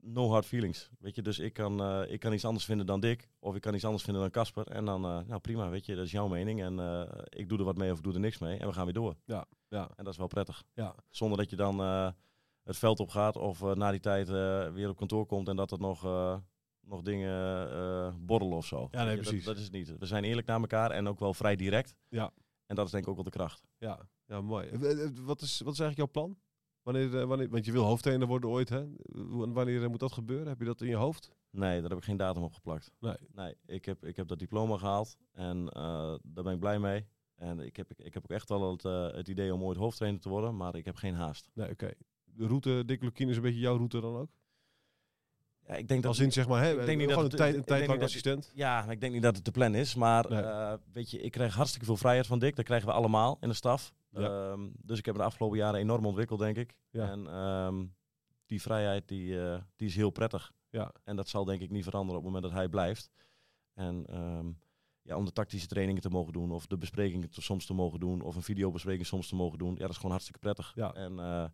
no 0.00 0.28
hard 0.28 0.46
feelings. 0.46 0.90
Weet 0.98 1.14
je, 1.14 1.22
dus 1.22 1.38
ik 1.38 1.52
kan, 1.52 2.04
ik 2.04 2.20
kan 2.20 2.32
iets 2.32 2.44
anders 2.44 2.64
vinden 2.64 2.86
dan 2.86 3.00
Dick. 3.00 3.28
Of 3.38 3.54
ik 3.54 3.60
kan 3.60 3.74
iets 3.74 3.84
anders 3.84 4.04
vinden 4.04 4.22
dan 4.22 4.30
Casper. 4.30 4.66
En 4.66 4.84
dan, 4.84 5.00
nou 5.00 5.38
prima, 5.38 5.68
weet 5.68 5.86
je, 5.86 5.94
dat 5.94 6.04
is 6.04 6.10
jouw 6.10 6.28
mening. 6.28 6.62
En 6.62 6.78
ik 7.28 7.48
doe 7.48 7.58
er 7.58 7.64
wat 7.64 7.76
mee 7.76 7.90
of 7.90 7.98
ik 7.98 8.04
doe 8.04 8.14
er 8.14 8.20
niks 8.20 8.38
mee. 8.38 8.58
En 8.58 8.66
we 8.66 8.72
gaan 8.72 8.84
weer 8.84 8.94
door. 8.94 9.16
Ja. 9.24 9.46
En 9.68 10.04
dat 10.04 10.08
is 10.08 10.16
wel 10.16 10.26
prettig. 10.26 10.64
Ja. 10.74 10.94
Zonder 11.10 11.38
dat 11.38 11.50
je 11.50 11.56
dan 11.56 11.80
het 12.66 12.78
veld 12.78 13.00
op 13.00 13.08
gaat 13.08 13.36
of 13.36 13.62
eh, 13.62 13.74
na 13.74 13.90
die 13.90 14.00
tijd 14.00 14.28
eh, 14.28 14.72
weer 14.72 14.88
op 14.88 14.96
kantoor 14.96 15.26
komt 15.26 15.48
en 15.48 15.56
dat 15.56 15.70
er 15.70 15.78
nog, 15.78 16.04
eh, 16.04 16.36
nog 16.80 17.02
dingen 17.02 18.26
borrelen 18.26 18.56
of 18.56 18.66
zo. 18.66 18.88
Ja, 18.90 19.04
nee, 19.04 19.16
precies. 19.16 19.44
Dat, 19.44 19.54
dat 19.54 19.56
is 19.56 19.62
het 19.62 19.72
niet. 19.72 19.98
We 19.98 20.06
zijn 20.06 20.24
eerlijk 20.24 20.46
naar 20.46 20.60
elkaar 20.60 20.90
en 20.90 21.08
ook 21.08 21.18
wel 21.18 21.34
vrij 21.34 21.56
direct. 21.56 21.94
Ja. 22.08 22.32
En 22.66 22.76
dat 22.76 22.86
is 22.86 22.90
denk 22.90 23.04
ik 23.04 23.10
ook 23.10 23.16
wel 23.16 23.24
de 23.24 23.30
kracht. 23.30 23.64
Ja, 23.78 24.08
ja 24.26 24.40
mooi. 24.40 24.70
Wat 25.24 25.42
is, 25.42 25.60
wat 25.60 25.72
is 25.72 25.80
eigenlijk 25.80 25.96
jouw 25.96 26.10
plan? 26.10 26.38
Wanneer, 26.82 27.26
wanneer, 27.26 27.48
want 27.48 27.64
je 27.64 27.72
wil 27.72 27.84
hoofdtrainer 27.84 28.26
worden 28.26 28.50
ooit, 28.50 28.68
hè? 28.68 28.86
Wanneer 29.52 29.90
moet 29.90 30.00
dat 30.00 30.12
gebeuren? 30.12 30.46
Heb 30.46 30.58
je 30.58 30.64
dat 30.64 30.80
in 30.80 30.88
je 30.88 30.96
hoofd? 30.96 31.30
Nee, 31.50 31.80
daar 31.80 31.90
heb 31.90 31.98
ik 31.98 32.04
geen 32.04 32.16
datum 32.16 32.42
op 32.42 32.52
geplakt. 32.52 32.92
Nee. 32.98 33.16
Nee, 33.32 33.56
ik 33.66 33.84
heb, 33.84 34.04
ik 34.04 34.16
heb 34.16 34.28
dat 34.28 34.38
diploma 34.38 34.76
gehaald 34.76 35.16
en 35.32 35.64
daar 36.22 36.44
ben 36.44 36.52
ik 36.52 36.58
blij 36.58 36.78
mee. 36.78 37.06
En 37.34 37.60
ik 37.60 37.76
heb, 37.76 37.92
ik 37.96 38.14
heb 38.14 38.22
ook 38.22 38.30
echt 38.30 38.48
wel 38.48 38.70
het, 38.70 38.82
het 39.16 39.28
idee 39.28 39.54
om 39.54 39.62
ooit 39.62 39.78
hoofdtrainer 39.78 40.20
te 40.20 40.28
worden, 40.28 40.56
maar 40.56 40.74
ik 40.74 40.84
heb 40.84 40.96
geen 40.96 41.14
haast. 41.14 41.50
Nee, 41.54 41.70
oké. 41.70 41.92
De 42.36 42.46
route, 42.46 42.82
Dick 42.86 43.02
Lukien 43.02 43.28
is 43.28 43.36
een 43.36 43.42
beetje 43.42 43.60
jouw 43.60 43.76
route 43.76 44.00
dan 44.00 44.16
ook? 44.16 44.30
Ja, 45.66 45.74
ik 45.74 45.88
denk 45.88 46.02
dat 46.02 46.10
Als 46.10 46.20
in, 46.20 46.32
zeg 46.32 46.48
maar, 46.48 46.62
hè? 46.62 46.80
ik 46.80 46.86
denk 46.86 46.98
niet 46.98 47.08
dat 47.08 47.18
een 47.18 47.24
het- 47.24 47.36
tijd, 47.36 47.54
een 47.54 47.64
tijd 47.64 47.86
lang 47.86 47.98
dat- 47.98 48.08
assistent. 48.08 48.52
Ja, 48.54 48.90
ik 48.90 49.00
denk 49.00 49.12
niet 49.12 49.22
dat 49.22 49.36
het 49.36 49.44
de 49.44 49.50
plan 49.50 49.74
is. 49.74 49.94
Maar 49.94 50.30
Nee. 50.30 50.40
eh, 50.42 50.74
weet 50.92 51.10
je, 51.10 51.20
ik 51.20 51.30
krijg 51.32 51.54
hartstikke 51.54 51.86
veel 51.86 51.96
vrijheid 51.96 52.26
van 52.26 52.38
Dick. 52.38 52.56
Dat 52.56 52.64
krijgen 52.64 52.88
we 52.88 52.94
allemaal 52.94 53.36
in 53.40 53.48
de 53.48 53.54
staf. 53.54 53.94
Ja. 54.10 54.50
Ehm, 54.50 54.68
dus 54.82 54.98
ik 54.98 55.04
heb 55.04 55.14
me 55.14 55.20
de 55.20 55.26
afgelopen 55.26 55.58
jaren 55.58 55.80
enorm 55.80 56.06
ontwikkeld, 56.06 56.38
denk 56.40 56.56
ik. 56.56 56.74
Ja. 56.90 57.10
En 57.10 57.26
ehm, 57.26 57.84
die 58.46 58.62
vrijheid 58.62 59.08
die, 59.08 59.40
eh, 59.42 59.58
die 59.76 59.88
is 59.88 59.96
heel 59.96 60.10
prettig. 60.10 60.52
Ja. 60.70 60.92
En 61.04 61.16
dat 61.16 61.28
zal 61.28 61.44
denk 61.44 61.60
ik 61.60 61.70
niet 61.70 61.84
veranderen 61.84 62.18
op 62.18 62.24
het 62.24 62.32
moment 62.34 62.52
dat 62.52 62.60
hij 62.60 62.68
blijft. 62.70 63.10
En 63.74 64.06
ehm, 64.06 64.46
ja, 65.02 65.16
om 65.16 65.24
de 65.24 65.32
tactische 65.32 65.66
trainingen 65.66 66.02
te 66.02 66.08
mogen 66.08 66.32
doen, 66.32 66.50
of 66.52 66.66
de 66.66 66.76
besprekingen 66.78 67.30
te, 67.30 67.42
soms 67.42 67.66
te 67.66 67.74
mogen 67.74 68.00
doen, 68.00 68.20
of 68.20 68.36
een 68.36 68.42
videobespreking 68.42 69.06
soms 69.06 69.28
te 69.28 69.34
mogen 69.34 69.58
doen. 69.58 69.72
Ja, 69.72 69.80
dat 69.80 69.90
is 69.90 69.96
gewoon 69.96 70.10
hartstikke 70.10 70.40
prettig. 70.40 70.72
Ja. 70.74 70.94
En 70.94 71.18
eh, 71.18 71.44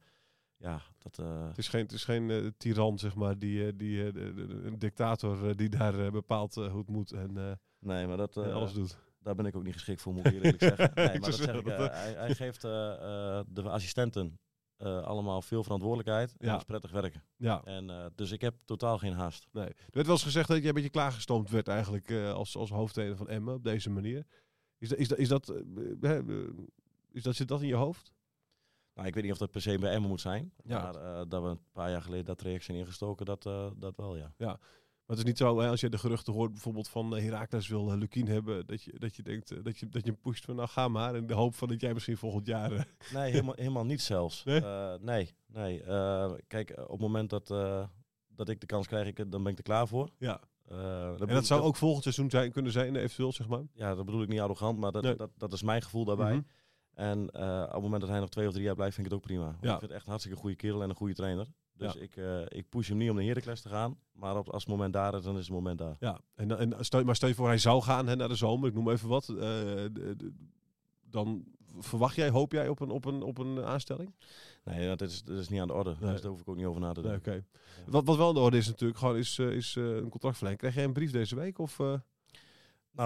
ja, 0.62 0.80
dat... 0.98 1.18
eh, 1.18 1.46
Het 1.48 1.58
is 1.58 1.68
geen, 1.68 1.82
het 1.82 1.92
is 1.92 2.04
geen 2.04 2.30
eh, 2.30 2.46
tiran, 2.56 2.98
zeg 2.98 3.14
maar, 3.14 3.38
die, 3.38 3.66
eh, 3.66 3.72
die, 3.76 4.12
de- 4.12 4.34
de- 4.34 4.60
een 4.64 4.78
dictator 4.78 5.56
die 5.56 5.68
daar 5.68 6.10
bepaalt 6.10 6.54
hoe 6.54 6.78
het 6.78 6.88
moet 6.88 7.12
en, 7.12 7.58
nee, 7.78 8.06
maar 8.06 8.16
dat... 8.16 8.36
alles 8.36 8.72
doet. 8.72 8.98
Daar 9.20 9.34
ben 9.34 9.46
ik 9.46 9.56
ook 9.56 9.62
niet 9.64 9.72
geschikt 9.72 10.00
voor, 10.00 10.12
moet 10.14 10.26
ik 10.26 10.32
eerlijk 10.32 10.60
zeggen. 10.72 10.90
Nee, 10.94 11.06
maar 11.06 11.20
dat 11.30 11.34
zeg 11.34 11.54
ik, 11.54 11.66
hij, 11.66 12.12
hij 12.14 12.34
geeft 12.34 12.60
de 12.60 13.62
assistenten 13.64 14.38
allemaal 14.78 15.42
veel 15.42 15.62
verantwoordelijkheid. 15.62 16.30
En 16.38 16.46
Ja. 16.46 16.50
dat 16.50 16.60
is 16.60 16.66
prettig 16.66 16.90
werken. 16.90 17.24
Ja, 17.36 17.62
En, 17.64 18.12
dus 18.14 18.30
ik 18.30 18.40
heb 18.40 18.54
totaal 18.64 18.98
geen 18.98 19.12
haast. 19.12 19.46
nee. 19.52 19.64
Er 19.66 19.74
werd 19.90 20.06
wel 20.06 20.14
eens 20.14 20.24
gezegd 20.24 20.48
dat 20.48 20.58
jij 20.58 20.68
een 20.68 20.74
beetje 20.74 20.90
klaargestoomd 20.90 21.50
werd 21.50 21.68
eigenlijk 21.68 22.10
als, 22.12 22.56
als 22.56 22.70
hoofdtrainer 22.70 23.16
van 23.16 23.28
Emmen 23.28 23.54
op 23.54 23.64
deze 23.64 23.90
manier. 23.90 24.26
Is 24.78 24.92
is 24.92 25.08
is 25.08 25.28
dat, 25.28 25.62
is 27.12 27.22
dat, 27.22 27.34
zit 27.34 27.48
dat 27.48 27.60
in 27.62 27.68
je 27.68 27.74
hoofd? 27.74 28.12
Nou, 28.94 29.06
ik 29.08 29.14
weet 29.14 29.22
niet 29.22 29.32
of 29.32 29.38
dat 29.38 29.50
per 29.50 29.60
se 29.62 29.78
bij 29.78 29.92
Emmen 29.92 30.08
moet 30.10 30.20
zijn. 30.20 30.52
Ja. 30.64 30.82
Maar 30.82 30.94
eh, 30.94 31.22
dat 31.28 31.42
we 31.42 31.48
een 31.48 31.60
paar 31.72 31.90
jaar 31.90 32.02
geleden 32.02 32.24
dat 32.24 32.38
traject 32.38 32.64
zijn 32.64 32.78
ingestoken, 32.78 33.26
dat, 33.26 33.46
eh, 33.46 33.70
dat 33.76 33.96
wel, 33.96 34.16
ja. 34.16 34.32
Maar 34.38 35.16
het 35.16 35.18
is 35.18 35.24
niet 35.24 35.38
zo, 35.38 35.58
hè, 35.60 35.68
als 35.68 35.80
je 35.80 35.88
de 35.88 35.98
geruchten 35.98 36.32
hoort 36.32 36.52
bijvoorbeeld 36.52 36.88
van 36.88 37.16
eh, 37.16 37.22
Heracles 37.22 37.68
wil 37.68 37.92
uh, 37.92 37.98
Lukien 37.98 38.26
hebben, 38.28 38.66
dat 38.66 38.82
je, 38.82 38.98
dat 38.98 39.16
je 39.16 39.22
denkt 39.22 39.64
dat 39.64 39.78
je, 39.78 39.88
dat 39.88 40.04
je 40.04 40.10
hem 40.10 40.20
pusht 40.20 40.44
van 40.44 40.56
nou 40.56 40.68
ga 40.68 40.88
maar 40.88 41.16
in 41.16 41.26
de 41.26 41.34
hoop 41.34 41.54
van 41.54 41.68
dat 41.68 41.80
jij 41.80 41.92
misschien 41.92 42.16
volgend 42.16 42.46
jaar... 42.46 42.70
Nee, 43.14 43.30
helemaal, 43.30 43.54
helemaal 43.56 43.84
niet 43.84 44.02
zelfs. 44.02 44.44
Nee? 44.44 44.60
Nee, 45.00 45.34
nee. 45.46 45.82
Kijk, 46.46 46.70
op 46.70 46.90
het 46.90 47.00
moment 47.00 47.30
dat, 47.30 47.46
dat 48.28 48.48
ik 48.48 48.60
de 48.60 48.66
kans 48.66 48.86
krijg, 48.86 49.06
ik, 49.06 49.30
dan 49.30 49.42
ben 49.42 49.52
ik 49.52 49.58
er 49.58 49.64
klaar 49.64 49.88
voor. 49.88 50.10
ja. 50.18 50.40
Eh, 50.68 51.20
En 51.20 51.26
dat 51.26 51.46
zou 51.46 51.62
ook 51.62 51.76
volgend 51.76 52.02
seizoen 52.02 52.30
zijn, 52.30 52.52
kunnen 52.52 52.72
zijn 52.72 52.96
eventueel, 52.96 53.32
zeg 53.32 53.48
maar. 53.48 53.62
Ja, 53.74 53.94
dat 53.94 54.04
bedoel 54.04 54.22
ik 54.22 54.28
niet 54.28 54.40
arrogant, 54.40 54.78
maar 54.78 54.92
dat, 54.92 55.02
Nee. 55.02 55.16
dat, 55.16 55.30
dat 55.36 55.52
is 55.52 55.62
mijn 55.62 55.82
gevoel 55.82 56.04
daarbij. 56.04 56.32
Mhm. 56.34 56.42
En 56.94 57.30
eh, 57.30 57.62
op 57.66 57.72
het 57.72 57.82
moment 57.82 58.00
dat 58.00 58.10
hij 58.10 58.20
nog 58.20 58.28
twee 58.28 58.46
of 58.46 58.52
drie 58.52 58.64
jaar 58.64 58.74
blijft, 58.74 58.94
vind 58.94 59.06
ik 59.06 59.12
het 59.12 59.22
ook 59.22 59.26
prima. 59.28 59.44
Want 59.44 59.56
Ja. 59.60 59.72
Ik 59.72 59.78
vind 59.78 59.82
het 59.82 59.90
echt 59.90 60.02
een 60.02 60.08
hartstikke 60.10 60.38
goede 60.38 60.56
kerel 60.56 60.82
en 60.82 60.88
een 60.90 60.96
goede 60.96 61.14
trainer. 61.14 61.46
Dus 61.76 61.92
Ja. 61.92 62.00
ik, 62.00 62.16
eh, 62.16 62.40
ik 62.58 62.68
push 62.68 62.88
hem 62.88 62.96
niet 62.96 63.10
om 63.10 63.16
naar 63.16 63.24
Heracles 63.24 63.60
te 63.60 63.68
gaan. 63.68 63.98
Maar 64.12 64.36
op, 64.38 64.48
als 64.48 64.62
het 64.62 64.72
moment 64.72 64.92
daar 64.92 65.14
is, 65.14 65.22
dan 65.24 65.34
is 65.38 65.44
het 65.44 65.54
moment 65.54 65.78
daar. 65.78 65.96
Ja, 66.00 66.20
en, 66.34 66.58
en 66.58 66.84
stel, 66.84 67.04
maar 67.04 67.16
stel 67.16 67.28
je 67.28 67.34
voor 67.34 67.46
hij 67.46 67.58
zou 67.58 67.82
gaan 67.82 68.06
hè, 68.06 68.16
naar 68.16 68.28
de 68.28 68.34
zomer, 68.34 68.68
ik 68.68 68.74
noem 68.74 68.90
even 68.90 69.08
wat. 69.08 69.28
eh, 69.28 69.36
de- 69.36 70.14
de- 70.16 70.32
dan 71.02 71.44
verwacht 71.78 72.14
jij, 72.14 72.28
hoop 72.30 72.52
jij 72.52 72.68
op 72.68 72.80
een, 72.80 72.90
op 72.90 73.04
een, 73.04 73.22
op 73.22 73.38
een 73.38 73.64
aanstelling? 73.64 74.14
Nee, 74.64 74.86
dat 74.88 75.00
is, 75.00 75.22
dat 75.22 75.38
is 75.38 75.48
niet 75.48 75.60
aan 75.60 75.66
de 75.66 75.72
orde. 75.72 75.96
Nee. 76.00 76.10
Dus 76.12 76.20
daar 76.20 76.30
hoef 76.30 76.40
ik 76.40 76.48
ook 76.48 76.56
niet 76.56 76.66
over 76.66 76.80
na 76.80 76.92
te 76.92 77.00
Nee, 77.00 77.10
denken. 77.10 77.32
oké. 77.32 77.90
Wat, 77.90 78.04
wat 78.06 78.16
wel 78.16 78.28
aan 78.28 78.34
de 78.34 78.40
orde 78.40 78.56
is 78.56 78.66
natuurlijk, 78.66 78.98
gewoon 78.98 79.16
is, 79.16 79.38
is 79.38 79.74
een 79.74 80.08
contractverlenging. 80.08 80.58
Krijg 80.60 80.74
jij 80.74 80.84
een 80.84 80.92
brief 80.92 81.10
deze 81.10 81.34
week? 81.34 81.58
Of, 81.58 81.78
Nou, 81.78 82.00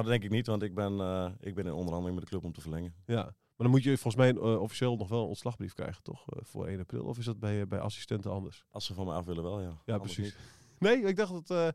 dat 0.03 0.07
denk 0.07 0.23
ik 0.25 0.31
niet, 0.31 0.47
want 0.47 0.63
ik 0.63 0.75
ben, 0.75 0.93
ik 1.41 1.55
ben 1.55 1.67
in 1.67 1.73
onderhandeling 1.73 2.15
met 2.15 2.25
de 2.25 2.31
club 2.31 2.45
om 2.45 2.53
te 2.53 2.61
verlengen. 2.61 2.95
ja. 3.07 3.35
Maar 3.57 3.67
dan 3.67 3.71
moet 3.71 3.83
je 3.83 3.99
volgens 3.99 4.15
mij 4.15 4.35
eh, 4.43 4.61
officieel 4.61 4.97
nog 4.97 5.09
wel 5.09 5.21
een 5.23 5.29
ontslagbrief 5.29 5.73
krijgen, 5.73 6.03
toch? 6.03 6.25
eh, 6.29 6.39
voor 6.43 6.67
1 6.67 6.81
april. 6.81 7.05
Of 7.05 7.19
is 7.19 7.25
dat 7.25 7.39
bij, 7.39 7.67
bij 7.67 7.79
assistenten 7.81 8.31
anders? 8.31 8.65
Als 8.71 8.85
ze 8.85 8.95
van 8.95 9.07
me 9.07 9.13
af 9.13 9.25
willen 9.25 9.43
wel, 9.43 9.61
ja. 9.61 9.81
Ja, 9.85 9.99
precies. 9.99 10.25
niet. 10.25 10.37
Nee, 10.79 11.03
ik 11.03 11.17
dacht 11.17 11.33
dat, 11.33 11.51
eh, 11.51 11.69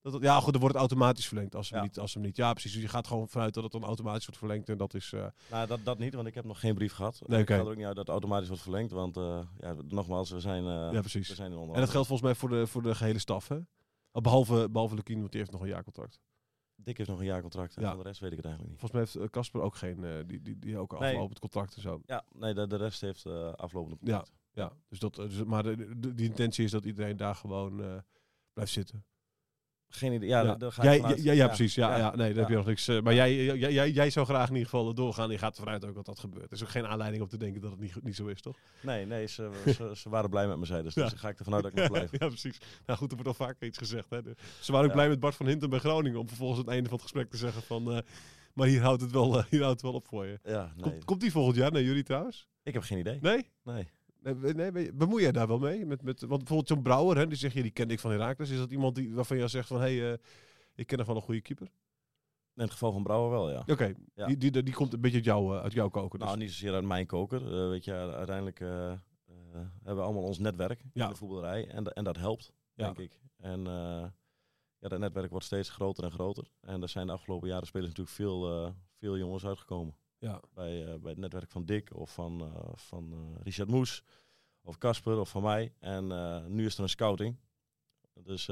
dat 0.00 0.22
ja, 0.22 0.40
goed, 0.40 0.52
dan 0.52 0.60
wordt 0.60 0.74
het 0.74 0.84
automatisch 0.88 1.26
verlengd 1.26 1.54
als 1.54 1.68
ze, 1.68 1.74
Ja. 1.74 1.82
niet, 1.82 1.98
als 1.98 2.12
ze 2.12 2.18
niet. 2.18 2.36
Ja, 2.36 2.52
precies. 2.52 2.72
Dus 2.72 2.82
je 2.82 2.88
gaat 2.88 3.06
gewoon 3.06 3.28
vanuit 3.28 3.54
dat 3.54 3.62
het 3.62 3.72
dan 3.72 3.84
automatisch 3.84 4.24
wordt 4.24 4.38
verlengd. 4.38 4.68
En 4.68 4.76
dat 4.78 4.94
is. 4.94 5.12
eh, 5.12 5.26
Nou, 5.50 5.66
dat, 5.66 5.80
dat 5.84 5.98
niet, 5.98 6.14
want 6.14 6.26
ik 6.26 6.34
heb 6.34 6.44
nog 6.44 6.60
geen 6.60 6.74
brief 6.74 6.92
gehad. 6.92 7.22
Nee, 7.26 7.40
Ik 7.40 7.48
ga 7.48 7.54
er 7.54 7.66
ook 7.68 7.76
niet 7.76 7.84
uit 7.86 7.96
dat 7.96 8.04
het 8.04 8.08
automatisch 8.08 8.48
wordt 8.48 8.62
verlengd, 8.62 8.90
want 8.92 9.16
eh, 9.16 9.40
ja, 9.60 9.74
nogmaals, 9.88 10.30
we 10.30 10.40
zijn, 10.40 10.64
eh, 10.64 10.92
ja, 10.92 11.00
precies. 11.00 11.28
we 11.28 11.34
zijn 11.34 11.52
in 11.52 11.58
En 11.58 11.66
dat 11.80 11.90
geldt 11.90 12.06
volgens 12.06 12.20
mij 12.22 12.34
voor 12.34 12.48
de, 12.48 12.66
voor 12.66 12.82
de 12.82 12.94
gehele 12.94 13.18
staf, 13.18 13.48
hè? 13.48 13.56
Oh, 14.12 14.22
Behalve, 14.22 14.68
behalve 14.70 14.94
Lukien, 14.94 15.18
want 15.18 15.30
die 15.30 15.40
heeft 15.40 15.52
nog 15.52 15.60
een 15.60 15.68
jaarcontract. 15.68 16.20
Dick 16.80 16.96
heeft 16.96 17.10
nog 17.10 17.18
een 17.18 17.24
jaarcontract 17.24 17.76
en 17.76 17.82
Ja. 17.82 17.88
van 17.88 17.98
de 17.98 18.04
rest 18.04 18.20
weet 18.20 18.30
ik 18.30 18.36
het 18.36 18.46
eigenlijk 18.46 18.74
niet. 18.80 18.80
Volgens 18.88 19.00
mij 19.00 19.10
heeft 19.12 19.26
eh, 19.26 19.32
Casper 19.40 19.60
ook 19.60 19.74
geen. 19.74 20.04
eh, 20.04 20.12
die, 20.26 20.42
die, 20.42 20.58
die 20.58 20.78
ook 20.78 20.98
Nee. 20.98 21.12
aflopend 21.14 21.38
contract 21.38 21.74
en 21.76 21.82
zo. 21.82 22.02
Ja, 22.06 22.24
nee, 22.32 22.54
de, 22.54 22.66
de 22.66 22.76
rest 22.76 23.00
heeft 23.00 23.26
eh 23.26 23.52
aflopende 23.52 23.96
Ja. 24.00 24.16
contract. 24.16 24.36
Ja, 24.52 24.72
dus 24.88 24.98
dat, 24.98 25.14
dus, 25.14 25.44
maar 25.44 25.62
de, 25.62 25.98
de, 25.98 26.14
die 26.14 26.26
intentie 26.28 26.64
is 26.64 26.70
dat 26.70 26.84
iedereen 26.84 27.16
daar 27.16 27.34
gewoon 27.34 28.02
blijft 28.52 28.72
zitten. 28.72 29.04
Geen 29.90 30.12
idee. 30.12 30.28
Ja, 30.28 30.40
ja. 30.42 30.56
ga 30.70 30.82
Jij- 30.82 31.00
vanuit. 31.00 31.22
ja, 31.22 31.32
ja, 31.32 31.46
precies. 31.46 31.74
Ja, 31.74 31.96
ja. 31.96 32.14
Nee, 32.16 32.28
daar 32.28 32.38
heb 32.40 32.48
je 32.48 32.54
nog 32.56 32.66
niks. 32.66 32.88
eh, 32.88 33.00
maar 33.00 33.14
jij, 33.14 33.44
jij, 33.44 33.72
jij, 33.72 33.90
jij 33.90 34.10
zou 34.10 34.26
graag 34.26 34.48
in 34.48 34.54
ieder 34.54 34.68
geval 34.68 34.94
doorgaan. 34.94 35.30
Je 35.30 35.38
gaat 35.38 35.56
ervan 35.56 35.72
uit 35.72 35.84
ook 35.84 35.94
dat 35.94 36.04
dat 36.06 36.18
gebeurt. 36.18 36.44
Er 36.44 36.52
is 36.52 36.62
ook 36.62 36.68
geen 36.68 36.86
aanleiding 36.86 37.22
om 37.22 37.28
te 37.28 37.36
denken 37.36 37.60
dat 37.60 37.70
het 37.70 37.80
niet, 37.80 38.02
niet 38.02 38.16
zo 38.16 38.26
is, 38.26 38.40
toch? 38.40 38.56
Nee, 38.80 39.06
nee 39.06 39.26
ze, 39.26 39.50
ze, 39.66 39.90
ze 39.94 40.08
waren 40.08 40.30
blij 40.30 40.48
met 40.48 40.58
me, 40.58 40.64
zei 40.66 40.82
dus. 40.82 40.94
Dus 40.94 41.12
ga 41.12 41.28
ik 41.28 41.38
ervan 41.38 41.54
uit 41.54 41.62
dat 41.62 41.72
ik 41.72 41.78
nog 41.82 41.90
blijf. 41.90 42.10
ja, 42.10 42.26
precies. 42.26 42.58
Nou 42.86 42.98
goed, 42.98 43.10
er 43.10 43.16
wordt 43.16 43.38
al 43.38 43.46
vaker 43.46 43.66
iets 43.66 43.78
gezegd. 43.78 44.10
Hè. 44.10 44.18
Ze 44.60 44.72
waren 44.72 44.86
ook 44.86 44.92
blij 44.92 45.08
met 45.08 45.20
Bart 45.20 45.34
van 45.34 45.46
Hinten 45.46 45.70
bij 45.70 45.78
Groningen. 45.78 46.18
Om 46.20 46.28
vervolgens 46.28 46.58
aan 46.58 46.64
het 46.64 46.74
einde 46.74 46.88
van 46.88 46.98
het 46.98 47.06
gesprek 47.06 47.30
te 47.30 47.36
zeggen 47.36 47.62
van... 47.62 47.92
eh, 47.92 47.98
maar 48.52 48.66
hier 48.66 48.80
houdt, 48.82 49.02
het 49.02 49.10
wel, 49.10 49.38
eh, 49.38 49.44
hier 49.50 49.60
houdt 49.62 49.74
het 49.80 49.82
wel 49.82 49.92
op 50.00 50.06
voor 50.06 50.26
je. 50.26 50.38
Ja, 50.42 50.72
nee. 50.76 50.82
Komt, 50.90 51.04
komt 51.04 51.20
die 51.20 51.30
volgend 51.32 51.56
jaar 51.56 51.72
naar 51.72 51.82
jullie 51.82 52.02
trouwens? 52.02 52.46
Ik 52.62 52.72
heb 52.74 52.82
geen 52.82 52.98
idee. 52.98 53.18
Nee? 53.20 53.50
Nee. 53.62 53.88
Nee, 54.22 54.54
nee, 54.54 54.92
bemoei 54.92 55.22
jij 55.22 55.32
daar 55.32 55.46
wel 55.48 55.58
mee? 55.58 55.86
Met, 55.86 56.02
met, 56.02 56.20
want 56.20 56.38
bijvoorbeeld 56.38 56.68
zo'n 56.68 56.82
Brouwer, 56.82 57.16
hè, 57.16 57.26
die 57.26 57.36
zeg 57.36 57.52
je, 57.52 57.62
die 57.62 57.70
kende 57.70 57.94
ik 57.94 58.00
van 58.00 58.10
Herakles. 58.10 58.50
Is 58.50 58.58
dat 58.58 58.70
iemand 58.70 58.94
die, 58.94 59.14
waarvan 59.14 59.36
je 59.36 59.48
zegt 59.48 59.68
van, 59.68 59.80
hé, 59.80 59.96
hey, 59.98 60.12
eh, 60.12 60.18
ik 60.74 60.86
ken 60.86 60.98
nog 60.98 61.06
wel 61.06 61.16
een 61.16 61.22
goede 61.22 61.40
keeper? 61.40 61.66
In 62.54 62.62
het 62.62 62.70
geval 62.72 62.92
van 62.92 63.02
Brouwer 63.02 63.30
wel, 63.30 63.50
ja. 63.50 63.62
Oké, 63.66 63.94
Ja. 64.14 64.26
die, 64.26 64.36
die, 64.36 64.62
die 64.62 64.74
komt 64.74 64.92
een 64.92 65.00
beetje 65.00 65.16
uit, 65.16 65.24
jou, 65.26 65.56
eh, 65.56 65.62
uit 65.62 65.72
jouw 65.72 65.88
koken. 65.88 66.18
Dus. 66.18 66.28
Nou, 66.28 66.40
niet 66.40 66.50
zozeer 66.50 66.72
uit 66.74 66.84
mijn 66.84 67.06
koker. 67.06 67.42
Eh, 67.62 67.68
weet 67.68 67.84
je, 67.84 67.92
uiteindelijk 67.92 68.58
hebben 68.58 69.96
we 69.96 70.00
allemaal 70.00 70.22
ons 70.22 70.38
netwerk 70.38 70.82
Ja. 70.92 71.04
in 71.04 71.10
de 71.10 71.16
voetballerij. 71.16 71.68
En, 71.68 71.84
en 71.84 72.04
dat 72.04 72.16
helpt, 72.16 72.52
Ja. 72.74 72.84
denk 72.84 72.98
ik. 72.98 73.20
En 73.36 73.64
ja, 74.80 74.88
dat 74.88 74.98
netwerk 74.98 75.30
wordt 75.30 75.44
steeds 75.46 75.70
groter 75.70 76.04
en 76.04 76.10
groter. 76.10 76.50
En 76.60 76.82
er 76.82 76.88
zijn 76.88 77.06
de 77.06 77.12
afgelopen 77.12 77.48
jaren 77.48 77.66
spelers 77.66 77.88
natuurlijk 77.88 78.16
veel, 78.16 78.72
veel 78.98 79.16
jongens 79.18 79.46
uitgekomen. 79.46 79.94
Ja. 80.18 80.40
Bij, 80.54 80.86
eh, 80.86 80.98
bij 81.00 81.10
het 81.10 81.20
netwerk 81.20 81.50
van 81.50 81.64
Dick 81.64 81.94
of 81.94 82.14
van, 82.14 82.40
eh, 82.40 82.68
van 82.74 83.12
eh, 83.12 83.42
Richard 83.42 83.68
Moes. 83.68 84.02
Of 84.62 84.78
Casper 84.78 85.18
of 85.18 85.30
van 85.30 85.42
mij. 85.42 85.72
En 85.78 86.06
nu 86.54 86.66
is 86.66 86.76
er 86.76 86.82
een 86.82 86.88
scouting. 86.88 87.36
Dus 88.22 88.46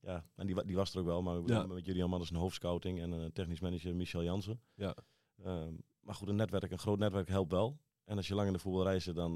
ja, 0.00 0.24
en 0.34 0.46
die, 0.46 0.64
die 0.64 0.76
was 0.76 0.94
er 0.94 1.00
ook 1.00 1.06
wel. 1.06 1.22
Maar 1.22 1.40
Ja. 1.46 1.66
met 1.66 1.84
Julian 1.84 2.10
Man 2.10 2.20
is 2.20 2.30
een 2.30 2.36
hoofdscouting 2.36 3.00
en 3.00 3.10
een 3.10 3.32
technisch 3.32 3.60
manager 3.60 3.96
Michel 3.96 4.22
Jansen. 4.22 4.60
Ja. 4.74 4.96
Ehm, 5.42 5.74
maar 6.00 6.14
goed, 6.14 6.28
een 6.28 6.36
netwerk, 6.36 6.70
een 6.70 6.78
groot 6.78 6.98
netwerk 6.98 7.28
helpt 7.28 7.52
wel. 7.52 7.78
En 8.04 8.16
als 8.16 8.28
je 8.28 8.34
lang 8.34 8.46
in 8.46 8.52
de 8.52 8.58
voetballerij 8.58 8.98
zit, 8.98 9.14
dan, 9.14 9.34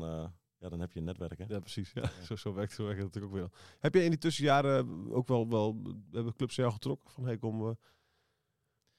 ja, 0.58 0.68
dan 0.68 0.80
heb 0.80 0.92
je 0.92 0.98
een 0.98 1.04
netwerk. 1.04 1.38
Hè? 1.38 1.44
Ja, 1.48 1.58
precies. 1.60 1.92
Ja, 1.92 2.10
Zo, 2.28 2.36
zo, 2.36 2.52
werkt, 2.54 2.72
zo 2.72 2.84
werkt 2.84 3.02
het 3.02 3.06
natuurlijk 3.14 3.32
ook 3.34 3.38
weer. 3.40 3.76
Heb 3.78 3.94
je 3.94 4.02
in 4.04 4.10
die 4.10 4.18
tussenjaren 4.18 5.12
ook 5.12 5.28
wel, 5.28 5.48
wel 5.48 5.82
hebben 6.10 6.34
clubs 6.36 6.54
jou 6.54 6.72
getrokken? 6.72 7.10
Van, 7.10 7.24
hey, 7.24 7.38
kom, 7.38 7.68
eh, 7.68 7.74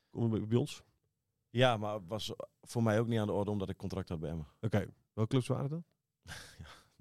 kom 0.09 0.47
bij 0.47 0.57
ons? 0.57 0.83
Ja, 1.51 1.77
maar 1.77 1.93
het 1.93 2.03
was 2.07 2.33
voor 2.61 2.83
mij 2.83 2.99
ook 2.99 3.07
niet 3.07 3.19
aan 3.19 3.27
de 3.27 3.33
orde 3.33 3.51
omdat 3.51 3.69
ik 3.69 3.77
contract 3.77 4.09
had 4.09 4.19
bij 4.19 4.29
Emmen. 4.29 4.47
Oké, 4.61 4.85
welke 5.13 5.29
clubs 5.29 5.47
waren 5.47 5.69
dat? 5.69 5.81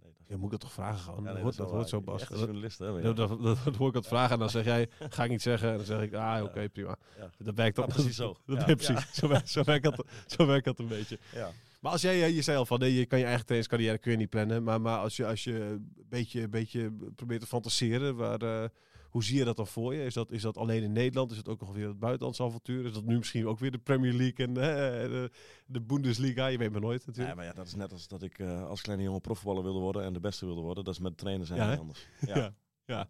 Nee, 0.02 0.10
dat, 0.18 0.26
Ja, 0.28 0.36
moet 0.36 0.44
ik 0.44 0.50
dat 0.50 0.60
toch 0.60 0.72
vragen 0.72 0.98
gewoon? 0.98 1.18
Ja, 1.18 1.24
dat 1.24 1.34
nee, 1.34 1.42
hoort, 1.42 1.56
dat 1.56 1.88
zo. 1.88 2.00
Bas. 2.00 2.28
Dat, 2.28 2.38
journalist, 2.38 2.78
hè, 2.78 2.86
je. 2.86 3.02
dat, 3.02 3.16
dat, 3.16 3.42
dat, 3.42 3.58
dat 3.64 3.76
hoor 3.76 3.88
ik 3.88 3.94
dat 3.94 4.06
vragen 4.06 4.32
en 4.32 4.38
dan 4.38 4.50
zeg 4.50 4.64
jij, 4.64 4.88
ga 5.10 5.24
ik 5.24 5.30
niet 5.30 5.42
zeggen. 5.42 5.70
En 5.70 5.76
dan 5.76 5.84
zeg 5.86 6.02
ik, 6.02 6.14
ah, 6.14 6.42
oké, 6.44 6.60
Ja. 6.60 6.68
prima. 6.68 6.96
Ja. 7.18 7.30
Dat 7.38 7.54
werkt 7.54 7.76
dan. 7.76 7.84
Ja, 7.88 7.94
precies 7.94 8.16
zo. 8.16 8.36
Dat, 8.46 8.60
Ja. 8.60 8.66
ja, 8.66 8.74
precies. 8.74 9.14
Zo, 9.14 9.28
werkt, 9.28 9.48
zo, 9.48 9.62
werkt 9.64 9.84
dat, 9.84 10.04
zo 10.26 10.46
werkt 10.46 10.64
dat 10.64 10.78
een 10.78 10.88
beetje. 10.88 11.18
Ja. 11.34 11.50
Maar 11.80 11.92
als 11.92 12.00
jij, 12.00 12.32
je 12.32 12.42
zei 12.42 12.58
al 12.58 12.66
van, 12.66 12.78
nee, 12.78 12.94
je 12.94 13.06
kan 13.06 13.18
je 13.18 13.24
eigen 13.24 13.44
trainingscarrière 13.44 13.98
kun 13.98 14.10
je 14.10 14.16
niet 14.16 14.30
plannen. 14.30 14.62
Maar, 14.62 14.80
maar 14.80 14.98
als 14.98 15.16
je, 15.16 15.26
als 15.26 15.44
je 15.44 15.54
een 15.60 15.94
beetje, 16.08 16.48
beetje 16.48 16.92
probeert 17.16 17.40
te 17.40 17.46
fantaseren, 17.46 18.16
waar, 18.16 18.40
eh, 18.42 18.68
hoe 19.10 19.24
zie 19.24 19.38
je 19.38 19.44
dat 19.44 19.56
dan 19.56 19.66
voor 19.66 19.94
je? 19.94 20.04
Is 20.04 20.14
dat, 20.14 20.30
is 20.30 20.42
dat 20.42 20.56
alleen 20.56 20.82
in 20.82 20.92
Nederland? 20.92 21.30
Is 21.30 21.36
dat 21.36 21.48
ook 21.48 21.60
nog 21.60 21.72
weer 21.72 21.88
het 21.88 21.98
buitenlandse 21.98 22.42
avontuur? 22.42 22.84
Is 22.84 22.92
dat 22.92 23.04
nu 23.04 23.16
misschien 23.16 23.46
ook 23.46 23.58
weer 23.58 23.70
de 23.70 23.78
Premier 23.78 24.12
League 24.12 24.46
en 24.46 24.56
eh, 24.56 25.10
de, 25.10 25.30
de 25.66 25.80
Bundesliga? 25.80 26.46
Je 26.46 26.58
weet 26.58 26.72
maar 26.72 26.80
nooit 26.80 27.06
natuurlijk. 27.06 27.36
maar 27.36 27.44
ja, 27.44 27.52
dat 27.52 27.66
is 27.66 27.74
net 27.74 27.92
als 27.92 28.08
dat 28.08 28.22
ik 28.22 28.38
eh, 28.38 28.66
als 28.66 28.80
kleine 28.80 29.04
jongen 29.04 29.20
profvoetballer 29.20 29.62
wilde 29.62 29.80
worden 29.80 30.04
en 30.04 30.12
de 30.12 30.20
beste 30.20 30.46
wilde 30.46 30.60
worden. 30.60 30.84
Dat 30.84 30.94
is 30.94 31.00
met 31.00 31.18
trainen 31.18 31.46
zijn 31.46 31.58
Ja, 31.58 31.74
anders. 31.74 32.06
Ja. 32.26 32.36
Ja. 32.36 32.54
Ja. 32.84 33.08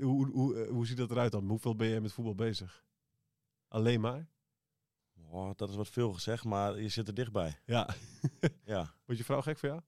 Hoe, 0.00 0.30
hoe, 0.30 0.56
eh, 0.56 0.70
hoe 0.70 0.86
ziet 0.86 0.96
dat 0.96 1.10
eruit 1.10 1.32
dan? 1.32 1.48
Hoeveel 1.48 1.76
ben 1.76 1.88
jij 1.88 2.00
met 2.00 2.12
voetbal 2.12 2.34
bezig? 2.34 2.84
Alleen 3.68 4.00
maar? 4.00 4.28
Oh, 5.30 5.50
dat 5.56 5.68
is 5.68 5.76
wat 5.76 5.88
veel 5.88 6.12
gezegd, 6.12 6.44
maar 6.44 6.80
je 6.80 6.88
zit 6.88 7.08
er 7.08 7.14
dichtbij. 7.14 7.58
Ja. 7.66 7.88
Ja. 8.64 8.94
Wordt 9.04 9.20
je 9.20 9.24
vrouw 9.24 9.42
gek 9.42 9.58
voor 9.58 9.68
jou? 9.68 9.80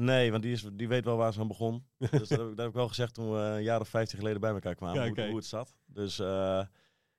Nee, 0.00 0.30
want 0.30 0.42
die, 0.42 0.52
is, 0.52 0.62
die 0.72 0.88
weet 0.88 1.04
wel 1.04 1.16
waar 1.16 1.32
ze 1.32 1.40
aan 1.40 1.48
begon. 1.48 1.86
Dus 2.10 2.10
dat 2.10 2.28
heb, 2.28 2.40
ik, 2.40 2.46
dat 2.48 2.58
heb 2.58 2.68
ik 2.68 2.72
wel 2.74 2.88
gezegd 2.88 3.14
toen 3.14 3.32
we 3.32 3.38
een 3.38 3.62
jaar 3.62 3.80
of 3.80 3.88
vijftien 3.88 4.18
geleden 4.18 4.40
bij 4.40 4.52
elkaar 4.52 4.74
kwamen. 4.74 5.02
Ja, 5.04 5.08
hoe, 5.08 5.26
hoe 5.26 5.36
het 5.36 5.46
zat. 5.46 5.74
Dus 5.86 6.18
eh, 6.18 6.64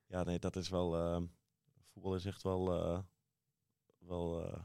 ja, 0.05 0.23
nee, 0.23 0.39
dat 0.39 0.55
is 0.55 0.69
wel... 0.69 0.95
eh, 0.97 1.21
voetbal 1.93 2.15
is 2.15 2.25
echt 2.25 2.43
wel, 2.43 2.73
eh, 2.73 2.99
wel 3.97 4.45
eh, 4.45 4.59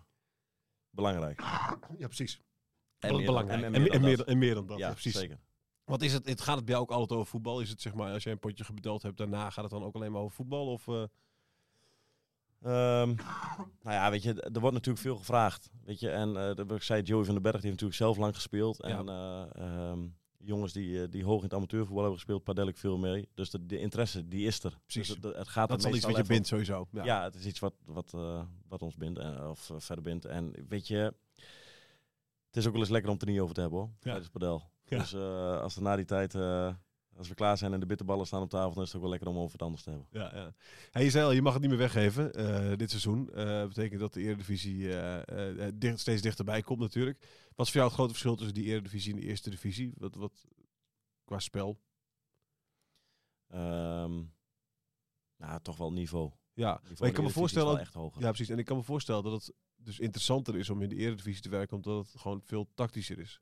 belangrijk. 0.90 1.40
Ja, 1.40 2.07
precies. 2.07 2.40
En 2.98 3.16
meer- 3.16 3.27
belangrijk. 3.27 3.62
en- 3.62 3.70
meer 3.70 3.81
en, 3.87 3.92
dan 3.92 4.00
meer, 4.00 4.16
dat. 4.16 4.27
en 4.27 4.38
meer 4.38 4.55
dan 4.55 4.66
dat. 4.66 4.79
ja, 4.79 4.87
Ja, 4.87 4.92
precies. 4.92 5.14
zeker. 5.14 5.40
Wat 5.85 6.03
is 6.03 6.12
het, 6.12 6.27
het? 6.27 6.40
Gaat 6.40 6.57
het 6.57 6.64
bij 6.64 6.74
jou 6.74 6.87
ook 6.87 6.92
altijd 6.92 7.18
over 7.18 7.31
voetbal? 7.31 7.61
Is 7.61 7.70
het 7.70 7.81
zeg 7.81 7.94
maar, 7.94 8.12
als 8.12 8.22
jij 8.22 8.33
een 8.33 8.38
potje 8.38 8.64
gebeteld 8.64 9.03
hebt, 9.03 9.16
daarna 9.16 9.50
gaat 9.50 9.64
het 9.64 9.72
dan 9.72 9.83
ook 9.85 9.94
alleen 9.94 10.12
maar 10.12 10.20
over 10.20 10.37
voetbal? 10.37 10.66
Of, 10.72 10.88
eh, 10.88 11.05
Ehm, 12.64 13.14
nou 13.83 13.96
ja, 13.96 14.11
weet 14.11 14.22
je, 14.22 14.40
er 14.42 14.61
wordt 14.61 14.74
natuurlijk 14.74 15.05
veel 15.05 15.16
gevraagd. 15.16 15.70
Weet 15.85 16.00
je, 16.00 16.11
en 16.11 16.33
dat- 16.33 16.70
ik 16.70 16.83
zei, 16.83 17.03
Joey 17.03 17.24
van 17.24 17.35
den 17.35 17.42
Berg 17.42 17.61
die 17.61 17.70
heeft 17.70 17.81
natuurlijk 17.83 18.00
zelf 18.00 18.16
lang 18.16 18.35
gespeeld. 18.35 18.81
En 18.83 19.09
eh, 19.09 19.44
ehm, 19.55 20.07
jongens 20.38 20.72
die, 20.72 21.03
eh, 21.03 21.11
die 21.11 21.24
hoog 21.24 21.37
in 21.38 21.44
het 21.44 21.55
amateurvoetbal 21.55 21.98
hebben 22.03 22.18
gespeeld, 22.18 22.44
padel 22.44 22.68
ik 22.68 22.77
veel 22.77 22.98
mee. 22.98 23.29
Dus 23.35 23.50
de, 23.50 23.66
de 23.66 23.79
interesse, 23.79 24.29
die 24.29 24.46
is 24.46 24.62
er. 24.64 24.79
Precies. 24.87 25.14
Dus 25.14 25.16
het, 25.31 25.37
het 25.37 25.48
gaat 25.48 25.68
dat 25.68 25.79
is 25.79 25.85
al 25.85 25.94
iets 25.94 26.05
wat 26.05 26.16
je 26.16 26.24
bindt 26.24 26.46
sowieso. 26.46 26.87
Ja. 26.90 27.05
Ja. 27.05 27.22
het 27.22 27.35
is 27.35 27.46
iets 27.46 27.59
wat, 27.59 27.74
wat, 27.85 28.11
wat 28.68 28.83
ons 28.83 28.96
bindt, 28.96 29.18
of 29.48 29.70
verder 29.79 30.05
bindt. 30.05 30.24
En 30.24 30.55
weet 30.68 30.88
je, 30.88 31.14
het 32.46 32.57
is 32.57 32.66
ook 32.66 32.72
wel 32.72 32.81
eens 32.81 32.90
lekker 32.90 33.11
om 33.11 33.16
het 33.16 33.24
er 33.27 33.33
niet 33.33 33.40
over 33.40 33.55
te 33.55 33.61
hebben 33.61 33.79
hoor, 33.79 33.90
tijdens 34.00 34.29
padel. 34.29 34.62
Ja. 34.85 34.98
Dus 34.98 35.14
als 35.62 35.77
er 35.77 35.83
na 35.83 35.96
die 35.96 36.05
tijd, 36.05 36.35
als 37.16 37.29
we 37.29 37.35
klaar 37.35 37.59
zijn 37.59 37.72
en 37.72 37.81
de 37.81 37.87
bitterballen 37.87 38.27
staan 38.27 38.42
op 38.42 38.50
tafel, 38.50 38.74
dan 38.74 38.83
is 38.83 38.88
het 38.88 38.96
ook 38.96 39.03
wel 39.03 39.11
lekker 39.11 39.29
om 39.29 39.37
over 39.37 39.53
het 39.53 39.62
anders 39.62 39.83
te 39.83 39.90
hebben. 39.90 40.09
Ja, 40.11 40.31
ja. 40.35 40.55
Hey, 40.90 41.05
je 41.05 41.11
zei 41.11 41.24
al, 41.24 41.33
je 41.33 41.42
mag 41.42 41.53
het 41.53 41.62
niet 41.62 41.70
meer 41.70 41.79
weggeven 41.79 42.33
eh, 42.35 42.77
dit 42.77 42.90
seizoen. 42.90 43.24
Dat 43.35 43.68
betekent 43.68 44.00
dat 44.00 44.12
de 44.12 44.20
Eredivisie 44.20 44.96
eh, 44.96 45.66
eh, 45.66 45.72
dicht, 45.74 46.00
steeds 46.00 46.22
dichterbij 46.22 46.62
komt 46.62 46.81
natuurlijk. 46.81 47.18
Wat 47.55 47.66
is 47.66 47.72
voor 47.72 47.81
jou 47.81 47.85
het 47.85 47.94
grote 47.94 48.12
verschil 48.12 48.37
tussen 48.37 48.55
die 48.55 48.64
Eredivisie 48.64 49.14
en 49.14 49.20
de 49.20 49.27
Eerste 49.27 49.50
Divisie? 49.50 49.92
Wat, 49.96 50.14
wat, 50.14 50.46
qua 51.24 51.38
spel? 51.38 51.81
Ehm, 53.48 54.22
nou, 55.37 55.61
toch 55.62 55.77
wel 55.77 55.92
niveau. 55.92 56.31
Ja, 56.53 56.72
niveau 56.72 56.96
maar 56.98 57.09
ik 57.09 57.14
kan 57.14 57.24
me 57.24 57.31
voorstellen... 57.31 57.81
echt 57.81 57.94
hoger. 57.94 58.22
Ja, 58.22 58.29
precies. 58.29 58.48
En 58.48 58.59
ik 58.59 58.64
kan 58.64 58.77
me 58.77 58.83
voorstellen 58.83 59.22
dat 59.22 59.33
het 59.33 59.55
dus 59.77 59.98
interessanter 59.98 60.57
is 60.57 60.70
om 60.70 60.83
in 60.83 60.88
de 60.88 60.96
Eredivisie 60.96 61.42
te 61.42 61.48
werken, 61.48 61.77
omdat 61.77 62.07
het 62.07 62.20
gewoon 62.20 62.42
veel 62.44 62.68
tactischer 62.74 63.18
is. 63.18 63.40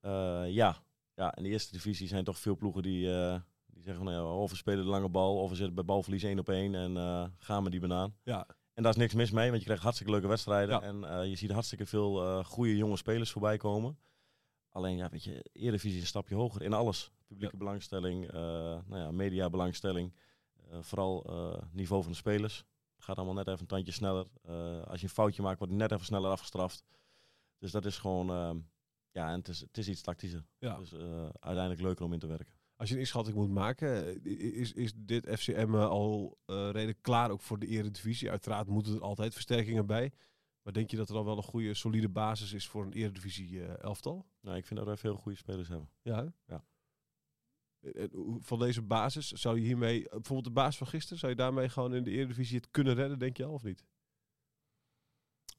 Eh, 0.00 0.44
ja. 0.48 0.82
Ja, 1.22 1.36
in 1.36 1.42
de 1.42 1.48
eerste 1.48 1.72
divisie 1.72 2.08
zijn 2.08 2.24
toch 2.24 2.38
veel 2.38 2.56
ploegen 2.56 2.82
die, 2.82 3.14
eh, 3.14 3.40
die 3.66 3.82
zeggen 3.82 4.04
van, 4.04 4.12
nou 4.12 4.26
ja, 4.26 4.34
of 4.34 4.50
we 4.50 4.56
spelen 4.56 4.84
de 4.84 4.90
lange 4.90 5.08
bal, 5.08 5.38
of 5.38 5.50
we 5.50 5.56
zitten 5.56 5.74
bij 5.74 5.84
balverlies 5.84 6.22
één 6.22 6.38
op 6.38 6.48
één 6.48 6.74
en 6.74 6.96
eh, 6.96 7.24
gaan 7.38 7.64
we 7.64 7.70
die 7.70 7.80
banaan. 7.80 8.16
Ja, 8.22 8.46
En 8.74 8.82
daar 8.82 8.92
is 8.92 8.98
niks 8.98 9.14
mis 9.14 9.30
mee, 9.30 9.46
want 9.46 9.58
je 9.58 9.64
krijgt 9.64 9.82
hartstikke 9.82 10.12
leuke 10.12 10.28
wedstrijden. 10.28 10.74
Ja. 10.74 10.82
En 10.82 11.04
eh, 11.04 11.28
je 11.28 11.36
ziet 11.36 11.50
hartstikke 11.50 11.86
veel 11.86 12.44
goede 12.44 12.76
jonge 12.76 12.96
spelers 12.96 13.30
voorbij 13.30 13.56
komen. 13.56 13.98
Alleen, 14.68 14.96
ja, 14.96 15.08
weet 15.08 15.24
je, 15.24 15.44
Eredivisie 15.52 15.96
is 15.96 16.02
een 16.02 16.08
stapje 16.08 16.34
hoger 16.34 16.62
in 16.62 16.72
alles. 16.72 17.10
Publieke 17.26 17.56
belangstelling, 17.56 18.32
nou 18.32 18.96
ja, 18.96 19.10
media 19.10 19.50
belangstelling. 19.50 20.14
vooral 20.80 21.26
niveau 21.72 22.02
van 22.02 22.12
de 22.12 22.18
spelers. 22.18 22.64
Het 22.94 23.04
gaat 23.04 23.16
allemaal 23.16 23.34
net 23.34 23.46
even 23.46 23.60
een 23.60 23.66
tandje 23.66 23.92
sneller. 23.92 24.26
Als 24.86 25.00
je 25.00 25.06
een 25.06 25.12
foutje 25.12 25.42
maakt, 25.42 25.58
wordt 25.58 25.72
het 25.72 25.82
net 25.82 25.92
even 25.92 26.04
sneller 26.04 26.30
afgestraft. 26.30 26.84
Dus 27.58 27.70
dat 27.70 27.84
is 27.84 27.98
gewoon, 27.98 28.30
ehm, 28.30 28.58
ja, 29.12 29.28
en 29.28 29.38
het 29.38 29.48
is, 29.48 29.60
het 29.60 29.78
is 29.78 29.88
iets 29.88 30.02
tactischer. 30.02 30.44
ja. 30.58 30.78
Dus 30.78 30.94
uiteindelijk 31.40 31.80
leuker 31.80 32.04
om 32.04 32.12
in 32.12 32.18
te 32.18 32.26
werken. 32.26 32.54
Als 32.82 32.90
je 32.90 32.96
een 32.96 33.02
inschatting 33.02 33.36
moet 33.36 33.50
maken, 33.50 34.06
eh, 34.24 34.60
is, 34.60 34.72
is 34.72 34.92
dit 34.96 35.28
FCM 35.38 35.74
al 35.74 36.38
eh 36.46 36.70
redelijk 36.70 37.02
klaar 37.02 37.30
ook 37.30 37.40
voor 37.40 37.58
de 37.58 37.66
Eredivisie? 37.66 38.30
Uiteraard 38.30 38.68
moeten 38.68 38.94
er 38.94 39.00
altijd 39.00 39.32
versterkingen 39.32 39.86
bij. 39.86 40.12
Maar 40.62 40.72
denk 40.72 40.90
je 40.90 40.96
dat 40.96 41.08
er 41.08 41.16
al 41.16 41.24
wel 41.24 41.36
een 41.36 41.42
goede, 41.42 41.74
solide 41.74 42.08
basis 42.08 42.52
is 42.52 42.68
voor 42.68 42.84
een 42.84 42.92
Eredivisie 42.92 43.64
elftal? 43.64 44.26
Nou, 44.40 44.56
ik 44.56 44.66
vind 44.66 44.78
dat 44.78 44.88
wij 44.88 44.96
veel 44.96 45.16
goede 45.16 45.38
spelers 45.38 45.68
hebben. 45.68 45.90
Ja. 46.02 46.16
hè? 46.24 46.54
Ja. 46.54 46.64
Van 48.40 48.58
deze 48.58 48.82
basis, 48.82 49.28
zou 49.28 49.58
je 49.58 49.64
hiermee, 49.64 50.00
bijvoorbeeld 50.02 50.44
de 50.44 50.50
basis 50.50 50.76
van 50.76 50.86
gisteren, 50.86 51.18
zou 51.18 51.32
je 51.32 51.38
daarmee 51.38 51.68
gewoon 51.68 51.94
in 51.94 52.04
de 52.04 52.10
Eredivisie 52.10 52.56
het 52.56 52.70
kunnen 52.70 52.94
redden, 52.94 53.18
denk 53.18 53.36
je 53.36 53.44
al, 53.44 53.52
of 53.52 53.62
niet? 53.62 53.84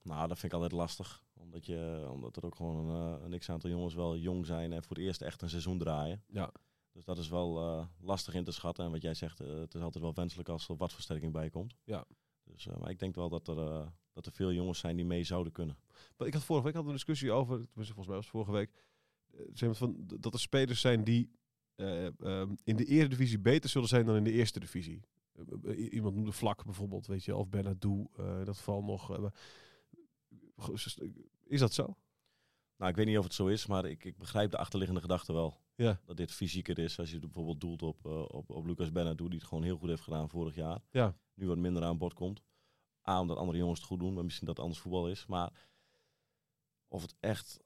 Nou, 0.02 0.28
dat 0.28 0.40
vind 0.40 0.54
ik 0.54 0.60
altijd 0.60 0.80
lastig. 0.80 1.24
Omdat, 1.44 1.66
je, 1.66 2.08
omdat 2.12 2.36
er 2.36 2.46
ook 2.46 2.56
gewoon 2.56 2.88
een, 2.88 3.18
eh, 3.18 3.26
een 3.26 3.40
x-aantal 3.40 3.70
jongens 3.70 3.94
wel 3.94 4.18
jong 4.18 4.46
zijn 4.46 4.74
en 4.74 4.84
voor 4.84 4.96
het 4.96 5.06
eerst 5.06 5.22
echt 5.22 5.42
een 5.42 5.50
seizoen 5.50 5.78
draaien. 5.78 6.24
Ja. 6.28 6.52
Dus 6.92 7.06
dat 7.06 7.18
is 7.18 7.30
wel 7.30 7.60
eh, 7.60 7.86
lastig 8.00 8.34
in 8.34 8.44
te 8.44 8.52
schatten. 8.52 8.86
En 8.86 8.92
wat 8.92 9.02
jij 9.02 9.14
zegt, 9.14 9.40
eh, 9.40 9.48
het 9.48 9.74
is 9.74 9.82
altijd 9.82 10.04
wel 10.04 10.14
wenselijk 10.14 10.50
als 10.50 10.70
er 10.70 10.76
wat 10.76 10.94
versterking 10.94 11.32
bij 11.32 11.50
komt. 11.50 11.76
Ja. 11.84 12.06
Dus, 12.44 12.68
maar 12.80 12.90
ik 12.90 13.00
denk 13.00 13.16
wel 13.16 13.30
dat 13.30 13.48
er, 13.48 13.92
dat 14.14 14.26
er 14.26 14.32
veel 14.32 14.52
jongens 14.52 14.80
zijn 14.80 14.96
die 14.96 15.06
mee 15.06 15.24
zouden 15.24 15.54
kunnen. 15.54 15.78
Maar 16.18 16.28
ik 16.28 16.34
had 16.34 16.44
vorige 16.44 16.66
week 16.66 16.76
had 16.76 16.86
een 16.86 16.92
discussie 16.92 17.32
over, 17.32 17.66
volgens 17.74 17.96
mij 17.96 18.06
was 18.06 18.16
het 18.16 18.26
vorige 18.26 18.52
week, 18.52 18.72
zeg 19.54 19.70
maar 19.70 19.76
van, 19.76 19.96
dat 20.20 20.34
er 20.34 20.40
spelers 20.40 20.82
zijn 20.82 21.04
die 21.04 21.32
eh, 21.76 22.20
ehm, 22.20 22.56
in 22.64 22.76
de 22.76 22.86
eredivisie 22.86 23.40
beter 23.40 23.70
zullen 23.70 23.88
zijn 23.88 24.06
dan 24.06 24.16
in 24.16 24.24
de 24.24 24.32
eerste 24.32 24.60
divisie. 24.60 25.02
Iemand 25.90 26.16
noemde 26.16 26.32
Vlak 26.32 26.66
bijvoorbeeld, 26.66 27.08
weet 27.08 27.24
je, 27.24 27.36
of 27.36 27.54
eh 27.54 27.60
in 27.60 28.46
dat 28.46 28.58
geval 28.58 28.84
nog. 28.84 29.32
Is 31.44 31.60
dat 31.60 31.74
zo? 31.74 31.98
Nou, 32.78 32.92
ik 32.92 32.96
weet 32.96 33.06
niet 33.06 33.18
of 33.18 33.24
het 33.24 33.34
zo 33.34 33.48
is, 33.48 33.66
maar 33.66 33.86
ik, 33.86 34.04
ik 34.04 34.18
begrijp 34.18 34.52
de 34.52 34.58
achterliggende 34.58 35.02
gedachte 35.02 35.34
wel. 35.34 35.62
Ja. 35.76 36.00
Dat 36.06 36.18
dit 36.18 36.32
fysieker 36.32 36.80
is. 36.80 37.00
Als 37.00 37.12
je 37.12 37.20
bijvoorbeeld 37.20 37.62
doelt 37.62 37.82
op, 37.82 38.06
eh, 38.06 38.22
op, 38.22 38.50
op 38.50 38.66
Lucas 38.66 38.92
Benadou, 38.92 39.30
die 39.30 39.40
het 39.40 39.48
gewoon 39.48 39.64
heel 39.64 39.78
goed 39.78 39.90
heeft 39.90 40.02
gedaan 40.02 40.30
vorig 40.30 40.56
jaar. 40.56 40.82
Ja. 40.92 41.18
Nu 41.34 41.48
wat 41.48 41.58
minder 41.58 41.84
aan 41.84 41.98
bod 41.98 42.14
komt. 42.14 42.42
A, 43.10 43.20
omdat 43.20 43.38
andere 43.38 43.58
jongens 43.58 43.80
het 43.80 43.88
goed 43.88 44.00
doen, 44.00 44.14
maar 44.14 44.24
misschien 44.24 44.48
dat 44.48 44.56
het 44.56 44.66
anders 44.66 44.84
voetbal 44.84 45.10
is. 45.10 45.26
Maar 45.26 45.52
of 46.88 47.02
het 47.02 47.16
echt 47.20 47.60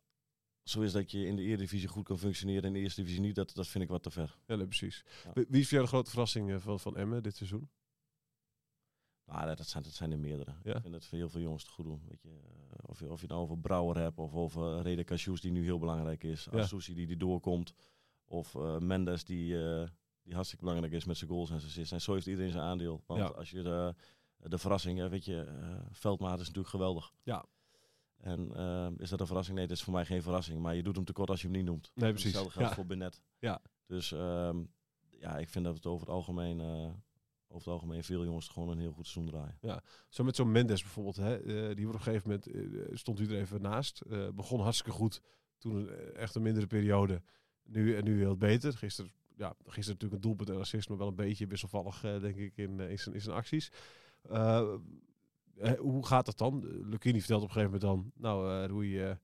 zo 0.63 0.81
is 0.81 0.91
dat 0.91 1.11
je 1.11 1.25
in 1.25 1.35
de 1.35 1.41
Eredivisie 1.41 1.87
goed 1.87 2.05
kan 2.05 2.19
functioneren 2.19 2.61
en 2.61 2.67
in 2.67 2.73
de 2.73 2.79
Eerste 2.79 3.01
Divisie 3.01 3.21
niet, 3.21 3.35
dat, 3.35 3.53
dat 3.53 3.67
vind 3.67 3.83
ik 3.83 3.89
wat 3.89 4.03
te 4.03 4.11
ver. 4.11 4.37
Ja, 4.45 4.55
nee, 4.55 4.65
precies. 4.65 5.03
Ja. 5.23 5.31
Wie 5.33 5.45
wie 5.49 5.61
is 5.61 5.67
voor 5.67 5.73
jou 5.73 5.83
de 5.83 5.91
grote 5.91 6.09
verrassing 6.09 6.51
eh, 6.51 6.59
van, 6.59 6.79
van 6.79 6.97
Emmen 6.97 7.23
dit 7.23 7.35
seizoen? 7.35 7.69
Maar 9.27 9.45
dat, 9.45 9.57
dat 9.57 9.67
zijn, 9.67 9.83
dat 9.83 9.93
zijn 9.93 10.11
er 10.11 10.19
meerdere. 10.19 10.53
Ja. 10.63 10.75
Ik 10.75 10.81
vind 10.81 10.93
dat 10.93 11.05
heel 11.05 11.29
veel 11.29 11.41
jongens 11.41 11.63
het 11.63 11.71
goed 11.71 11.85
doen. 11.85 12.01
Weet 12.09 12.21
je, 12.21 12.29
eh, 12.29 12.89
of, 12.89 12.99
je, 12.99 13.05
of 13.05 13.15
je 13.15 13.21
het 13.21 13.29
nou 13.29 13.41
over 13.41 13.57
Brouwer 13.57 13.97
hebt, 13.97 14.17
of 14.19 14.33
over 14.33 14.81
Reda 14.81 15.03
Cachous, 15.03 15.41
die 15.41 15.51
nu 15.51 15.63
heel 15.63 15.79
belangrijk 15.79 16.23
is. 16.23 16.47
Ja. 16.51 16.59
Asusi, 16.59 16.93
die, 16.93 17.07
die 17.07 17.17
doorkomt. 17.17 17.73
Of 18.25 18.55
eh, 18.55 18.77
Mendes, 18.77 19.23
die, 19.25 19.63
eh, 19.69 19.87
die 20.23 20.33
hartstikke 20.33 20.65
belangrijk 20.65 20.93
is 20.93 21.05
met 21.05 21.17
zijn 21.17 21.29
goals 21.29 21.49
en 21.49 21.55
zijn 21.59 21.69
assists. 21.71 21.91
En 21.91 22.01
zo 22.01 22.13
heeft 22.13 22.27
iedereen 22.27 22.51
zijn 22.51 22.63
aandeel. 22.63 23.03
Want 23.05 23.19
Ja. 23.19 23.27
als 23.27 23.49
je 23.51 23.61
de, 23.61 23.95
de 24.37 24.57
verrassing, 24.57 25.07
weet 25.09 25.25
je, 25.25 25.45
Veldmaat 25.91 26.33
is 26.39 26.45
natuurlijk 26.45 26.69
geweldig. 26.69 27.13
Ja. 27.23 27.45
En 28.17 28.51
is 28.97 29.09
dat 29.09 29.19
een 29.19 29.25
verrassing? 29.27 29.57
Nee, 29.57 29.67
dat 29.67 29.77
is 29.77 29.83
voor 29.83 29.93
mij 29.93 30.05
geen 30.05 30.21
verrassing. 30.21 30.59
Maar 30.61 30.75
je 30.75 30.83
doet 30.83 30.95
hem 30.95 31.05
tekort 31.05 31.29
als 31.29 31.41
je 31.41 31.47
hem 31.47 31.55
niet 31.55 31.65
noemt. 31.65 31.91
Nee, 31.95 32.09
precies. 32.11 32.23
Hetzelfde 32.31 32.51
geldt 32.53 32.69
Ja. 32.69 32.75
voor 32.75 32.85
Benet. 32.85 33.21
Ja. 33.39 33.61
Dus 33.85 34.11
ehm, 34.11 34.63
ja, 35.19 35.37
ik 35.37 35.49
vind 35.49 35.65
dat 35.65 35.75
het 35.75 35.85
over 35.85 36.05
het 36.07 36.15
algemeen, 36.15 36.61
over 37.47 37.71
het 37.71 37.81
algemeen 37.81 38.03
veel 38.03 38.23
jongens 38.23 38.47
gewoon 38.47 38.69
een 38.69 38.79
heel 38.79 38.91
goed 38.91 39.07
seizoen 39.07 39.33
draaien. 39.33 39.83
Zo 40.09 40.23
met 40.23 40.35
zo'n 40.35 40.51
Mendes 40.51 40.81
bijvoorbeeld, 40.81 41.15
hè, 41.15 41.37
eh, 41.37 41.75
die 41.75 41.87
wordt 41.87 42.01
op 42.01 42.07
een 42.07 42.13
gegeven 42.13 42.29
moment, 42.29 42.47
eh, 42.47 42.95
stond 42.95 43.19
u 43.19 43.25
er 43.25 43.39
even 43.39 43.61
naast. 43.61 44.01
eh, 44.01 44.27
begon 44.33 44.59
hartstikke 44.59 44.91
goed, 44.91 45.21
toen 45.57 45.89
echt 46.13 46.35
een 46.35 46.41
mindere 46.41 46.67
periode. 46.67 47.21
Nu, 47.63 47.95
en 47.95 48.03
nu 48.03 48.19
heel 48.19 48.37
beter. 48.37 48.73
Gisteren, 48.73 49.11
ja, 49.35 49.47
gisteren 49.57 49.93
natuurlijk 49.93 50.13
een 50.13 50.29
doelpunt 50.29 50.49
en 50.49 50.57
assist, 50.57 50.89
maar 50.89 50.97
wel 50.97 51.07
een 51.07 51.15
beetje 51.15 51.47
wisselvallig, 51.47 52.01
denk 52.01 52.35
ik, 52.35 52.57
in, 52.57 52.79
in, 52.79 52.99
zijn, 52.99 53.15
in 53.15 53.21
zijn 53.21 53.35
acties. 53.35 53.71
Hoe 55.77 56.05
gaat 56.05 56.25
dat 56.25 56.37
dan? 56.37 56.67
Lucchini 56.89 57.19
vertelt 57.19 57.41
op 57.41 57.47
een 57.47 57.53
gegeven 57.53 57.79
moment 57.79 57.81
dan, 57.81 58.11
nou 58.15 58.65
Roei, 58.65 58.99
eh, 58.99 59.15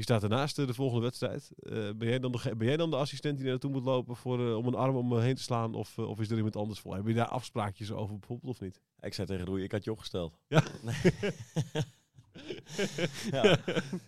je 0.00 0.06
staat 0.06 0.22
ernaast 0.22 0.58
eh, 0.58 0.66
de 0.66 0.74
volgende 0.74 1.02
wedstrijd. 1.02 1.50
Eh, 1.56 1.72
ben, 1.72 2.08
jij 2.08 2.18
dan 2.18 2.32
de, 2.32 2.56
ben 2.56 2.66
jij 2.66 2.76
dan 2.76 2.90
de 2.90 2.96
assistent 2.96 3.38
die 3.38 3.46
naartoe 3.46 3.70
moet 3.70 3.84
lopen 3.84 4.16
voor, 4.16 4.48
eh, 4.48 4.56
om 4.56 4.66
een 4.66 4.74
arm 4.74 4.96
om 4.96 5.08
me 5.08 5.20
heen 5.20 5.34
te 5.34 5.42
slaan? 5.42 5.74
Of, 5.74 5.98
of 5.98 6.20
is 6.20 6.30
er 6.30 6.36
iemand 6.36 6.56
anders 6.56 6.80
voor? 6.80 6.94
Hebben 6.94 7.12
je 7.12 7.18
daar 7.18 7.28
afspraakjes 7.28 7.92
over 7.92 8.18
bijvoorbeeld 8.18 8.52
of 8.52 8.60
niet? 8.60 8.80
Ik 9.00 9.14
zei 9.14 9.26
tegen 9.26 9.44
Roei, 9.44 9.62
ik 9.62 9.72
had 9.72 9.84
je 9.84 9.90
opgesteld. 9.90 10.38
Ja. 10.48 10.62
Nee. 10.82 10.94
ja. 13.30 13.58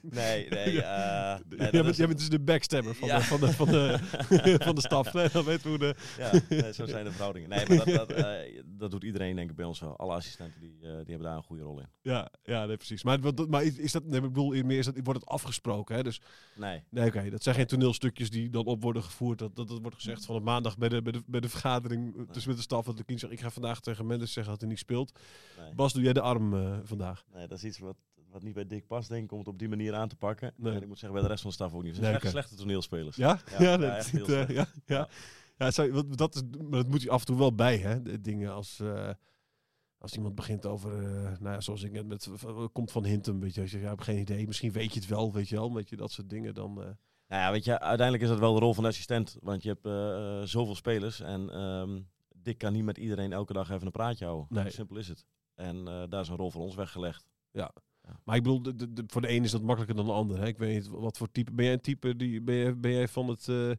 Nee, 0.00 0.48
nee. 0.48 0.82
eh, 0.82 1.38
nee, 1.48 1.58
jij, 1.58 1.70
bent, 1.70 1.86
is- 1.86 1.96
jij 1.96 2.06
bent 2.06 2.18
dus 2.18 2.28
de 2.28 2.40
backstabber 2.40 2.94
van, 2.94 3.08
Ja. 3.08 3.18
de, 3.18 3.24
van, 3.24 3.40
de, 3.40 3.52
van, 3.52 3.66
de, 3.68 3.98
van 4.64 4.74
de 4.74 4.80
staf. 4.80 5.12
Nee, 5.12 5.28
dan 5.32 5.44
weten 5.44 5.62
we 5.62 5.68
hoe 5.68 5.78
de... 5.78 5.94
ja, 6.18 6.30
nee, 6.48 6.72
zo 6.72 6.86
zijn 6.86 7.04
de 7.04 7.10
verhoudingen. 7.12 7.48
Nee, 7.48 7.66
maar 7.68 7.76
dat, 7.76 7.86
dat, 7.86 8.12
eh, 8.12 8.62
dat 8.66 8.90
doet 8.90 9.04
iedereen 9.04 9.36
denk 9.36 9.50
ik 9.50 9.56
bij 9.56 9.64
ons 9.64 9.80
wel. 9.80 9.96
Alle 9.98 10.12
assistenten 10.14 10.60
die, 10.60 10.70
eh, 10.80 10.88
die 10.88 10.90
hebben 10.92 11.22
daar 11.22 11.36
een 11.36 11.42
goede 11.42 11.62
rol 11.62 11.80
in. 11.80 11.86
Ja, 12.02 12.30
ja 12.42 12.66
nee, 12.66 12.76
precies. 12.76 13.02
Maar, 13.02 13.20
wat- 13.20 13.48
maar 13.48 13.62
is 13.64 13.92
dat, 13.92 14.04
nee, 14.04 14.20
ik 14.20 14.26
bedoel, 14.32 14.62
meer 14.62 14.78
is 14.78 14.84
dat, 14.84 14.94
wordt 15.02 15.20
het 15.20 15.28
afgesproken? 15.28 15.96
Hè? 15.96 16.02
Dus, 16.02 16.20
Nee, 16.56 16.82
nee, 16.90 17.06
oké, 17.06 17.30
dat 17.30 17.42
zijn 17.42 17.54
geen 17.54 17.66
toneelstukjes 17.66 18.30
die 18.30 18.50
dan 18.50 18.64
op 18.64 18.82
worden 18.82 19.02
gevoerd. 19.02 19.38
Dat, 19.38 19.56
dat, 19.56 19.68
dat 19.68 19.78
wordt 19.80 19.96
gezegd 19.96 20.24
van 20.24 20.34
op 20.36 20.42
maandag 20.42 20.78
bij 20.78 20.88
de, 20.88 21.02
bij 21.02 21.12
de, 21.12 21.22
bij 21.26 21.40
de 21.40 21.48
vergadering 21.48 22.14
tussen 22.30 22.48
met 22.50 22.56
de 22.56 22.64
staf. 22.64 22.84
Dat 22.84 22.96
de 22.96 23.04
kind 23.04 23.20
zegt, 23.20 23.32
ik 23.32 23.40
ga 23.40 23.50
vandaag 23.50 23.80
tegen 23.80 24.06
Mendes 24.06 24.32
zeggen 24.32 24.52
dat 24.52 24.60
hij 24.60 24.70
niet 24.70 24.78
speelt. 24.78 25.18
Bas, 25.74 25.92
doe 25.92 26.02
jij 26.02 26.12
de 26.12 26.20
arm 26.20 26.80
vandaag? 26.84 27.24
nee, 27.34 27.46
dat 27.46 27.58
is 27.58 27.64
iets 27.64 27.78
wat, 27.78 27.96
wat 28.32 28.42
niet 28.42 28.54
bij 28.54 28.66
Dick 28.66 28.86
past, 28.86 29.08
denk 29.08 29.24
ik, 29.24 29.32
om 29.32 29.38
het 29.38 29.48
op 29.48 29.58
die 29.58 29.68
manier 29.68 29.94
aan 29.94 30.08
te 30.08 30.16
pakken. 30.16 30.52
Nee. 30.56 30.74
En 30.74 30.82
ik 30.82 30.88
moet 30.88 30.98
zeggen, 30.98 31.12
bij 31.12 31.22
de 31.22 31.28
rest 31.28 31.42
van 31.42 31.50
de 31.50 31.56
staf 31.56 31.74
ook 31.74 31.82
niet. 31.82 31.94
Ze 31.94 32.02
zijn 32.02 32.14
echt 32.14 32.28
slechte 32.28 32.54
toneelspelers. 32.54 33.16
Ja? 33.16 33.38
Ja, 33.50 33.62
ja, 33.70 33.76
dat, 33.76 34.04
ziet, 34.04 34.24
slecht. 34.24 34.48
ja, 34.48 34.66
ja. 34.86 35.08
Ja. 35.56 35.70
ja. 35.74 35.90
wat, 35.90 36.16
dat 36.18 36.34
is, 36.34 36.42
maar 36.60 36.70
dat 36.70 36.88
moet 36.88 37.02
je 37.02 37.10
af 37.10 37.20
en 37.20 37.26
toe 37.26 37.38
wel 37.38 37.54
bij, 37.54 37.78
hè? 37.78 38.02
De 38.02 38.20
dingen 38.20 38.52
als... 38.52 38.80
eh, 38.80 39.10
als 39.98 40.14
iemand 40.16 40.34
begint 40.34 40.66
over, 40.66 40.92
eh, 40.92 41.38
nou 41.38 41.54
ja, 41.54 41.60
zoals 41.60 41.82
ik 41.82 41.92
net 41.92 42.06
met, 42.06 42.28
komt 42.72 42.90
van 42.90 43.04
Hintem, 43.04 43.40
weet 43.40 43.54
je, 43.54 43.60
als 43.60 43.70
je 43.70 43.76
zegt, 43.76 43.88
ja, 43.88 43.92
ik 43.92 43.98
heb 43.98 44.14
geen 44.14 44.20
idee, 44.20 44.46
misschien 44.46 44.72
weet 44.72 44.94
je 44.94 45.00
het 45.00 45.08
wel, 45.08 45.32
weet 45.32 45.48
je 45.48 45.56
wel, 45.56 45.74
weet 45.74 45.88
je, 45.88 45.96
dat 45.96 46.10
soort 46.10 46.30
dingen, 46.30 46.54
dan, 46.54 46.74
Nou 46.74 46.94
ja, 47.28 47.50
weet 47.50 47.64
je, 47.64 47.80
uiteindelijk 47.80 48.22
is 48.22 48.28
dat 48.28 48.38
wel 48.38 48.54
de 48.54 48.60
rol 48.60 48.74
van 48.74 48.82
de 48.82 48.88
assistent. 48.88 49.36
Want 49.40 49.62
je 49.62 49.68
hebt 49.68 50.48
zoveel 50.50 50.74
spelers 50.74 51.20
en 51.20 51.50
ehm 51.50 52.00
Dick 52.36 52.58
kan 52.58 52.72
niet 52.72 52.84
met 52.84 52.98
iedereen 52.98 53.32
elke 53.32 53.52
dag 53.52 53.70
even 53.70 53.86
een 53.86 53.92
praatje 53.92 54.24
houden. 54.24 54.46
Nee. 54.50 54.70
Simpel 54.70 54.96
is 54.96 55.08
het. 55.08 55.24
En 55.54 55.84
daar 55.84 56.20
is 56.20 56.28
een 56.28 56.36
rol 56.36 56.50
voor 56.50 56.62
ons 56.62 56.74
weggelegd. 56.74 57.26
Maar 58.24 58.36
ik 58.36 58.42
bedoel, 58.42 58.62
de, 58.62 58.74
de, 58.76 58.92
de- 58.92 59.04
voor 59.06 59.20
de 59.20 59.30
een 59.30 59.44
is 59.44 59.50
dat 59.50 59.62
makkelijker 59.62 59.96
dan 59.96 60.06
de 60.06 60.12
ander. 60.12 60.38
Hè? 60.38 60.46
Ik 60.46 60.58
weet 60.58 60.74
niet 60.74 60.88
wat 60.88 61.16
voor 61.16 61.30
type. 61.30 61.52
Ben 61.52 61.64
jij 61.64 61.74
een 61.74 61.80
type 61.80 62.16
die 62.16 62.40
ben 62.40 62.54
jij, 62.54 62.78
ben 62.78 62.92
jij 62.92 63.08
van 63.08 63.28
het 63.28 63.48
eh, 63.48 63.70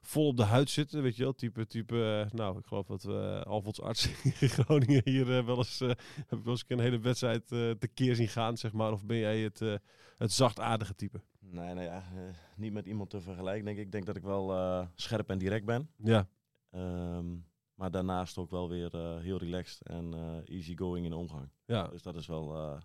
vol 0.00 0.26
op 0.26 0.36
de 0.36 0.42
huid 0.44 0.70
zitten? 0.70 1.02
Weet 1.02 1.16
je 1.16 1.22
wel? 1.22 1.34
Type, 1.34 1.66
type 1.66 2.24
eh, 2.26 2.32
nou, 2.38 2.58
ik 2.58 2.66
geloof 2.66 2.86
dat 2.86 3.02
we 3.02 3.42
Alfonds 3.46 3.80
arts 3.80 4.06
in 4.40 4.48
Groningen 4.48 5.00
hier 5.04 5.44
wel 5.46 5.56
eens 5.56 5.78
heb 5.78 6.38
ik 6.38 6.44
wel 6.44 6.52
eens 6.52 6.64
een 6.68 6.78
hele 6.80 6.98
wedstrijd 6.98 7.48
tekeer 7.78 8.14
zien 8.16 8.28
gaan, 8.28 8.56
zeg 8.56 8.72
maar. 8.72 8.92
Of 8.92 9.04
ben 9.04 9.16
jij 9.16 9.38
het, 9.40 9.58
het 10.18 10.32
zachtaardige 10.32 10.94
type? 10.94 11.20
Nee, 11.38 11.74
nou 11.74 11.86
ja, 11.86 12.02
niet 12.56 12.72
met 12.72 12.86
iemand 12.86 13.10
te 13.10 13.20
vergelijken. 13.20 13.64
Denk 13.64 13.78
ik. 13.78 13.84
ik 13.84 13.92
denk 13.92 14.06
dat 14.06 14.16
ik 14.16 14.22
wel 14.22 14.86
scherp 14.94 15.30
en 15.30 15.38
direct 15.38 15.64
ben. 15.64 15.88
Ja, 15.96 16.28
Ehm, 16.70 17.26
maar 17.74 17.90
daarnaast 17.90 18.38
ook 18.38 18.50
wel 18.50 18.68
weer 18.68 19.18
heel 19.20 19.38
relaxed 19.38 19.86
en 19.86 20.14
eh 20.14 20.56
easygoing 20.56 21.04
in 21.04 21.10
de 21.10 21.16
omgang. 21.16 21.48
ja. 21.66 21.88
Dus 21.88 22.02
dat 22.02 22.16
is 22.16 22.26
wel 22.26 22.78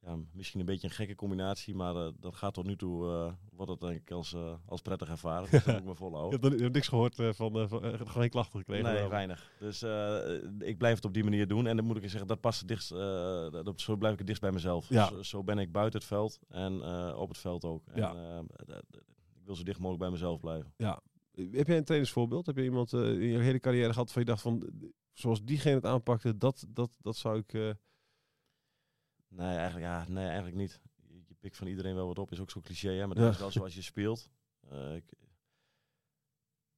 ja, 0.00 0.16
misschien 0.32 0.60
een 0.60 0.66
beetje 0.66 0.88
een 0.88 0.94
gekke 0.94 1.14
combinatie. 1.14 1.74
Maar 1.74 1.96
eh, 1.96 2.12
dat 2.20 2.34
gaat 2.34 2.54
tot 2.54 2.66
nu 2.66 2.76
toe, 2.76 3.06
eh 3.12 3.32
wordt 3.52 3.70
het 3.70 3.80
denk 3.80 4.00
ik 4.00 4.10
als, 4.10 4.32
eh, 4.34 4.52
als 4.66 4.80
prettig 4.82 5.08
ervaren. 5.08 5.50
Dus 5.50 5.64
dat 5.64 5.76
ik 5.78 5.82
me 5.84 5.90
Je 5.90 5.96
volhouden. 5.96 6.40
hebt, 6.40 6.44
er- 6.52 6.56
je 6.56 6.62
hebt 6.62 6.74
niks 6.74 6.88
gehoord 6.88 7.18
eh, 7.18 7.32
van, 7.32 7.68
van 7.68 7.80
gewoon 7.82 8.06
geen 8.06 8.30
klachten 8.30 8.58
gekregen. 8.58 8.94
Nee, 8.94 9.08
weinig. 9.08 9.50
Dus 9.58 9.82
ik 10.58 10.78
blijf 10.78 10.94
het 10.96 11.04
op 11.04 11.14
die 11.14 11.24
manier 11.24 11.48
doen. 11.48 11.66
En 11.66 11.76
dan 11.76 11.84
moet 11.84 11.96
ik 11.96 12.02
zeggen, 12.10 12.26
dat 12.28 12.40
past 12.40 12.58
het 12.58 12.68
dichtst, 12.68 12.88
dat, 12.88 13.80
zo 13.80 13.96
blijf 13.96 14.12
ik 14.12 14.18
het 14.18 14.26
dichtst 14.26 14.44
bij 14.44 14.52
mezelf. 14.52 14.88
Ja. 14.88 15.08
Zo, 15.08 15.22
zo 15.22 15.44
ben 15.44 15.58
ik 15.58 15.72
buiten 15.72 15.98
het 15.98 16.08
veld 16.08 16.38
en 16.48 16.82
op 17.14 17.28
het 17.28 17.38
veld 17.38 17.64
ook. 17.64 17.86
En, 17.86 18.00
Ja. 18.00 18.42
ik 18.66 19.44
wil 19.44 19.56
zo 19.56 19.62
dicht 19.62 19.78
mogelijk 19.78 20.02
bij 20.02 20.10
mezelf 20.12 20.40
blijven. 20.40 20.72
Heb 21.50 21.66
jij 21.66 21.76
een 21.76 21.84
trainersvoorbeeld? 21.84 22.46
Heb 22.46 22.56
je 22.56 22.62
iemand 22.64 22.92
in 22.92 23.20
je 23.20 23.38
hele 23.38 23.60
carrière 23.60 23.92
gehad 23.92 24.12
van 24.12 24.22
je 24.22 24.28
dacht 24.28 24.42
van, 24.42 24.68
zoals 25.12 25.44
diegene 25.44 25.74
het 25.74 25.84
aanpakte, 25.86 26.36
dat, 26.36 26.64
dat, 26.68 26.98
dat 27.00 27.16
zou 27.16 27.38
ik... 27.46 27.76
eh, 29.38 29.44
Nee, 29.46 29.56
eigenlijk, 29.56 29.86
ja, 29.86 30.04
nee, 30.08 30.24
eigenlijk 30.26 30.56
niet. 30.56 30.80
Je, 31.08 31.22
je 31.26 31.34
pikt 31.40 31.56
van 31.56 31.66
iedereen 31.66 31.94
wel 31.94 32.06
wat 32.06 32.18
op, 32.18 32.32
is 32.32 32.40
ook 32.40 32.50
zo 32.50 32.60
cliché, 32.60 32.90
hè? 32.90 33.06
maar 33.06 33.14
dat 33.16 33.24
Ja. 33.24 33.30
is 33.30 33.38
wel 33.38 33.50
zoals 33.50 33.74
je 33.74 33.82
speelt. 33.82 34.30
Eh, 34.70 34.94
ik, 34.94 35.12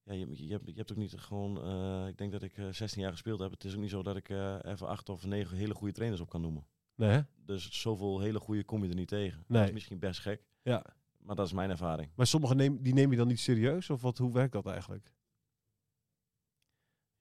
ja, 0.03 0.13
je, 0.15 0.47
je, 0.47 0.53
hebt, 0.53 0.67
je 0.67 0.75
hebt 0.75 0.91
ook 0.91 0.97
niet 0.99 1.15
gewoon, 1.17 1.63
eh, 1.63 2.09
ik 2.09 2.17
denk 2.19 2.33
dat 2.33 2.43
ik 2.43 2.57
eh, 2.57 2.69
16 2.71 3.03
jaar 3.03 3.11
gespeeld 3.13 3.39
heb. 3.41 3.51
Het 3.51 3.65
is 3.65 3.75
ook 3.75 3.81
niet 3.81 3.91
zo 3.91 4.03
dat 4.03 4.17
ik 4.17 4.29
eh, 4.29 4.57
even 4.63 4.87
acht 4.89 5.09
of 5.09 5.27
negen 5.27 5.57
hele 5.57 5.75
goede 5.75 5.93
trainers 5.93 6.21
op 6.21 6.29
kan 6.29 6.41
noemen. 6.41 6.67
nee, 6.95 7.11
hè? 7.11 7.21
Dus 7.37 7.81
zoveel 7.81 8.21
hele 8.21 8.39
goede 8.41 8.65
kom 8.65 8.83
je 8.83 8.89
er 8.89 8.95
niet 8.95 9.09
tegen. 9.09 9.45
Nee. 9.47 9.59
Dat 9.59 9.69
is 9.69 9.75
misschien 9.75 9.99
best 9.99 10.21
gek, 10.21 10.43
Ja. 10.63 10.85
maar 11.19 11.37
dat 11.37 11.47
is 11.47 11.53
mijn 11.53 11.71
ervaring. 11.71 12.11
Maar 12.15 12.27
sommige 12.27 12.55
neem, 12.55 12.83
die 12.83 12.95
neem 12.95 13.11
je 13.11 13.17
dan 13.17 13.27
niet 13.29 13.41
serieus? 13.41 13.91
Of 13.91 14.03
wat, 14.03 14.19
hoe 14.19 14.33
werkt 14.33 14.53
dat 14.53 14.67
eigenlijk? 14.67 15.13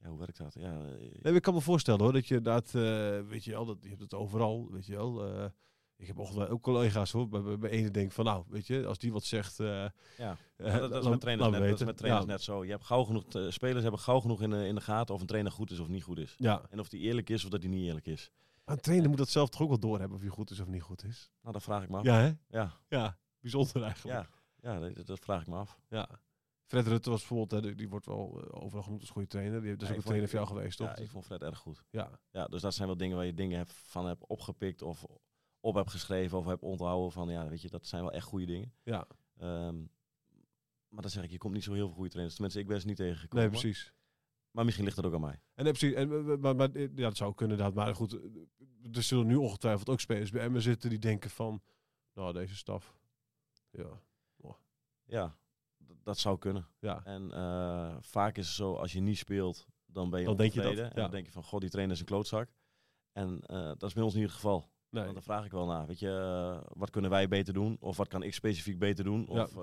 Ja, 0.02 0.10
hoe 0.10 0.18
werkt 0.20 0.38
dat? 0.38 0.54
Ja, 0.60 0.82
eh, 0.86 1.22
Nee, 1.22 1.34
ik 1.34 1.42
kan 1.42 1.54
me 1.54 1.62
voorstellen 1.62 2.02
hoor, 2.02 2.14
dat 2.14 2.28
je 2.28 2.36
inderdaad, 2.36 2.66
eh, 2.76 3.30
weet 3.30 3.44
je 3.44 3.52
wel, 3.52 3.66
dat, 3.66 3.78
je 3.82 3.90
hebt 3.90 4.02
het 4.02 4.14
overal, 4.14 4.72
weet 4.72 4.86
je 4.86 4.96
wel. 4.96 5.26
eh, 5.38 5.46
ik 5.96 6.08
heb 6.08 6.20
ook, 6.20 6.50
ook 6.50 6.62
collega's 6.62 7.12
hoor, 7.12 7.28
bij, 7.28 7.58
bij, 7.58 7.70
ene 7.70 7.92
denk 7.92 8.12
van 8.12 8.26
nou, 8.26 8.44
weet 8.48 8.68
je, 8.68 8.86
als 8.86 8.98
die 8.98 9.12
wat 9.12 9.24
zegt... 9.24 9.60
eh, 9.60 9.86
Ja, 10.18 10.38
eh, 10.58 10.78
dat, 10.78 10.90
dat 10.90 11.04
is 11.04 11.10
met 11.10 11.22
trainers, 11.22 11.50
net, 11.52 11.70
dat 11.70 11.80
is 11.80 11.86
met 11.86 11.98
trainers 11.98 12.26
Ja. 12.26 12.32
net 12.32 12.42
zo. 12.42 12.64
Je 12.66 12.72
hebt 12.72 12.84
gauw 12.84 13.04
genoeg, 13.04 13.24
eh, 13.28 13.50
spelers 13.50 13.82
hebben 13.82 14.00
gauw 14.00 14.20
genoeg 14.20 14.42
in 14.42 14.50
de, 14.50 14.68
in 14.68 14.76
de 14.76 14.82
gaten 14.82 15.16
of 15.16 15.22
een 15.22 15.28
trainer 15.28 15.52
goed 15.52 15.72
is 15.72 15.80
of 15.80 15.88
niet 15.88 16.04
goed 16.04 16.18
is. 16.20 16.36
Ja, 16.38 16.62
En 16.70 16.80
of 16.80 16.90
die 16.90 17.00
eerlijk 17.02 17.30
is 17.30 17.44
of 17.44 17.50
dat 17.50 17.62
hij 17.62 17.72
niet 17.72 17.84
eerlijk 17.86 18.06
is. 18.06 18.32
maar 18.66 18.76
een 18.76 18.82
trainer 18.82 19.10
moet 19.10 19.18
dat 19.18 19.30
zelf 19.30 19.50
toch 19.50 19.62
ook 19.62 19.70
wel 19.70 19.80
doorhebben 19.80 20.18
of 20.18 20.24
je 20.24 20.30
goed 20.30 20.50
is 20.52 20.60
of 20.60 20.68
niet 20.68 20.82
goed 20.82 21.04
is. 21.04 21.32
Nou, 21.42 21.54
dat 21.54 21.64
vraag 21.64 21.84
ik 21.84 21.90
me 21.90 21.98
af. 21.98 22.04
Ja, 22.04 22.16
hè? 22.20 22.32
Ja, 22.50 22.72
Ja, 22.90 23.18
bijzonder 23.40 23.84
eigenlijk. 23.84 24.30
ja, 24.62 24.74
ja 24.74 24.90
dat, 24.90 25.06
dat 25.08 25.20
vraag 25.20 25.42
ik 25.42 25.48
me 25.48 25.56
af. 25.56 25.80
Ja. 25.90 26.10
Fred 26.68 26.88
Rutte 26.88 27.10
was 27.10 27.20
bijvoorbeeld, 27.20 27.64
hè, 27.64 27.76
die- 27.76 27.90
wordt 27.90 28.06
wel 28.06 28.42
eh, 28.44 28.64
overal 28.64 28.84
genoemd 28.84 29.02
als 29.02 29.10
goede 29.10 29.28
trainer. 29.28 29.60
Die 29.60 29.68
heeft 29.68 29.80
dus 29.80 29.88
Ja, 29.88 29.94
ook 29.94 30.00
een 30.00 30.06
trainer 30.08 30.30
voor 30.30 30.40
jou 30.40 30.52
geweest, 30.52 30.78
toch? 30.78 30.88
Ja, 30.88 30.96
ik 30.96 31.10
vond 31.10 31.26
Fred 31.26 31.42
erg 31.42 31.58
goed. 31.58 31.84
ja. 31.90 32.20
Ja, 32.32 32.48
dus 32.48 32.62
dat 32.62 32.74
zijn 32.74 32.88
wel 32.88 32.98
dingen 32.98 33.16
waar 33.18 33.26
je 33.26 33.34
dingen 33.34 33.68
van 33.68 34.06
hebt 34.06 34.28
opgepikt 34.28 34.82
of 34.82 35.06
op 35.60 35.76
hebt 35.76 35.92
geschreven 35.92 36.38
of 36.38 36.46
hebt 36.46 36.62
onthouden 36.62 37.12
van, 37.12 37.30
ja, 37.30 37.48
weet 37.50 37.62
je, 37.62 37.70
dat 37.70 37.86
zijn 37.88 38.02
wel 38.02 38.12
echt 38.12 38.26
goede 38.26 38.46
dingen. 38.46 38.74
Ja. 38.84 39.08
Ehm, 39.38 39.78
maar 40.88 41.02
dan 41.02 41.10
zeg 41.12 41.24
ik, 41.24 41.32
je 41.32 41.38
komt 41.38 41.54
niet 41.54 41.64
zo 41.64 41.74
heel 41.74 41.86
veel 41.86 41.96
goede 41.96 42.10
trainers. 42.10 42.36
Tenminste, 42.36 42.62
ik 42.62 42.68
ben 42.68 42.82
ze 42.82 42.88
niet 42.88 42.96
tegengekomen. 42.98 43.50
Nee, 43.50 43.60
precies. 43.60 43.94
Maar 44.52 44.66
misschien 44.66 44.86
ligt 44.86 44.98
het 44.98 45.06
ook 45.06 45.14
aan 45.14 45.22
mij. 45.22 45.42
En, 45.54 45.64
nee, 45.64 45.74
precies. 45.74 45.94
En, 45.96 46.12
eh, 46.12 46.38
maar, 46.38 46.56
maar, 46.56 46.72
eh, 46.72 46.82
ja, 46.96 47.08
dat 47.08 47.18
zou 47.18 47.34
kunnen 47.34 47.58
inderdaad. 47.58 47.86
Maar 47.86 47.96
goed, 47.96 48.14
er 48.92 49.04
zullen 49.04 49.28
nu 49.28 49.36
ongetwijfeld 49.36 49.90
ook 49.90 50.00
spelers 50.00 50.32
bij 50.32 50.42
Emmen 50.42 50.62
zitten 50.62 50.90
die 50.90 51.00
denken 51.00 51.30
van, 51.30 51.62
nou, 52.14 52.34
deze 52.34 52.56
staf. 52.56 52.96
Ja, 53.72 54.02
Ja, 55.06 55.38
dat 56.08 56.18
zou 56.18 56.38
kunnen. 56.38 56.68
ja. 56.80 57.02
En 57.04 57.32
eh, 57.32 57.96
vaak 58.00 58.38
is 58.38 58.46
het 58.46 58.56
zo, 58.56 58.74
als 58.74 58.94
je 58.94 59.00
niet 59.00 59.18
speelt, 59.18 59.68
dan 59.86 60.10
ben 60.10 60.20
je 60.20 60.26
Dan 60.26 60.38
denk 60.38 60.54
je 60.54 60.62
dat. 60.62 60.78
En 60.78 60.90
dan 60.96 61.12
denk 61.12 61.26
je 61.26 61.32
van, 61.32 61.44
god, 61.44 61.62
die 61.62 61.70
trainer 61.70 61.94
is 61.96 62.00
een 62.00 62.08
klootzak. 62.08 62.50
En 63.12 63.40
eh, 63.42 63.66
dat 63.66 63.84
is 63.84 63.94
bij 63.94 64.04
ons 64.04 64.14
niet 64.14 64.24
het 64.24 64.32
geval. 64.32 64.70
Nee. 64.90 65.04
Want 65.04 65.14
dan 65.14 65.24
vraag 65.24 65.46
ik 65.46 65.52
wel 65.52 65.66
naar, 65.66 65.88
weet 65.88 66.00
je, 66.00 66.10
eh, 66.10 66.72
wat 66.74 66.90
kunnen 66.90 67.12
wij 67.12 67.28
beter 67.28 67.54
doen? 67.54 67.78
Of 67.80 67.98
wat 67.98 68.08
kan 68.08 68.24
ik 68.24 68.34
specifiek 68.34 68.80
beter 68.80 69.04
doen? 69.04 69.28
Of 69.28 69.54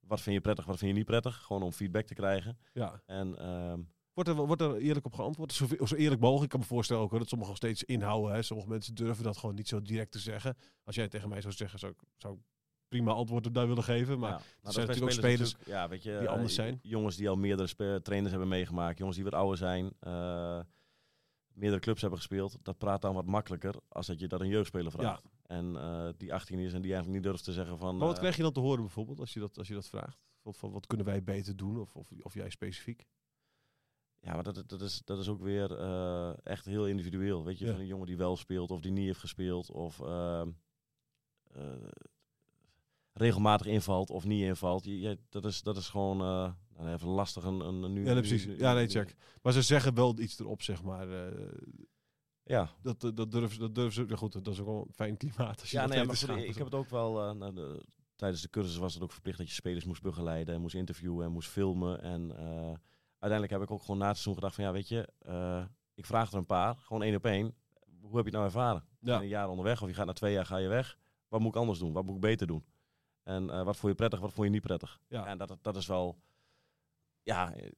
wat 0.00 0.20
vind 0.20 0.36
je 0.36 0.40
prettig, 0.40 0.64
wat 0.64 0.78
vind 0.78 0.90
je 0.90 0.96
niet 0.96 1.06
prettig? 1.06 1.42
Gewoon 1.42 1.62
om 1.62 1.72
feedback 1.72 2.06
te 2.06 2.14
krijgen. 2.14 2.58
Ja. 2.72 3.02
En 3.06 3.38
ehm, 3.38 3.80
Wordt 4.14 4.30
er, 4.30 4.34
wordt 4.34 4.62
er 4.62 4.76
eerlijk 4.76 5.06
op 5.06 5.14
geantwoord? 5.14 5.52
Zo, 5.52 5.66
zo 5.84 5.94
eerlijk 5.94 6.20
mogelijk. 6.20 6.44
Ik 6.44 6.50
kan 6.50 6.60
me 6.60 6.66
voorstellen 6.66 7.02
ook 7.02 7.10
hoor, 7.10 7.18
dat 7.18 7.28
sommigen 7.28 7.52
nog 7.52 7.62
steeds 7.62 7.84
inhouden. 7.84 8.34
Hè. 8.34 8.42
Sommige 8.42 8.68
mensen 8.68 8.94
durven 8.94 9.24
dat 9.24 9.36
gewoon 9.36 9.54
niet 9.54 9.68
zo 9.68 9.82
direct 9.82 10.12
te 10.12 10.18
zeggen. 10.18 10.56
Als 10.84 10.94
jij 10.94 11.08
tegen 11.08 11.28
mij 11.28 11.40
zou 11.40 11.54
zeggen, 11.54 11.78
zou 11.78 11.92
ik, 11.92 11.98
zou 12.16 12.34
ik 12.34 12.40
prima 12.94 13.12
antwoord 13.12 13.46
op 13.46 13.54
daar 13.54 13.66
willen 13.66 13.82
geven. 13.82 14.18
Maar 14.18 14.30
ja, 14.30 14.70
zijn 14.70 14.86
natuurlijk 14.86 15.12
ook 15.12 15.22
spelers 15.22 15.52
natuurlijk- 15.52 15.70
ja, 15.70 15.88
weet 15.88 16.02
je, 16.02 16.16
die 16.18 16.28
eh, 16.28 16.34
anders 16.34 16.54
zijn. 16.54 16.78
Jongens 16.82 17.16
die 17.16 17.28
al 17.28 17.36
meerdere 17.36 18.02
trainers 18.02 18.30
hebben 18.30 18.48
meegemaakt, 18.48 18.98
jongens 18.98 19.16
die 19.16 19.24
wat 19.24 19.34
ouder 19.34 19.56
zijn, 19.56 19.92
eh, 20.00 20.60
meerdere 21.46 21.80
clubs 21.80 22.00
hebben 22.00 22.18
gespeeld, 22.18 22.58
dat 22.62 22.78
praat 22.78 23.02
dan 23.02 23.14
wat 23.14 23.26
makkelijker 23.26 23.74
als 23.88 24.06
dat 24.06 24.20
je 24.20 24.28
dat 24.28 24.40
een 24.40 24.48
jeugdspeler 24.48 24.90
vraagt. 24.90 25.30
En 25.46 25.76
eh, 25.76 26.08
die 26.16 26.34
18 26.34 26.58
is 26.58 26.72
en 26.72 26.82
die 26.82 26.92
eigenlijk 26.92 27.22
niet 27.22 27.30
durft 27.32 27.44
te 27.44 27.52
zeggen 27.52 27.78
van... 27.78 27.96
Maar 27.96 28.06
wat 28.06 28.14
eh, 28.14 28.20
krijg 28.20 28.36
je 28.36 28.42
dan 28.42 28.52
te 28.52 28.60
horen 28.60 28.82
bijvoorbeeld 28.82 29.20
als 29.20 29.32
je 29.32 29.40
dat, 29.40 29.58
als 29.58 29.68
je 29.68 29.74
dat 29.74 29.88
vraagt? 29.88 30.18
Of, 30.42 30.56
van, 30.56 30.72
wat 30.72 30.86
kunnen 30.86 31.06
wij 31.06 31.22
beter 31.22 31.56
doen? 31.56 31.80
Of, 31.80 31.96
of, 31.96 32.10
of 32.22 32.34
jij 32.34 32.50
specifiek? 32.50 33.06
Ja, 34.20 34.34
maar 34.34 34.42
dat, 34.42 34.62
dat, 34.66 34.80
is, 34.80 35.02
dat 35.04 35.18
is 35.18 35.28
ook 35.28 35.40
weer 35.40 35.78
eh, 35.78 36.32
echt 36.42 36.64
heel 36.64 36.86
individueel. 36.86 37.44
Weet 37.44 37.58
je, 37.58 37.64
Ja. 37.64 37.70
van 37.70 37.80
een 37.80 37.86
jongen 37.86 38.06
die 38.06 38.16
wel 38.16 38.36
speelt 38.36 38.70
of 38.70 38.80
die 38.80 38.92
niet 38.92 39.06
heeft 39.06 39.20
gespeeld. 39.20 39.70
Of 39.70 40.00
ehm, 40.00 40.50
eh, 41.52 41.64
regelmatig 43.14 43.66
invalt 43.66 44.10
of 44.10 44.24
niet 44.24 44.42
invalt. 44.42 44.84
Je, 44.84 45.00
je- 45.00 45.18
dat, 45.28 45.44
is, 45.44 45.62
dat 45.62 45.76
is 45.76 45.88
gewoon 45.88 46.20
eh, 46.20 46.52
nou, 46.76 46.92
even 46.94 47.08
lastig. 47.08 47.44
Een, 47.44 47.60
een, 47.60 47.82
een 47.82 47.92
nu, 47.92 48.04
Ja, 48.04 48.12
nee, 48.12 48.20
precies. 48.22 48.46
nu- 48.46 48.58
Ja, 48.58 48.72
nee, 48.74 48.86
check. 48.88 49.14
Maar 49.42 49.52
ze 49.52 49.62
zeggen 49.62 49.94
wel 49.94 50.18
iets 50.18 50.38
erop, 50.38 50.62
zeg 50.62 50.82
maar. 50.82 51.10
eh, 51.26 51.48
Ja, 52.42 52.70
dat, 52.82 53.00
dat 53.14 53.30
durven. 53.30 53.58
Dat 53.60 53.74
durven 53.74 54.08
ze 54.08 54.16
goed, 54.16 54.32
dat 54.32 54.46
is 54.54 54.60
ook 54.60 54.66
wel 54.66 54.84
een 54.88 54.94
fijn 54.94 55.16
klimaat. 55.16 55.60
Als 55.60 55.70
je 55.70 55.76
ja 55.76 55.86
dat 55.86 55.96
nee, 55.96 56.04
maar 56.04 56.16
goed, 56.16 56.36
ik 56.36 56.54
heb 56.56 56.64
het 56.64 56.74
ook 56.74 56.90
wel... 56.90 57.22
eh, 57.28 57.34
nou, 57.34 57.54
de- 57.54 57.84
tijdens 58.16 58.42
de 58.42 58.50
cursus 58.50 58.76
was 58.76 58.94
het 58.94 59.02
ook 59.02 59.12
verplicht 59.12 59.38
dat 59.38 59.48
je 59.48 59.54
spelers 59.54 59.84
moest 59.84 60.02
begeleiden. 60.02 60.54
En 60.54 60.60
moest 60.60 60.74
interviewen 60.74 61.24
en 61.26 61.32
moest 61.32 61.48
filmen. 61.48 62.02
En 62.02 62.36
eh, 62.36 62.72
uiteindelijk 63.18 63.50
heb 63.50 63.62
ik 63.62 63.70
ook 63.70 63.80
gewoon 63.80 63.98
na 63.98 64.06
het 64.06 64.14
seizoen 64.18 64.34
gedacht 64.34 64.54
van... 64.54 64.64
Ja, 64.64 64.72
weet 64.72 64.88
je, 64.88 65.08
eh, 65.18 65.64
ik 65.94 66.06
vraag 66.06 66.30
er 66.32 66.38
een 66.38 66.46
paar. 66.46 66.76
Gewoon 66.76 67.02
één 67.02 67.14
op 67.14 67.24
één. 67.24 67.54
Hoe 68.00 68.16
heb 68.16 68.24
je 68.24 68.30
het 68.30 68.32
nou 68.32 68.44
ervaren? 68.44 68.84
Je 69.00 69.06
Ja. 69.06 69.10
bent 69.12 69.22
een 69.22 69.28
jaar 69.28 69.48
onderweg 69.48 69.82
of 69.82 69.88
je 69.88 69.94
gaat 69.94 70.06
na 70.06 70.12
twee 70.12 70.32
jaar 70.32 70.46
ga 70.46 70.56
je 70.56 70.68
weg. 70.68 70.98
Wat 71.28 71.40
moet 71.40 71.54
ik 71.54 71.60
anders 71.60 71.78
doen? 71.78 71.92
Wat 71.92 72.04
moet 72.04 72.14
ik 72.14 72.20
beter 72.20 72.46
doen? 72.46 72.64
En 73.24 73.50
eh, 73.50 73.62
wat 73.64 73.76
vond 73.76 73.92
je 73.92 73.98
prettig, 73.98 74.20
wat 74.20 74.32
vond 74.32 74.46
je 74.46 74.52
niet 74.52 74.62
prettig? 74.62 75.00
Ja. 75.08 75.26
En 75.26 75.38
dat, 75.38 75.56
dat 75.62 75.76
is 75.76 75.86
wel... 75.86 76.18
Ja, 77.22 77.54
eh, 77.54 77.70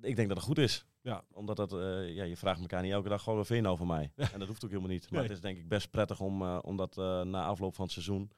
ik 0.00 0.16
denk 0.16 0.28
dat 0.28 0.36
het 0.36 0.46
goed 0.46 0.58
is. 0.58 0.84
Ja. 1.02 1.24
Omdat 1.32 1.56
dat, 1.56 1.72
eh, 1.72 2.14
ja, 2.14 2.24
je 2.24 2.36
vraagt 2.36 2.60
elkaar 2.60 2.82
niet 2.82 2.92
elke 2.92 3.08
dag 3.08 3.22
gewoon 3.22 3.38
wat 3.38 3.46
vind 3.46 3.58
je 3.58 3.64
nou 3.64 3.76
van 3.78 3.86
mij? 3.86 4.12
En 4.16 4.38
dat 4.38 4.48
hoeft 4.48 4.64
ook 4.64 4.70
helemaal 4.70 4.90
niet. 4.92 5.02
Maar 5.10 5.18
Nee. 5.20 5.22
het 5.28 5.36
is 5.36 5.40
denk 5.42 5.58
ik 5.58 5.68
best 5.68 5.90
prettig 5.90 6.20
om, 6.20 6.42
eh, 6.42 6.58
om 6.62 6.76
dat 6.76 6.96
na 7.26 7.44
afloop 7.44 7.74
van 7.74 7.84
het 7.84 7.92
seizoen 7.92 8.30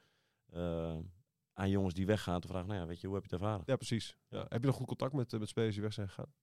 aan 1.53 1.69
jongens 1.69 1.93
die 1.93 2.05
weggaan 2.05 2.39
te 2.41 2.47
vragen, 2.47 2.67
nou 2.67 2.79
ja, 2.79 2.85
weet 2.87 3.01
je, 3.01 3.07
hoe 3.07 3.15
heb 3.15 3.25
je 3.25 3.35
het 3.35 3.41
ervaren? 3.41 3.63
Ja, 3.65 3.75
precies. 3.75 4.17
Ja. 4.29 4.45
Heb 4.49 4.61
je 4.61 4.67
nog 4.67 4.75
goed 4.75 4.87
contact 4.87 5.13
met, 5.13 5.39
met 5.39 5.49
spelers 5.49 5.73
die 5.73 5.83
weg 5.83 5.93
zijn 5.93 6.07
gegaan? 6.07 6.33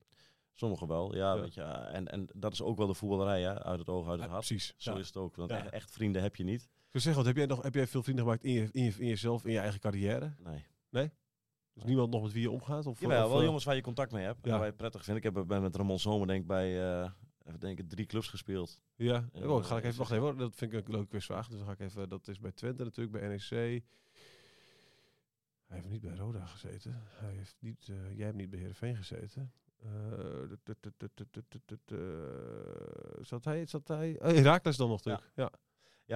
Sommigen 0.55 0.87
wel, 0.87 1.15
ja, 1.17 1.35
Ja. 1.35 1.41
weet 1.41 1.55
je. 1.55 1.63
En, 1.63 2.09
en 2.09 2.29
dat 2.35 2.53
is 2.53 2.63
ook 2.63 2.77
wel 2.77 2.87
de 2.87 2.95
voetballerij, 2.95 3.43
hè? 3.43 3.63
uit 3.63 3.79
het 3.79 3.89
oog, 3.89 4.05
uit 4.09 4.13
het 4.21 4.25
Ja, 4.29 4.33
hart. 4.35 4.47
precies. 4.47 4.75
Zo 4.77 4.93
Ja. 4.93 4.99
is 4.99 5.07
het 5.07 5.17
ook. 5.17 5.37
Want 5.37 5.51
Ja. 5.51 5.57
echt, 5.57 5.71
echt 5.71 5.91
vrienden 5.91 6.23
heb 6.23 6.37
je 6.37 6.45
niet. 6.45 6.69
Ik 6.91 6.97
wil 6.97 7.05
zeggen, 7.05 7.25
wat, 7.25 7.35
heb, 7.35 7.37
jij 7.37 7.57
nog, 7.57 7.63
heb 7.63 7.75
jij 7.75 7.87
veel 7.87 8.03
vrienden 8.03 8.25
gemaakt 8.25 8.45
in, 8.45 8.53
je, 8.53 8.69
in, 8.73 8.85
je, 8.85 8.95
in 8.99 9.07
jezelf, 9.07 9.45
in 9.45 9.53
je 9.53 9.59
eigen 9.59 9.81
carrière? 9.81 10.35
Nee. 10.91 11.11
Dus 11.75 11.85
niemand 11.85 12.11
nog 12.11 12.23
met 12.23 12.33
wie 12.33 12.43
je 12.43 12.51
omgaat? 12.51 12.87
Of, 12.87 13.01
Jawel, 13.01 13.25
of, 13.25 13.31
wel 13.31 13.39
eh, 13.39 13.45
jongens 13.45 13.65
waar 13.65 13.75
je 13.75 13.83
contact 13.83 14.13
mee 14.13 14.25
hebt. 14.25 14.45
Ja. 14.45 14.53
En 14.53 14.59
waar 14.59 14.67
je 14.67 14.73
prettig 14.73 15.05
vindt. 15.05 15.25
Ik 15.25 15.35
heb 15.35 15.47
ben 15.47 15.63
met 15.63 15.77
Ramon 15.77 15.99
Zomer 15.99 16.27
denk 16.27 16.41
ik 16.41 16.47
bij 16.47 17.01
uh, 17.03 17.11
even 17.45 17.61
denken, 17.61 17.89
drie 17.89 18.07
clubs 18.07 18.29
gespeeld. 18.29 18.81
Ja, 18.95 19.29
En, 19.33 19.49
oh, 19.49 19.65
ga 19.65 19.77
ik 19.77 19.83
eh, 19.83 19.89
even, 19.89 19.99
wacht 19.99 20.11
even 20.11 20.23
hoor. 20.23 20.37
Dat 20.37 20.55
vind 20.55 20.73
ik 20.73 20.87
een 20.87 20.93
leuke 20.93 21.09
quizvraag. 21.09 21.49
Dus 21.49 21.57
dan 21.59 21.67
ga 21.67 21.73
ik 21.73 21.81
even, 21.81 22.09
dat 22.09 22.29
is 22.29 22.39
bij 22.39 22.53
Twente 22.53 22.85
natuurlijk, 22.85 23.19
bij 23.19 23.29
NEC. 23.29 23.83
Hij 25.71 25.79
heeft 25.79 25.89
niet 25.89 26.01
bij 26.01 26.15
Roda 26.15 26.47
gezeten. 26.47 27.03
Hij 27.09 27.33
heeft 27.33 27.57
niet, 27.59 27.89
eh, 27.89 28.17
jij 28.17 28.25
hebt 28.25 28.37
niet 28.37 28.51
bij 28.51 28.59
Heerenveen 28.59 28.97
gezeten. 28.97 29.53
Eh, 29.83 30.43
eh, 31.83 32.07
Zat 33.21 33.45
hij, 33.45 33.67
zat 33.67 33.89
hij? 33.89 34.19
Oh, 34.23 34.29
Herakles 34.29 34.77
dan 34.77 34.89
nog 34.89 35.05
natuurlijk. 35.05 35.33
Ja. 35.35 35.43
Ja, 35.43 35.59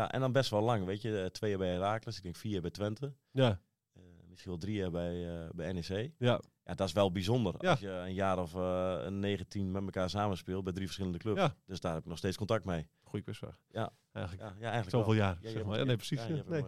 en 0.02 0.20
dan 0.20 0.32
best 0.32 0.50
wel 0.50 0.62
lang, 0.62 0.84
weet 0.84 1.02
je. 1.02 1.20
eh, 1.20 1.26
Twee 1.26 1.50
jaar 1.50 1.58
bij 1.58 1.68
Herakles, 1.68 2.16
ik 2.16 2.22
denk 2.22 2.36
vier 2.36 2.52
jaar 2.52 2.60
bij 2.60 2.70
Twente. 2.70 3.12
Ja. 3.30 3.60
Eh, 3.92 4.02
misschien 4.28 4.50
wel 4.50 4.60
drie 4.60 4.74
jaar 4.76 4.90
bij, 4.90 5.14
uh, 5.14 5.48
bij 5.54 5.72
NEC. 5.72 6.12
Ja. 6.18 6.40
Ja, 6.64 6.74
dat 6.74 6.86
is 6.88 6.92
wel 6.94 7.12
bijzonder. 7.12 7.54
Ja. 7.58 7.70
Als 7.70 7.80
je 7.80 7.88
een 7.90 8.14
jaar 8.14 8.38
of 8.38 8.54
uh, 8.54 8.96
een 9.00 9.18
19 9.18 9.70
met 9.70 9.82
elkaar 9.82 10.10
samenspeelt 10.10 10.64
bij 10.64 10.72
drie 10.72 10.84
verschillende 10.86 11.18
clubs. 11.18 11.40
Ja. 11.40 11.54
Dus 11.66 11.80
daar 11.80 11.92
heb 11.94 12.02
ik 12.02 12.08
nog 12.08 12.18
steeds 12.18 12.36
contact 12.36 12.64
mee. 12.64 12.88
Goeie 13.02 13.24
quizvraag. 13.24 13.58
Ja. 13.70 13.92
Eigenlijk. 14.12 14.48
Ja, 14.48 14.54
ja 14.58 14.62
eigenlijk 14.70 14.90
Zoveel 14.90 15.06
wel. 15.14 15.22
jaar, 15.22 15.38
Ja, 15.40 15.50
zeg 15.50 15.64
maar. 15.64 15.78
Ja, 15.78 15.84
nee, 15.84 15.96
precies. 15.96 16.20
ja, 16.26 16.34
Ja, 16.34 16.42
nee. 16.46 16.60
eh. 16.60 16.66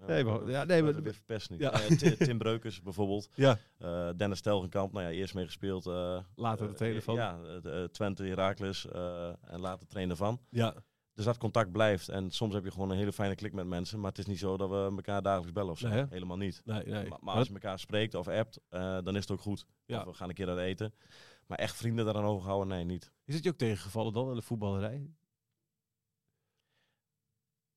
Ja, 0.00 0.06
Nee, 0.06 0.24
maar- 0.24 0.50
ja, 0.50 0.64
nee, 0.64 0.82
maar- 0.82 1.02
weer 1.02 1.14
verpest 1.14 1.50
nu. 1.50 1.58
Ja. 1.58 1.72
Eh, 1.72 1.86
Ti- 1.96 2.16
Tim 2.16 2.38
Breukers 2.38 2.82
bijvoorbeeld. 2.82 3.28
Ja. 3.34 3.58
Eh, 3.78 4.08
Dennis 4.16 4.40
Telgenkamp, 4.40 4.92
nou 4.92 5.04
ja, 5.04 5.10
eerst 5.10 5.34
mee 5.34 5.44
gespeeld. 5.44 5.86
eh, 5.86 6.18
Later 6.34 6.66
de 6.66 6.72
eh, 6.72 6.76
trainer 6.78 7.02
van. 7.02 7.14
Ja, 7.14 7.38
eh, 7.64 7.84
Twente, 7.84 8.24
Heracles 8.24 8.86
eh, 8.88 9.26
en 9.42 9.60
later 9.60 9.86
trainer 9.86 10.16
van. 10.16 10.40
Ja. 10.50 10.74
Dus 11.14 11.24
dat 11.24 11.38
contact 11.38 11.72
blijft. 11.72 12.08
En 12.08 12.30
soms 12.30 12.54
heb 12.54 12.64
je 12.64 12.70
gewoon 12.70 12.90
een 12.90 12.96
hele 12.96 13.12
fijne 13.12 13.34
klik 13.34 13.52
met 13.52 13.66
mensen. 13.66 14.00
Maar 14.00 14.08
het 14.10 14.18
is 14.18 14.26
niet 14.26 14.38
zo 14.38 14.56
dat 14.56 14.68
we 14.70 14.74
elkaar 14.76 15.22
dagelijks 15.22 15.52
bellen 15.52 15.70
of 15.72 15.78
zo. 15.78 15.88
Nee? 15.88 16.06
Helemaal 16.10 16.36
niet. 16.36 16.62
Nee, 16.64 16.84
nee. 16.84 17.08
Maar, 17.08 17.18
maar 17.22 17.34
als 17.34 17.46
je 17.48 17.52
elkaar 17.52 17.78
spreekt 17.78 18.14
of 18.14 18.28
appt, 18.28 18.60
eh, 18.68 18.80
dan 19.02 19.16
is 19.16 19.20
het 19.20 19.30
ook 19.30 19.40
goed. 19.40 19.66
Ja. 19.86 19.98
Of 20.00 20.04
we 20.04 20.12
gaan 20.14 20.28
een 20.28 20.34
keer 20.34 20.48
uit 20.48 20.58
eten. 20.58 20.94
Maar 21.46 21.58
echt 21.58 21.76
vrienden 21.76 22.04
daaraan 22.04 22.24
overhouden, 22.24 22.68
nee, 22.68 22.84
niet. 22.84 23.12
Is 23.24 23.34
het 23.34 23.44
je 23.44 23.50
ook 23.50 23.56
tegengevallen 23.56 24.12
dan 24.12 24.28
in 24.30 24.34
de 24.36 24.42
voetballerij? 24.42 25.10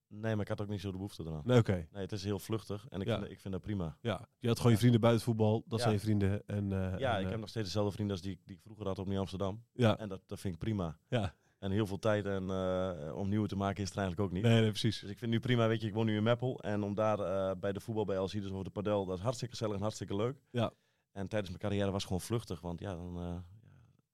Nee, 0.08 0.32
maar 0.36 0.42
ik 0.44 0.48
had 0.48 0.62
ook 0.62 0.68
niet 0.68 0.82
zo 0.82 0.88
de 0.92 0.98
behoefte 0.98 1.24
eraan. 1.24 1.42
Nee, 1.46 1.58
oké. 1.60 1.88
Nee, 1.92 2.02
het 2.02 2.12
is 2.12 2.24
heel 2.24 2.40
vluchtig 2.40 2.88
en 2.90 3.02
ik, 3.02 3.08
Ja. 3.08 3.20
vind, 3.20 3.32
ik 3.32 3.40
vind 3.40 3.54
dat 3.54 3.64
prima. 3.64 3.98
Ja. 4.02 4.28
Je 4.40 4.48
had 4.48 4.58
gewoon 4.58 4.72
je 4.72 4.78
vrienden 4.78 5.02
buiten 5.02 5.24
voetbal. 5.24 5.64
Dat 5.68 5.78
Ja. 5.80 5.84
zijn 5.86 5.94
je 5.94 6.02
vrienden. 6.02 6.48
En, 6.48 6.72
eh, 6.72 7.00
Ja, 7.00 7.14
en, 7.14 7.20
ik 7.20 7.24
eh, 7.26 7.30
heb 7.32 7.40
nog 7.40 7.50
steeds 7.50 7.66
dezelfde 7.66 7.92
vrienden 7.92 8.16
als 8.16 8.26
die, 8.26 8.40
die 8.46 8.56
ik 8.56 8.62
vroeger 8.62 8.86
had 8.88 9.00
op 9.00 9.08
Nieuw 9.08 9.20
Amsterdam. 9.20 9.64
Ja. 9.74 9.98
En 9.98 10.10
dat, 10.10 10.22
dat 10.26 10.40
vind 10.40 10.54
ik 10.54 10.60
prima. 10.60 10.98
Ja. 11.08 11.36
En 11.66 11.72
heel 11.72 11.88
veel 11.88 12.00
tijd 12.00 12.26
en, 12.26 12.50
eh, 12.50 13.16
om 13.16 13.30
nieuwe 13.30 13.48
te 13.48 13.56
maken 13.56 13.84
is 13.84 13.90
het 13.90 13.98
eigenlijk 13.98 14.28
ook 14.28 14.34
niet. 14.36 14.44
Nee, 14.44 14.62
nee, 14.62 14.70
precies. 14.70 15.00
Dus 15.00 15.10
ik 15.10 15.18
vind 15.18 15.32
nu 15.32 15.40
prima, 15.40 15.68
weet 15.68 15.82
je, 15.82 15.88
ik 15.88 15.94
woon 15.94 16.06
nu 16.06 16.16
in 16.16 16.24
Meppel. 16.24 16.60
En 16.62 16.84
om 16.84 16.94
daar 16.94 17.20
eh, 17.20 17.56
bij 17.60 17.74
de 17.74 17.80
voetbal 17.80 18.06
bij 18.06 18.18
Alcides 18.18 18.52
over 18.52 18.64
de 18.64 18.70
padel, 18.70 19.06
dat 19.06 19.18
is 19.18 19.24
hartstikke 19.24 19.56
gezellig 19.56 19.76
en 19.76 19.82
hartstikke 19.82 20.16
leuk. 20.16 20.38
Ja. 20.52 20.72
En 21.12 21.28
tijdens 21.28 21.50
mijn 21.50 21.62
carrière 21.62 21.86
was 21.86 21.96
het 21.96 22.04
gewoon 22.06 22.22
vluchtig, 22.22 22.62
want 22.62 22.80
ja, 22.80 22.96
dan 22.96 23.18
eh, 23.18 23.36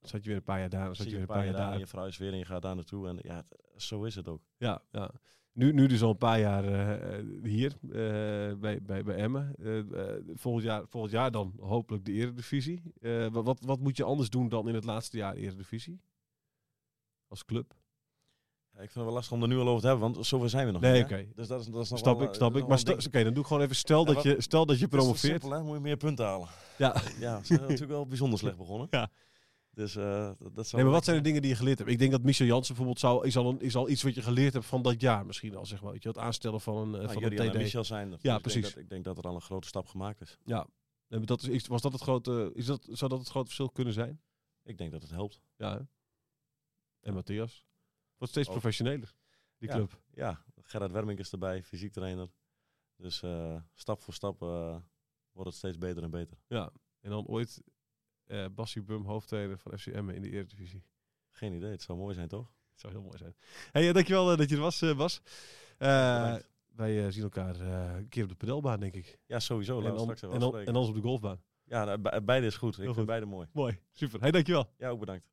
Zat 0.01 0.23
je 0.23 0.27
weer 0.29 0.37
een 0.37 0.43
paar 0.43 0.59
jaar 0.59 0.69
daar, 0.69 0.85
dan 0.85 0.95
zat 0.95 1.05
je 1.05 1.11
weer 1.11 1.21
een 1.21 1.27
paar 1.27 1.45
jaar 1.45 1.53
daar. 1.53 1.73
en 1.73 1.79
je 1.79 1.87
vrouw 1.87 2.05
is 2.05 2.17
weer 2.17 2.31
en 2.31 2.37
je 2.37 2.45
gaat 2.45 2.61
daar 2.61 2.75
naartoe. 2.75 3.07
En 3.07 3.17
ja, 3.21 3.43
zo 3.75 4.03
is 4.03 4.15
het 4.15 4.27
ook. 4.27 4.41
Ja, 4.57 4.81
ja. 4.91 5.11
Nu, 5.53 5.73
nu 5.73 5.87
dus 5.87 6.01
al 6.01 6.09
een 6.09 6.17
paar 6.17 6.39
jaar 6.39 6.63
hier 7.43 7.77
bij, 7.81 8.81
bij, 8.81 9.03
bij 9.03 9.15
Emmen. 9.15 9.55
Volgend, 10.33 10.65
jaar, 10.65 10.83
volgend 10.87 11.13
jaar 11.13 11.31
dan 11.31 11.53
hopelijk 11.59 12.05
de 12.05 12.11
Eredivisie. 12.11 12.81
Wa- 13.01 13.29
wat, 13.43 13.61
wat 13.65 13.79
moet 13.79 13.97
je 13.97 14.03
anders 14.03 14.29
doen 14.29 14.49
dan 14.49 14.67
in 14.67 14.75
het 14.75 14.83
laatste 14.85 15.17
jaar 15.17 15.35
Eredivisie? 15.35 16.01
Als 17.31 17.45
club? 17.45 17.73
Ja, 18.73 18.77
ik 18.79 18.91
vind 18.91 18.93
het 18.95 19.03
wel 19.03 19.13
lastig 19.13 19.31
om 19.33 19.41
er 19.41 19.47
nu 19.47 19.57
al 19.57 19.67
over 19.67 19.81
te 19.81 19.87
hebben, 19.87 20.11
want 20.13 20.25
zover 20.25 20.49
zijn 20.49 20.65
we 20.65 20.71
nog 20.71 20.81
Nee, 20.81 20.93
niet. 20.93 21.03
oké. 21.03 21.27
Dus 21.35 21.47
dat 21.47 21.59
is, 21.59 21.65
dat 21.67 21.81
is 21.83 21.89
nog 21.89 22.01
wel, 22.03 22.21
ik, 22.21 22.29
eh, 22.29 22.33
snap 22.33 22.55
ik. 22.55 22.67
Maar 22.67 22.79
oké, 23.05 23.23
dan 23.23 23.33
doe 23.33 23.41
ik 23.43 23.47
gewoon 23.47 23.63
even, 23.63 23.75
stel, 23.75 24.07
Ja, 24.07 24.13
dat, 24.13 24.23
je, 24.23 24.35
stel 24.41 24.65
dat 24.65 24.79
je 24.79 24.87
promoveert. 24.87 25.19
simpel, 25.19 25.49
hè? 25.51 25.63
Moet 25.63 25.75
je 25.75 25.81
meer 25.81 25.97
punten 25.97 26.25
halen. 26.25 26.47
Ja. 26.77 27.01
Ja, 27.19 27.37
ze 27.39 27.45
zijn 27.45 27.59
natuurlijk 27.61 27.89
wel 27.89 28.07
bijzonder 28.07 28.39
slecht 28.39 28.57
begonnen. 28.57 28.87
Ja. 28.89 29.11
Dus 29.73 29.95
eh, 29.95 30.31
dat, 30.39 30.55
dat 30.55 30.67
zou 30.67 30.75
Nee, 30.75 30.83
maar 30.83 30.91
wat 30.93 31.03
zijn 31.03 31.17
de 31.17 31.23
dingen 31.23 31.41
die 31.41 31.51
je 31.51 31.57
geleerd 31.57 31.77
hebt? 31.77 31.89
Ik 31.89 31.99
denk 31.99 32.11
dat 32.11 32.23
Michel 32.23 32.45
Jansen 32.45 32.67
bijvoorbeeld 32.75 32.99
zou, 32.99 33.25
is, 33.27 33.37
al 33.37 33.49
een, 33.49 33.61
is 33.61 33.75
al 33.75 33.89
iets 33.89 34.03
wat 34.03 34.15
je 34.15 34.21
geleerd 34.21 34.53
hebt 34.53 34.65
van 34.65 34.81
dat 34.81 35.01
jaar 35.01 35.25
misschien 35.25 35.55
al, 35.55 35.65
zeg 35.65 35.81
maar. 35.81 35.91
Weet 35.91 36.03
je, 36.03 36.09
het 36.09 36.17
aanstellen 36.17 36.61
van 36.61 36.77
een, 36.77 36.93
eh, 36.95 37.01
Nou, 37.01 37.13
van 37.13 37.23
een 37.23 37.37
en 37.37 37.51
TD. 37.51 37.55
Michel 37.57 37.83
zijn 37.83 38.11
er. 38.11 38.17
Ja, 38.21 38.33
Dus 38.33 38.35
ik 38.35 38.41
precies. 38.41 38.61
Denk 38.61 38.73
dat, 38.73 38.83
ik 38.83 38.89
denk 38.89 39.03
dat 39.03 39.17
er 39.17 39.23
al 39.29 39.35
een 39.35 39.41
grote 39.41 39.67
stap 39.67 39.87
gemaakt 39.87 40.21
is. 40.21 40.37
Ja. 40.43 40.67
Nee, 41.07 41.19
maar 41.19 41.25
dat 41.27 41.41
is, 41.41 41.47
is- 41.47 41.67
was 41.67 41.81
dat 41.81 41.91
het 41.91 42.01
grote, 42.01 42.51
is 42.53 42.65
dat, 42.65 42.87
zou 42.91 43.09
dat 43.09 43.19
het 43.19 43.29
grote 43.29 43.45
verschil 43.45 43.69
kunnen 43.69 43.93
zijn? 43.93 44.21
Ik 44.63 44.77
denk 44.77 44.91
dat 44.91 45.01
het 45.01 45.11
helpt. 45.11 45.41
Ja. 45.57 45.73
hè? 45.73 45.79
En 47.01 47.13
Matthias? 47.13 47.65
Wordt 48.17 48.33
steeds 48.33 48.47
professioneler, 48.49 49.13
die 49.57 49.69
Ja. 49.69 49.75
club. 49.75 50.01
Ja, 50.13 50.43
Gerard 50.61 50.91
Wermink 50.91 51.19
is 51.19 51.31
erbij, 51.31 51.63
fysiek 51.63 51.91
trainer. 51.91 52.29
Dus 52.95 53.21
eh, 53.21 53.61
stap 53.73 54.01
voor 54.01 54.13
stap 54.13 54.41
eh, 54.41 54.77
wordt 55.31 55.49
het 55.49 55.57
steeds 55.57 55.77
beter 55.77 56.03
en 56.03 56.11
beter. 56.11 56.37
Ja. 56.47 56.71
En 56.99 57.09
dan 57.09 57.25
ooit 57.27 57.61
eh 58.25 58.45
Bassie 58.51 58.81
Bum, 58.83 59.05
hoofdtrainer 59.05 59.57
van 59.57 59.77
FCM 59.77 60.09
in 60.09 60.21
de 60.21 60.29
Eredivisie. 60.29 60.83
Geen 61.29 61.53
idee, 61.53 61.71
het 61.71 61.81
zou 61.81 61.97
mooi 61.97 62.13
zijn 62.15 62.27
toch? 62.27 62.53
Het 62.69 62.79
zou 62.79 62.93
heel 62.93 63.01
mooi 63.01 63.17
zijn. 63.17 63.35
Hey, 63.71 63.93
dankjewel 63.93 64.37
dat 64.37 64.49
je 64.49 64.55
er 64.55 64.61
was, 64.61 64.79
Bas. 64.95 65.21
Wij 66.75 67.11
zien 67.11 67.23
elkaar 67.23 67.59
een 67.59 68.07
keer 68.09 68.23
op 68.23 68.29
de 68.29 68.35
pedelbaan, 68.35 68.79
denk 68.79 68.93
ik. 68.93 69.19
Ja, 69.25 69.39
sowieso. 69.39 69.77
En, 69.81 69.83
dan, 69.83 69.99
straks 69.99 70.21
even 70.21 70.33
en, 70.33 70.39
dan, 70.39 70.47
afspreken. 70.47 70.73
en 70.73 70.75
anders 70.79 70.95
op 70.95 71.01
de 71.01 71.07
golfbaan. 71.07 71.41
Ja, 71.63 71.85
nou, 71.85 71.97
be- 71.97 72.21
beide 72.23 72.45
is 72.45 72.57
goed. 72.57 72.69
Ik 72.71 72.75
Heel 72.75 72.85
vind 72.85 72.97
goed. 72.97 73.05
beide 73.05 73.25
mooi. 73.25 73.47
Mooi, 73.51 73.79
super. 73.91 74.19
Hey, 74.21 74.31
dankjewel. 74.31 74.73
Ja, 74.77 74.89
ook 74.89 74.99
bedankt. 74.99 75.29